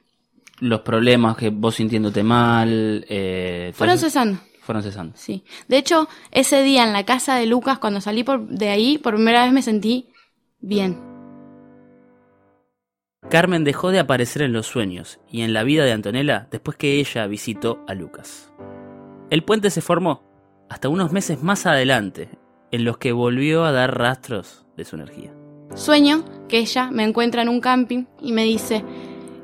Los 0.59 0.81
problemas 0.81 1.35
que 1.35 1.49
vos 1.49 1.73
sintiéndote 1.73 2.21
mal. 2.21 3.03
Eh, 3.09 3.71
Fueron 3.73 3.97
cesando. 3.97 4.39
Fueron 4.61 4.83
cesando. 4.83 5.17
Sí. 5.17 5.43
De 5.67 5.79
hecho, 5.79 6.07
ese 6.29 6.61
día 6.61 6.83
en 6.83 6.93
la 6.93 7.03
casa 7.03 7.35
de 7.35 7.47
Lucas, 7.47 7.79
cuando 7.79 7.99
salí 7.99 8.23
por, 8.23 8.47
de 8.47 8.69
ahí, 8.69 8.99
por 8.99 9.15
primera 9.15 9.43
vez 9.43 9.51
me 9.51 9.63
sentí 9.63 10.09
bien. 10.59 11.14
Carmen 13.29 13.63
dejó 13.63 13.91
de 13.91 13.99
aparecer 13.99 14.43
en 14.43 14.53
los 14.53 14.67
sueños 14.67 15.19
y 15.29 15.41
en 15.41 15.53
la 15.53 15.63
vida 15.63 15.83
de 15.83 15.91
Antonella 15.91 16.47
después 16.51 16.77
que 16.77 16.99
ella 16.99 17.27
visitó 17.27 17.83
a 17.87 17.93
Lucas. 17.93 18.51
El 19.29 19.43
puente 19.43 19.69
se 19.71 19.81
formó 19.81 20.23
hasta 20.69 20.89
unos 20.89 21.11
meses 21.11 21.41
más 21.43 21.65
adelante, 21.65 22.29
en 22.71 22.85
los 22.85 22.97
que 22.97 23.11
volvió 23.11 23.63
a 23.65 23.71
dar 23.71 23.97
rastros 23.97 24.65
de 24.77 24.85
su 24.85 24.95
energía. 24.95 25.31
Sueño 25.73 26.23
que 26.47 26.59
ella 26.59 26.89
me 26.91 27.03
encuentra 27.03 27.41
en 27.41 27.49
un 27.49 27.61
camping 27.61 28.05
y 28.21 28.31
me 28.31 28.43
dice, 28.43 28.83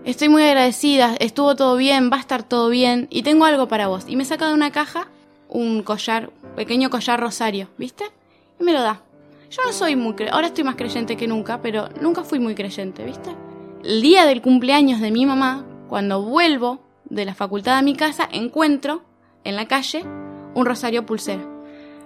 estoy 0.05 0.29
muy 0.29 0.43
agradecida, 0.43 1.15
estuvo 1.19 1.55
todo 1.55 1.75
bien, 1.75 2.09
va 2.11 2.17
a 2.17 2.21
estar 2.21 2.43
todo 2.43 2.69
bien 2.69 3.07
y 3.09 3.23
tengo 3.23 3.45
algo 3.45 3.67
para 3.67 3.87
vos. 3.87 4.05
Y 4.07 4.15
me 4.15 4.25
saca 4.25 4.47
de 4.47 4.53
una 4.53 4.71
caja 4.71 5.07
un 5.49 5.83
collar, 5.83 6.31
pequeño 6.55 6.89
collar 6.89 7.19
rosario, 7.19 7.67
¿viste? 7.77 8.05
Y 8.59 8.63
me 8.63 8.73
lo 8.73 8.81
da. 8.81 9.01
Yo 9.49 9.61
no 9.65 9.73
soy 9.73 9.95
muy, 9.95 10.13
cre- 10.13 10.29
ahora 10.31 10.47
estoy 10.47 10.63
más 10.63 10.75
creyente 10.75 11.17
que 11.17 11.27
nunca, 11.27 11.61
pero 11.61 11.89
nunca 11.99 12.23
fui 12.23 12.39
muy 12.39 12.55
creyente, 12.55 13.03
¿viste? 13.03 13.31
El 13.83 14.03
día 14.03 14.27
del 14.27 14.43
cumpleaños 14.43 15.01
de 15.01 15.09
mi 15.09 15.25
mamá, 15.25 15.65
cuando 15.89 16.21
vuelvo 16.21 16.81
de 17.05 17.25
la 17.25 17.33
facultad 17.33 17.79
a 17.79 17.81
mi 17.81 17.95
casa, 17.95 18.29
encuentro 18.31 19.03
en 19.43 19.55
la 19.55 19.67
calle 19.67 20.03
un 20.53 20.65
rosario 20.67 21.07
pulsera. 21.07 21.41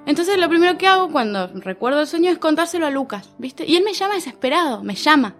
Entonces 0.05 0.37
lo 0.37 0.47
primero 0.47 0.77
que 0.77 0.87
hago 0.87 1.11
cuando 1.11 1.47
recuerdo 1.47 1.99
el 1.99 2.07
sueño 2.07 2.31
es 2.31 2.37
contárselo 2.37 2.85
a 2.85 2.91
Lucas, 2.91 3.33
¿viste? 3.39 3.65
Y 3.67 3.75
él 3.75 3.83
me 3.83 3.91
llama 3.91 4.15
desesperado, 4.15 4.83
me 4.83 4.95
llama, 4.95 5.35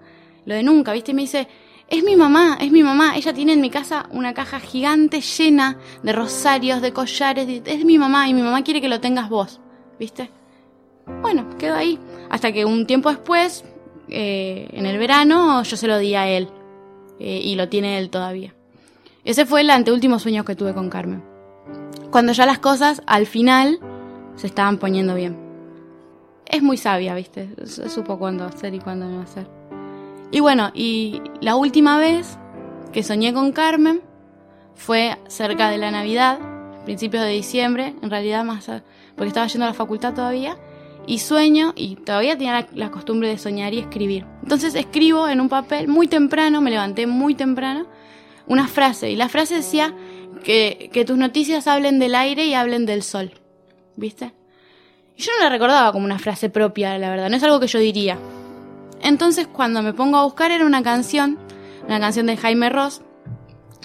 lo 0.46 0.56
de 0.56 0.64
nunca, 0.64 0.92
¿viste? 0.92 1.12
Y 1.12 1.14
me 1.14 1.22
dice, 1.22 1.48
es 1.88 2.04
mi 2.04 2.18
mamá, 2.18 2.58
es 2.60 2.70
mi 2.70 2.84
mamá, 2.84 3.16
ella 3.16 3.34
tiene 3.34 3.54
en 3.54 3.62
mi 3.62 3.70
casa 3.70 4.10
una 4.12 4.34
caja 4.34 4.60
gigante 4.60 5.22
llena 5.22 5.78
de 6.04 6.12
rosarios, 6.12 6.82
de 6.82 6.92
collares, 6.92 7.62
es 7.64 7.86
mi 7.86 7.98
mamá 7.98 8.28
y 8.28 8.34
mi 8.34 8.42
mamá 8.42 8.62
quiere 8.62 8.82
que 8.82 8.90
lo 8.90 9.00
tengas 9.00 9.30
vos, 9.30 9.62
¿viste? 9.98 10.30
Bueno, 11.22 11.48
quedó 11.58 11.76
ahí. 11.76 11.98
Hasta 12.30 12.52
que 12.52 12.66
un 12.66 12.88
tiempo 12.88 13.10
después, 13.10 13.64
eh, 14.10 14.68
en 14.72 14.86
el 14.86 14.98
verano, 14.98 15.64
yo 15.64 15.78
se 15.78 15.88
lo 15.88 15.98
di 15.98 16.16
a 16.16 16.28
él. 16.28 16.50
eh, 17.20 17.40
y 17.44 17.56
lo 17.56 17.70
tiene 17.70 17.98
él 17.98 18.10
todavía. 18.10 18.54
Ese 19.24 19.46
fue 19.46 19.62
el 19.62 19.70
anteúltimo 19.70 20.20
sueño 20.20 20.44
que 20.46 20.56
tuve 20.56 20.74
con 20.74 20.90
Carmen. 20.90 21.24
Cuando 22.12 22.34
ya 22.34 22.46
las 22.46 22.60
cosas, 22.60 23.02
al 23.08 23.26
final, 23.26 23.80
se 24.36 24.48
estaban 24.48 24.78
poniendo 24.78 25.16
bien. 25.16 25.38
Es 26.46 26.62
muy 26.62 26.78
sabia, 26.78 27.16
¿viste? 27.16 27.50
Supo 27.66 28.20
cuándo 28.20 28.46
hacer 28.46 28.74
y 28.74 28.80
cuándo 28.80 29.08
no 29.08 29.22
hacer. 29.22 29.48
Y 30.32 30.40
bueno, 30.42 30.72
y 30.74 31.22
la 31.42 31.56
última 31.56 31.98
vez 31.98 32.38
que 32.92 33.04
soñé 33.04 33.34
con 33.34 33.52
Carmen 33.52 34.02
fue 34.76 35.18
cerca 35.28 35.70
de 35.70 35.78
la 35.78 35.92
Navidad, 35.92 36.40
principios 36.86 37.24
de 37.24 37.30
diciembre, 37.30 37.96
en 38.02 38.10
realidad 38.10 38.44
más, 38.44 38.70
porque 39.16 39.30
estaba 39.30 39.48
yendo 39.48 39.66
a 39.66 39.70
la 39.70 39.74
facultad 39.74 40.14
todavía, 40.14 40.58
y 41.08 41.20
sueño, 41.20 41.74
y 41.76 41.96
todavía 41.96 42.38
tenía 42.38 42.68
la, 42.74 42.92
costumbre 42.92 43.30
de 43.30 43.38
soñar 43.38 43.74
y 43.74 43.80
escribir. 43.80 44.26
Entonces 44.44 44.76
escribo 44.76 45.28
en 45.28 45.42
un 45.42 45.50
papel 45.50 45.88
muy 45.88 46.08
temprano, 46.08 46.62
me 46.62 46.72
levanté 46.72 47.08
muy 47.08 47.36
temprano, 47.36 47.88
una 48.48 48.68
frase, 48.68 49.12
y 49.12 49.16
la 49.16 49.30
frase 49.30 49.56
decía 49.56 49.94
que, 50.44 50.90
que 50.92 51.06
tus 51.06 51.18
noticias 51.18 51.68
hablen 51.68 52.00
del 52.00 52.16
aire 52.16 52.46
y 52.46 52.54
hablen 52.54 52.86
del 52.86 53.04
sol, 53.04 53.32
¿viste? 53.96 54.34
Y 55.18 55.22
yo 55.22 55.32
no 55.38 55.44
la 55.46 55.50
recordaba 55.50 55.92
como 55.92 56.06
una 56.06 56.20
frase 56.20 56.50
propia, 56.50 56.98
la 56.98 57.10
verdad, 57.10 57.30
no 57.30 57.38
es 57.38 57.44
algo 57.44 57.60
que 57.60 57.68
yo 57.68 57.80
diría. 57.80 58.18
Entonces 59.02 59.48
cuando 59.48 59.82
me 59.82 59.94
pongo 59.94 60.18
a 60.18 60.24
buscar 60.24 60.52
era 60.52 60.66
una 60.66 60.84
canción, 60.84 61.38
una 61.86 62.00
canción 62.00 62.26
de 62.26 62.38
Jaime 62.38 62.70
Ross, 62.70 63.02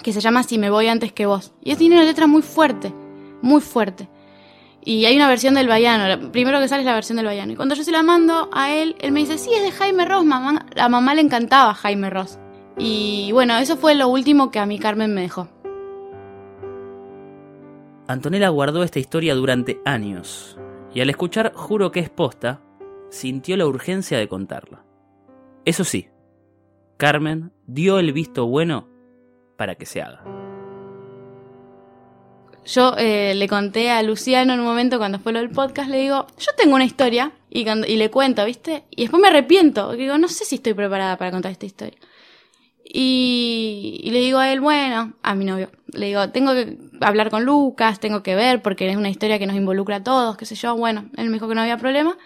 que 0.01 0.13
se 0.13 0.21
llama 0.21 0.43
Si 0.43 0.57
me 0.57 0.69
voy 0.69 0.87
antes 0.87 1.13
que 1.13 1.25
vos. 1.25 1.53
Y 1.61 1.75
tiene 1.75 1.95
una 1.95 2.05
letra 2.05 2.27
muy 2.27 2.41
fuerte, 2.41 2.93
muy 3.41 3.61
fuerte. 3.61 4.09
Y 4.83 5.05
hay 5.05 5.15
una 5.15 5.27
versión 5.27 5.53
del 5.53 5.67
Baiano, 5.67 6.07
la- 6.07 6.31
primero 6.31 6.59
que 6.59 6.67
sale 6.67 6.81
es 6.81 6.85
la 6.87 6.93
versión 6.95 7.17
del 7.17 7.25
Baiano. 7.27 7.53
Y 7.53 7.55
cuando 7.55 7.75
yo 7.75 7.83
se 7.83 7.91
la 7.91 8.01
mando 8.03 8.49
a 8.51 8.73
él, 8.73 8.95
él 8.99 9.11
me 9.11 9.19
dice, 9.19 9.37
sí, 9.37 9.51
es 9.53 9.61
de 9.61 9.71
Jaime 9.71 10.05
Ross, 10.05 10.25
mamá. 10.25 10.65
A 10.75 10.89
mamá 10.89 11.13
le 11.13 11.21
encantaba 11.21 11.73
Jaime 11.75 12.09
Ross. 12.09 12.39
Y 12.77 13.29
bueno, 13.31 13.57
eso 13.57 13.77
fue 13.77 13.93
lo 13.95 14.07
último 14.07 14.49
que 14.49 14.57
a 14.59 14.65
mí 14.65 14.79
Carmen 14.79 15.13
me 15.13 15.21
dejó. 15.21 15.47
Antonella 18.07 18.49
guardó 18.49 18.83
esta 18.83 18.99
historia 18.99 19.35
durante 19.35 19.79
años 19.85 20.57
y 20.93 21.01
al 21.01 21.09
escuchar 21.09 21.53
Juro 21.53 21.91
que 21.91 21.99
es 22.01 22.09
posta, 22.09 22.61
sintió 23.09 23.55
la 23.57 23.67
urgencia 23.67 24.17
de 24.17 24.27
contarla. 24.27 24.83
Eso 25.63 25.83
sí, 25.83 26.09
Carmen 26.97 27.53
dio 27.67 27.99
el 27.99 28.11
visto 28.11 28.47
bueno 28.47 28.87
para 29.57 29.75
que 29.75 29.85
se 29.85 30.01
haga. 30.01 30.23
Yo 32.65 32.93
eh, 32.97 33.33
le 33.35 33.47
conté 33.47 33.89
a 33.89 34.03
Luciano 34.03 34.53
en 34.53 34.59
un 34.59 34.65
momento 34.65 34.97
cuando 34.99 35.19
fue 35.19 35.33
lo 35.33 35.39
del 35.39 35.49
podcast, 35.49 35.89
le 35.89 35.97
digo, 35.99 36.27
yo 36.37 36.51
tengo 36.57 36.75
una 36.75 36.85
historia 36.85 37.31
y, 37.49 37.63
cuando- 37.63 37.87
y 37.87 37.95
le 37.95 38.11
cuento, 38.11 38.45
¿viste? 38.45 38.83
Y 38.91 39.01
después 39.01 39.19
me 39.21 39.29
arrepiento, 39.29 39.93
digo, 39.93 40.17
no 40.17 40.27
sé 40.27 40.45
si 40.45 40.55
estoy 40.55 40.73
preparada 40.75 41.17
para 41.17 41.31
contar 41.31 41.51
esta 41.51 41.65
historia. 41.65 41.97
Y, 42.83 43.99
y 44.03 44.11
le 44.11 44.19
digo 44.19 44.37
a 44.39 44.51
él, 44.51 44.59
bueno, 44.59 45.13
a 45.23 45.33
mi 45.33 45.45
novio, 45.45 45.71
le 45.93 46.07
digo, 46.07 46.29
tengo 46.29 46.53
que 46.53 46.77
hablar 46.99 47.29
con 47.31 47.45
Lucas, 47.45 47.99
tengo 47.99 48.21
que 48.21 48.35
ver, 48.35 48.61
porque 48.61 48.87
es 48.89 48.97
una 48.97 49.09
historia 49.09 49.39
que 49.39 49.47
nos 49.47 49.55
involucra 49.55 49.97
a 49.97 50.03
todos, 50.03 50.37
qué 50.37 50.45
sé 50.45 50.55
yo, 50.55 50.75
bueno, 50.75 51.09
él 51.17 51.27
me 51.27 51.33
dijo 51.33 51.47
que 51.47 51.55
no 51.55 51.61
había 51.61 51.77
problema. 51.77 52.17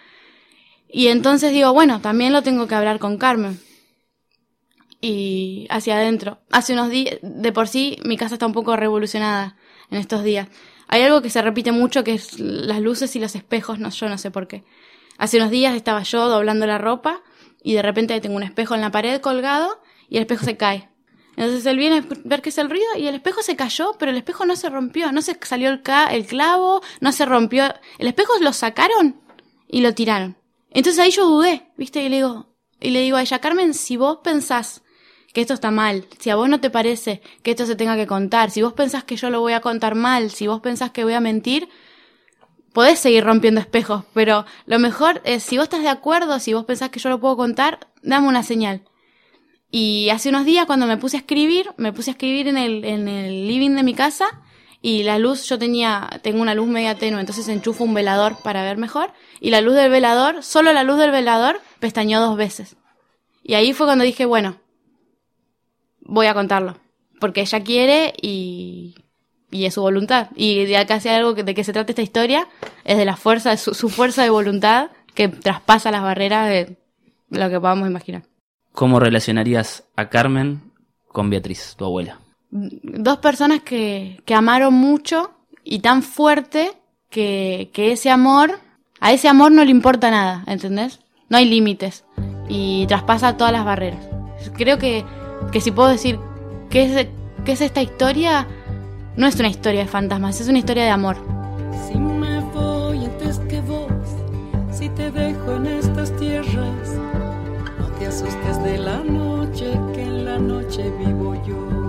Y 0.88 1.08
entonces 1.08 1.52
digo, 1.52 1.72
bueno, 1.72 2.00
también 2.00 2.32
lo 2.32 2.42
tengo 2.42 2.66
que 2.66 2.74
hablar 2.74 2.98
con 2.98 3.16
Carmen. 3.16 3.58
Y 5.00 5.66
hacia 5.70 5.96
adentro. 5.96 6.38
Hace 6.50 6.72
unos 6.72 6.90
días, 6.90 7.18
de 7.22 7.52
por 7.52 7.68
sí, 7.68 7.98
mi 8.04 8.16
casa 8.16 8.34
está 8.34 8.46
un 8.46 8.52
poco 8.52 8.76
revolucionada 8.76 9.56
en 9.90 9.98
estos 9.98 10.24
días. 10.24 10.48
Hay 10.88 11.02
algo 11.02 11.22
que 11.22 11.30
se 11.30 11.42
repite 11.42 11.72
mucho 11.72 12.04
que 12.04 12.14
es 12.14 12.38
las 12.38 12.80
luces 12.80 13.14
y 13.16 13.18
los 13.18 13.34
espejos, 13.34 13.78
no, 13.78 13.90
yo 13.90 14.08
no 14.08 14.18
sé 14.18 14.30
por 14.30 14.46
qué. 14.46 14.64
Hace 15.18 15.38
unos 15.38 15.50
días 15.50 15.74
estaba 15.74 16.02
yo 16.02 16.28
doblando 16.28 16.66
la 16.66 16.78
ropa 16.78 17.22
y 17.62 17.74
de 17.74 17.82
repente 17.82 18.20
tengo 18.20 18.36
un 18.36 18.42
espejo 18.42 18.74
en 18.74 18.80
la 18.80 18.90
pared 18.90 19.20
colgado 19.20 19.80
y 20.08 20.16
el 20.16 20.22
espejo 20.22 20.44
se 20.44 20.56
cae. 20.56 20.88
Entonces 21.36 21.66
él 21.66 21.76
viene 21.76 21.98
a 21.98 22.04
ver 22.24 22.40
qué 22.40 22.48
es 22.48 22.58
el 22.58 22.70
ruido 22.70 22.86
y 22.96 23.06
el 23.06 23.14
espejo 23.14 23.42
se 23.42 23.56
cayó, 23.56 23.94
pero 23.98 24.10
el 24.10 24.16
espejo 24.16 24.46
no 24.46 24.56
se 24.56 24.70
rompió, 24.70 25.12
no 25.12 25.20
se 25.20 25.38
salió 25.42 25.68
el, 25.68 25.82
clavo, 25.82 26.80
no 27.00 27.12
se 27.12 27.26
rompió. 27.26 27.64
El 27.98 28.06
espejo 28.06 28.32
lo 28.40 28.52
sacaron 28.52 29.20
y 29.68 29.80
lo 29.80 29.92
tiraron. 29.94 30.38
Entonces 30.70 30.98
ahí 30.98 31.10
yo 31.10 31.26
dudé, 31.26 31.72
¿viste? 31.76 32.02
Y 32.02 32.08
le 32.08 32.16
digo, 32.16 32.54
y 32.80 32.90
le 32.90 33.02
digo 33.02 33.18
a 33.18 33.22
ella, 33.22 33.38
Carmen, 33.38 33.74
si 33.74 33.96
vos 33.96 34.20
pensás 34.24 34.82
que 35.36 35.42
esto 35.42 35.52
está 35.52 35.70
mal, 35.70 36.06
si 36.18 36.30
a 36.30 36.36
vos 36.36 36.48
no 36.48 36.60
te 36.60 36.70
parece 36.70 37.20
que 37.42 37.50
esto 37.50 37.66
se 37.66 37.76
tenga 37.76 37.94
que 37.94 38.06
contar, 38.06 38.50
si 38.50 38.62
vos 38.62 38.72
pensás 38.72 39.04
que 39.04 39.16
yo 39.16 39.28
lo 39.28 39.40
voy 39.40 39.52
a 39.52 39.60
contar 39.60 39.94
mal, 39.94 40.30
si 40.30 40.46
vos 40.46 40.62
pensás 40.62 40.92
que 40.92 41.04
voy 41.04 41.12
a 41.12 41.20
mentir, 41.20 41.68
podés 42.72 42.98
seguir 42.98 43.22
rompiendo 43.22 43.60
espejos, 43.60 44.04
pero 44.14 44.46
lo 44.64 44.78
mejor 44.78 45.20
es, 45.26 45.42
si 45.42 45.58
vos 45.58 45.64
estás 45.64 45.82
de 45.82 45.90
acuerdo, 45.90 46.40
si 46.40 46.54
vos 46.54 46.64
pensás 46.64 46.88
que 46.88 47.00
yo 47.00 47.10
lo 47.10 47.20
puedo 47.20 47.36
contar, 47.36 47.86
dame 48.02 48.28
una 48.28 48.42
señal. 48.42 48.80
Y 49.70 50.08
hace 50.08 50.30
unos 50.30 50.46
días 50.46 50.64
cuando 50.64 50.86
me 50.86 50.96
puse 50.96 51.18
a 51.18 51.20
escribir, 51.20 51.68
me 51.76 51.92
puse 51.92 52.12
a 52.12 52.14
escribir 52.14 52.48
en 52.48 52.56
el, 52.56 52.82
en 52.86 53.06
el 53.06 53.46
living 53.46 53.72
de 53.72 53.82
mi 53.82 53.92
casa 53.92 54.40
y 54.80 55.02
la 55.02 55.18
luz, 55.18 55.46
yo 55.46 55.58
tenía, 55.58 56.08
tengo 56.22 56.40
una 56.40 56.54
luz 56.54 56.66
media 56.66 56.94
tenue, 56.94 57.20
entonces 57.20 57.46
enchufo 57.48 57.84
un 57.84 57.92
velador 57.92 58.38
para 58.42 58.62
ver 58.62 58.78
mejor 58.78 59.12
y 59.38 59.50
la 59.50 59.60
luz 59.60 59.74
del 59.74 59.90
velador, 59.90 60.42
solo 60.42 60.72
la 60.72 60.82
luz 60.82 60.96
del 60.96 61.10
velador, 61.10 61.60
pestañeó 61.78 62.20
dos 62.20 62.38
veces. 62.38 62.76
Y 63.42 63.52
ahí 63.52 63.74
fue 63.74 63.86
cuando 63.86 64.02
dije, 64.02 64.24
bueno, 64.24 64.60
voy 66.06 66.26
a 66.26 66.34
contarlo, 66.34 66.76
porque 67.20 67.42
ella 67.42 67.62
quiere 67.62 68.12
y, 68.20 68.94
y 69.50 69.64
es 69.66 69.74
su 69.74 69.82
voluntad. 69.82 70.28
Y 70.34 70.64
de 70.64 70.76
acá 70.76 70.94
hay 71.04 71.10
algo 71.10 71.34
que- 71.34 71.42
de 71.44 71.54
que 71.54 71.64
se 71.64 71.72
trata 71.72 71.92
esta 71.92 72.02
historia, 72.02 72.48
es 72.84 72.96
de 72.96 73.04
la 73.04 73.16
fuerza, 73.16 73.50
de 73.50 73.56
su, 73.58 73.74
su 73.74 73.88
fuerza 73.88 74.22
de 74.22 74.30
voluntad 74.30 74.90
que 75.14 75.28
traspasa 75.28 75.90
las 75.90 76.02
barreras 76.02 76.48
de 76.48 76.76
lo 77.30 77.48
que 77.50 77.60
podamos 77.60 77.88
imaginar. 77.88 78.22
¿Cómo 78.72 79.00
relacionarías 79.00 79.84
a 79.96 80.08
Carmen 80.10 80.72
con 81.08 81.30
Beatriz, 81.30 81.74
tu 81.76 81.84
abuela? 81.84 82.20
dos 82.50 83.18
personas 83.18 83.60
que, 83.62 84.22
que 84.24 84.34
amaron 84.34 84.72
mucho 84.72 85.32
y 85.64 85.80
tan 85.80 86.02
fuerte 86.02 86.70
que, 87.10 87.70
que 87.72 87.92
ese 87.92 88.08
amor, 88.08 88.60
a 89.00 89.12
ese 89.12 89.28
amor 89.28 89.50
no 89.52 89.64
le 89.64 89.70
importa 89.72 90.10
nada, 90.10 90.44
¿entendés? 90.46 91.00
No 91.28 91.36
hay 91.38 91.44
límites 91.46 92.04
y 92.48 92.86
traspasa 92.86 93.36
todas 93.36 93.52
las 93.52 93.64
barreras. 93.64 94.06
Creo 94.56 94.78
que, 94.78 95.04
que 95.52 95.60
si 95.60 95.70
puedo 95.70 95.88
decir 95.88 96.18
qué 96.70 96.84
es, 96.84 97.06
qué 97.44 97.52
es 97.52 97.60
esta 97.60 97.82
historia, 97.82 98.46
no 99.16 99.26
es 99.26 99.38
una 99.38 99.48
historia 99.48 99.80
de 99.80 99.86
fantasmas, 99.86 100.40
es 100.40 100.48
una 100.48 100.58
historia 100.58 100.84
de 100.84 100.90
amor. 100.90 101.16
Si 101.86 101.98
me 101.98 102.40
voy 102.40 103.04
antes 103.04 103.38
que 103.48 103.60
vos, 103.62 103.86
si 104.70 104.88
te 104.90 105.10
dejo 105.10 105.56
en 105.56 105.66
estas 105.66 106.14
tierras, 106.16 106.90
no 107.78 107.86
te 107.98 108.06
asustes 108.06 108.62
de 108.62 108.78
la 108.78 108.98
noche, 108.98 109.72
que 109.94 110.02
en 110.02 110.24
la 110.24 110.38
noche 110.38 110.90
vivo 110.98 111.34
yo. 111.46 111.86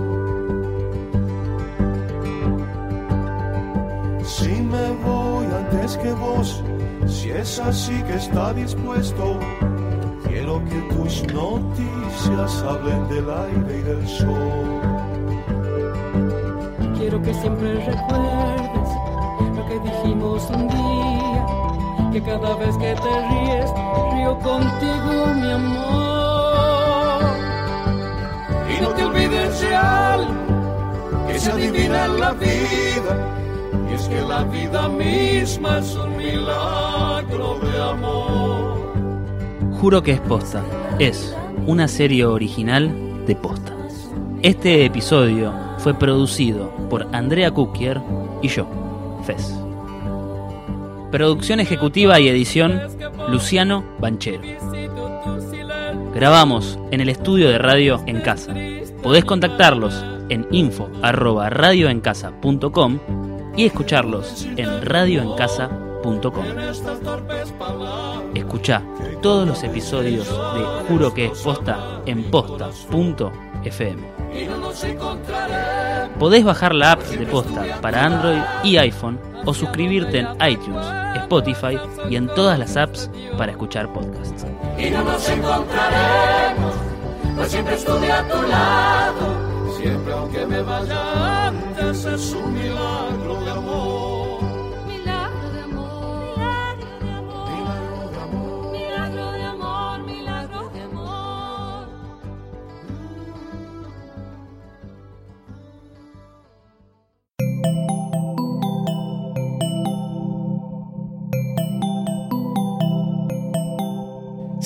Si 4.24 4.48
me 4.48 4.90
voy 5.04 5.46
antes 5.46 5.96
que 5.98 6.12
vos, 6.12 6.62
si 7.06 7.30
es 7.30 7.58
así 7.58 8.02
que 8.04 8.14
está 8.14 8.54
dispuesto, 8.54 9.38
quiero 10.48 10.64
que 10.64 10.94
tus 10.94 11.22
noticias 11.34 12.62
hablen 12.62 13.06
del 13.08 13.28
aire 13.30 13.78
y 13.78 13.82
del 13.82 14.08
sol. 14.08 14.80
Quiero 16.96 17.22
que 17.22 17.34
siempre 17.34 17.74
recuerdes 17.74 18.88
lo 19.56 19.66
que 19.68 19.78
dijimos 19.80 20.48
un 20.50 20.68
día, 20.68 21.46
que 22.12 22.22
cada 22.22 22.54
vez 22.56 22.76
que 22.78 22.94
te 22.94 23.28
ríes, 23.28 23.70
río 24.14 24.38
contigo, 24.38 25.26
mi 25.34 25.50
amor. 25.50 27.20
Y 28.70 28.82
no 28.82 28.88
te 28.90 29.04
olvides 29.04 29.60
de 29.60 29.76
algo 29.76 31.26
que 31.26 31.38
se 31.38 31.52
adivina 31.52 32.06
en 32.06 32.20
la 32.20 32.32
vida, 32.32 33.14
y 33.90 33.94
es 33.94 34.08
que 34.08 34.20
la 34.22 34.44
vida 34.44 34.88
misma 34.88 35.78
es 35.78 35.94
un 35.94 36.16
milagro 36.16 37.58
de 37.58 37.82
amor. 37.82 38.47
Juro 39.80 40.02
que 40.02 40.12
es 40.12 40.20
posta. 40.20 40.62
Es 40.98 41.36
una 41.66 41.86
serie 41.86 42.24
original 42.24 43.24
de 43.26 43.36
posta. 43.36 43.72
Este 44.42 44.84
episodio 44.84 45.52
fue 45.78 45.94
producido 45.94 46.70
por 46.90 47.06
Andrea 47.12 47.52
Kukier 47.52 48.00
y 48.42 48.48
yo, 48.48 48.66
Fez. 49.24 49.54
Producción 51.12 51.60
ejecutiva 51.60 52.18
y 52.18 52.26
edición, 52.28 52.80
Luciano 53.28 53.84
Banchero. 54.00 54.42
Grabamos 56.12 56.76
en 56.90 57.00
el 57.00 57.08
estudio 57.08 57.48
de 57.48 57.58
radio 57.58 58.02
en 58.06 58.20
casa. 58.20 58.52
Podés 59.02 59.24
contactarlos 59.24 60.04
en 60.28 60.48
info@radioencasa.com 60.50 62.98
y 63.56 63.66
escucharlos 63.66 64.48
en 64.56 64.84
radioencasa.com. 64.84 66.44
Escucha 68.34 68.82
todos 69.22 69.46
los 69.46 69.62
episodios 69.62 70.28
de 70.28 70.64
Juro 70.88 71.12
que 71.14 71.26
es 71.26 71.38
posta 71.40 72.02
en 72.06 72.24
posta.fm. 72.30 74.02
Podés 76.18 76.44
bajar 76.44 76.74
la 76.74 76.92
app 76.92 77.02
de 77.02 77.26
posta 77.26 77.80
para 77.80 78.04
Android 78.04 78.40
y 78.64 78.76
iPhone 78.76 79.18
o 79.44 79.54
suscribirte 79.54 80.18
en 80.18 80.28
iTunes, 80.46 80.84
Spotify 81.16 81.78
y 82.10 82.16
en 82.16 82.28
todas 82.28 82.58
las 82.58 82.76
apps 82.76 83.10
para 83.36 83.52
escuchar 83.52 83.92
podcasts. 83.92 84.44
Y 84.78 84.90
no 84.90 85.04
nos 85.04 85.28
encontraremos, 85.28 86.74
pues 87.36 87.50
siempre 87.50 87.74
estuve 87.74 88.12
a 88.12 88.28
tu 88.28 88.42
lado, 88.42 89.76
siempre 89.80 90.12
aunque 90.12 90.46
me 90.46 90.62
vaya 90.62 91.46
antes 91.48 92.04
es 92.04 92.32
un 92.32 92.52
milagro 92.52 93.40
de 93.44 93.50
amor. 93.50 93.67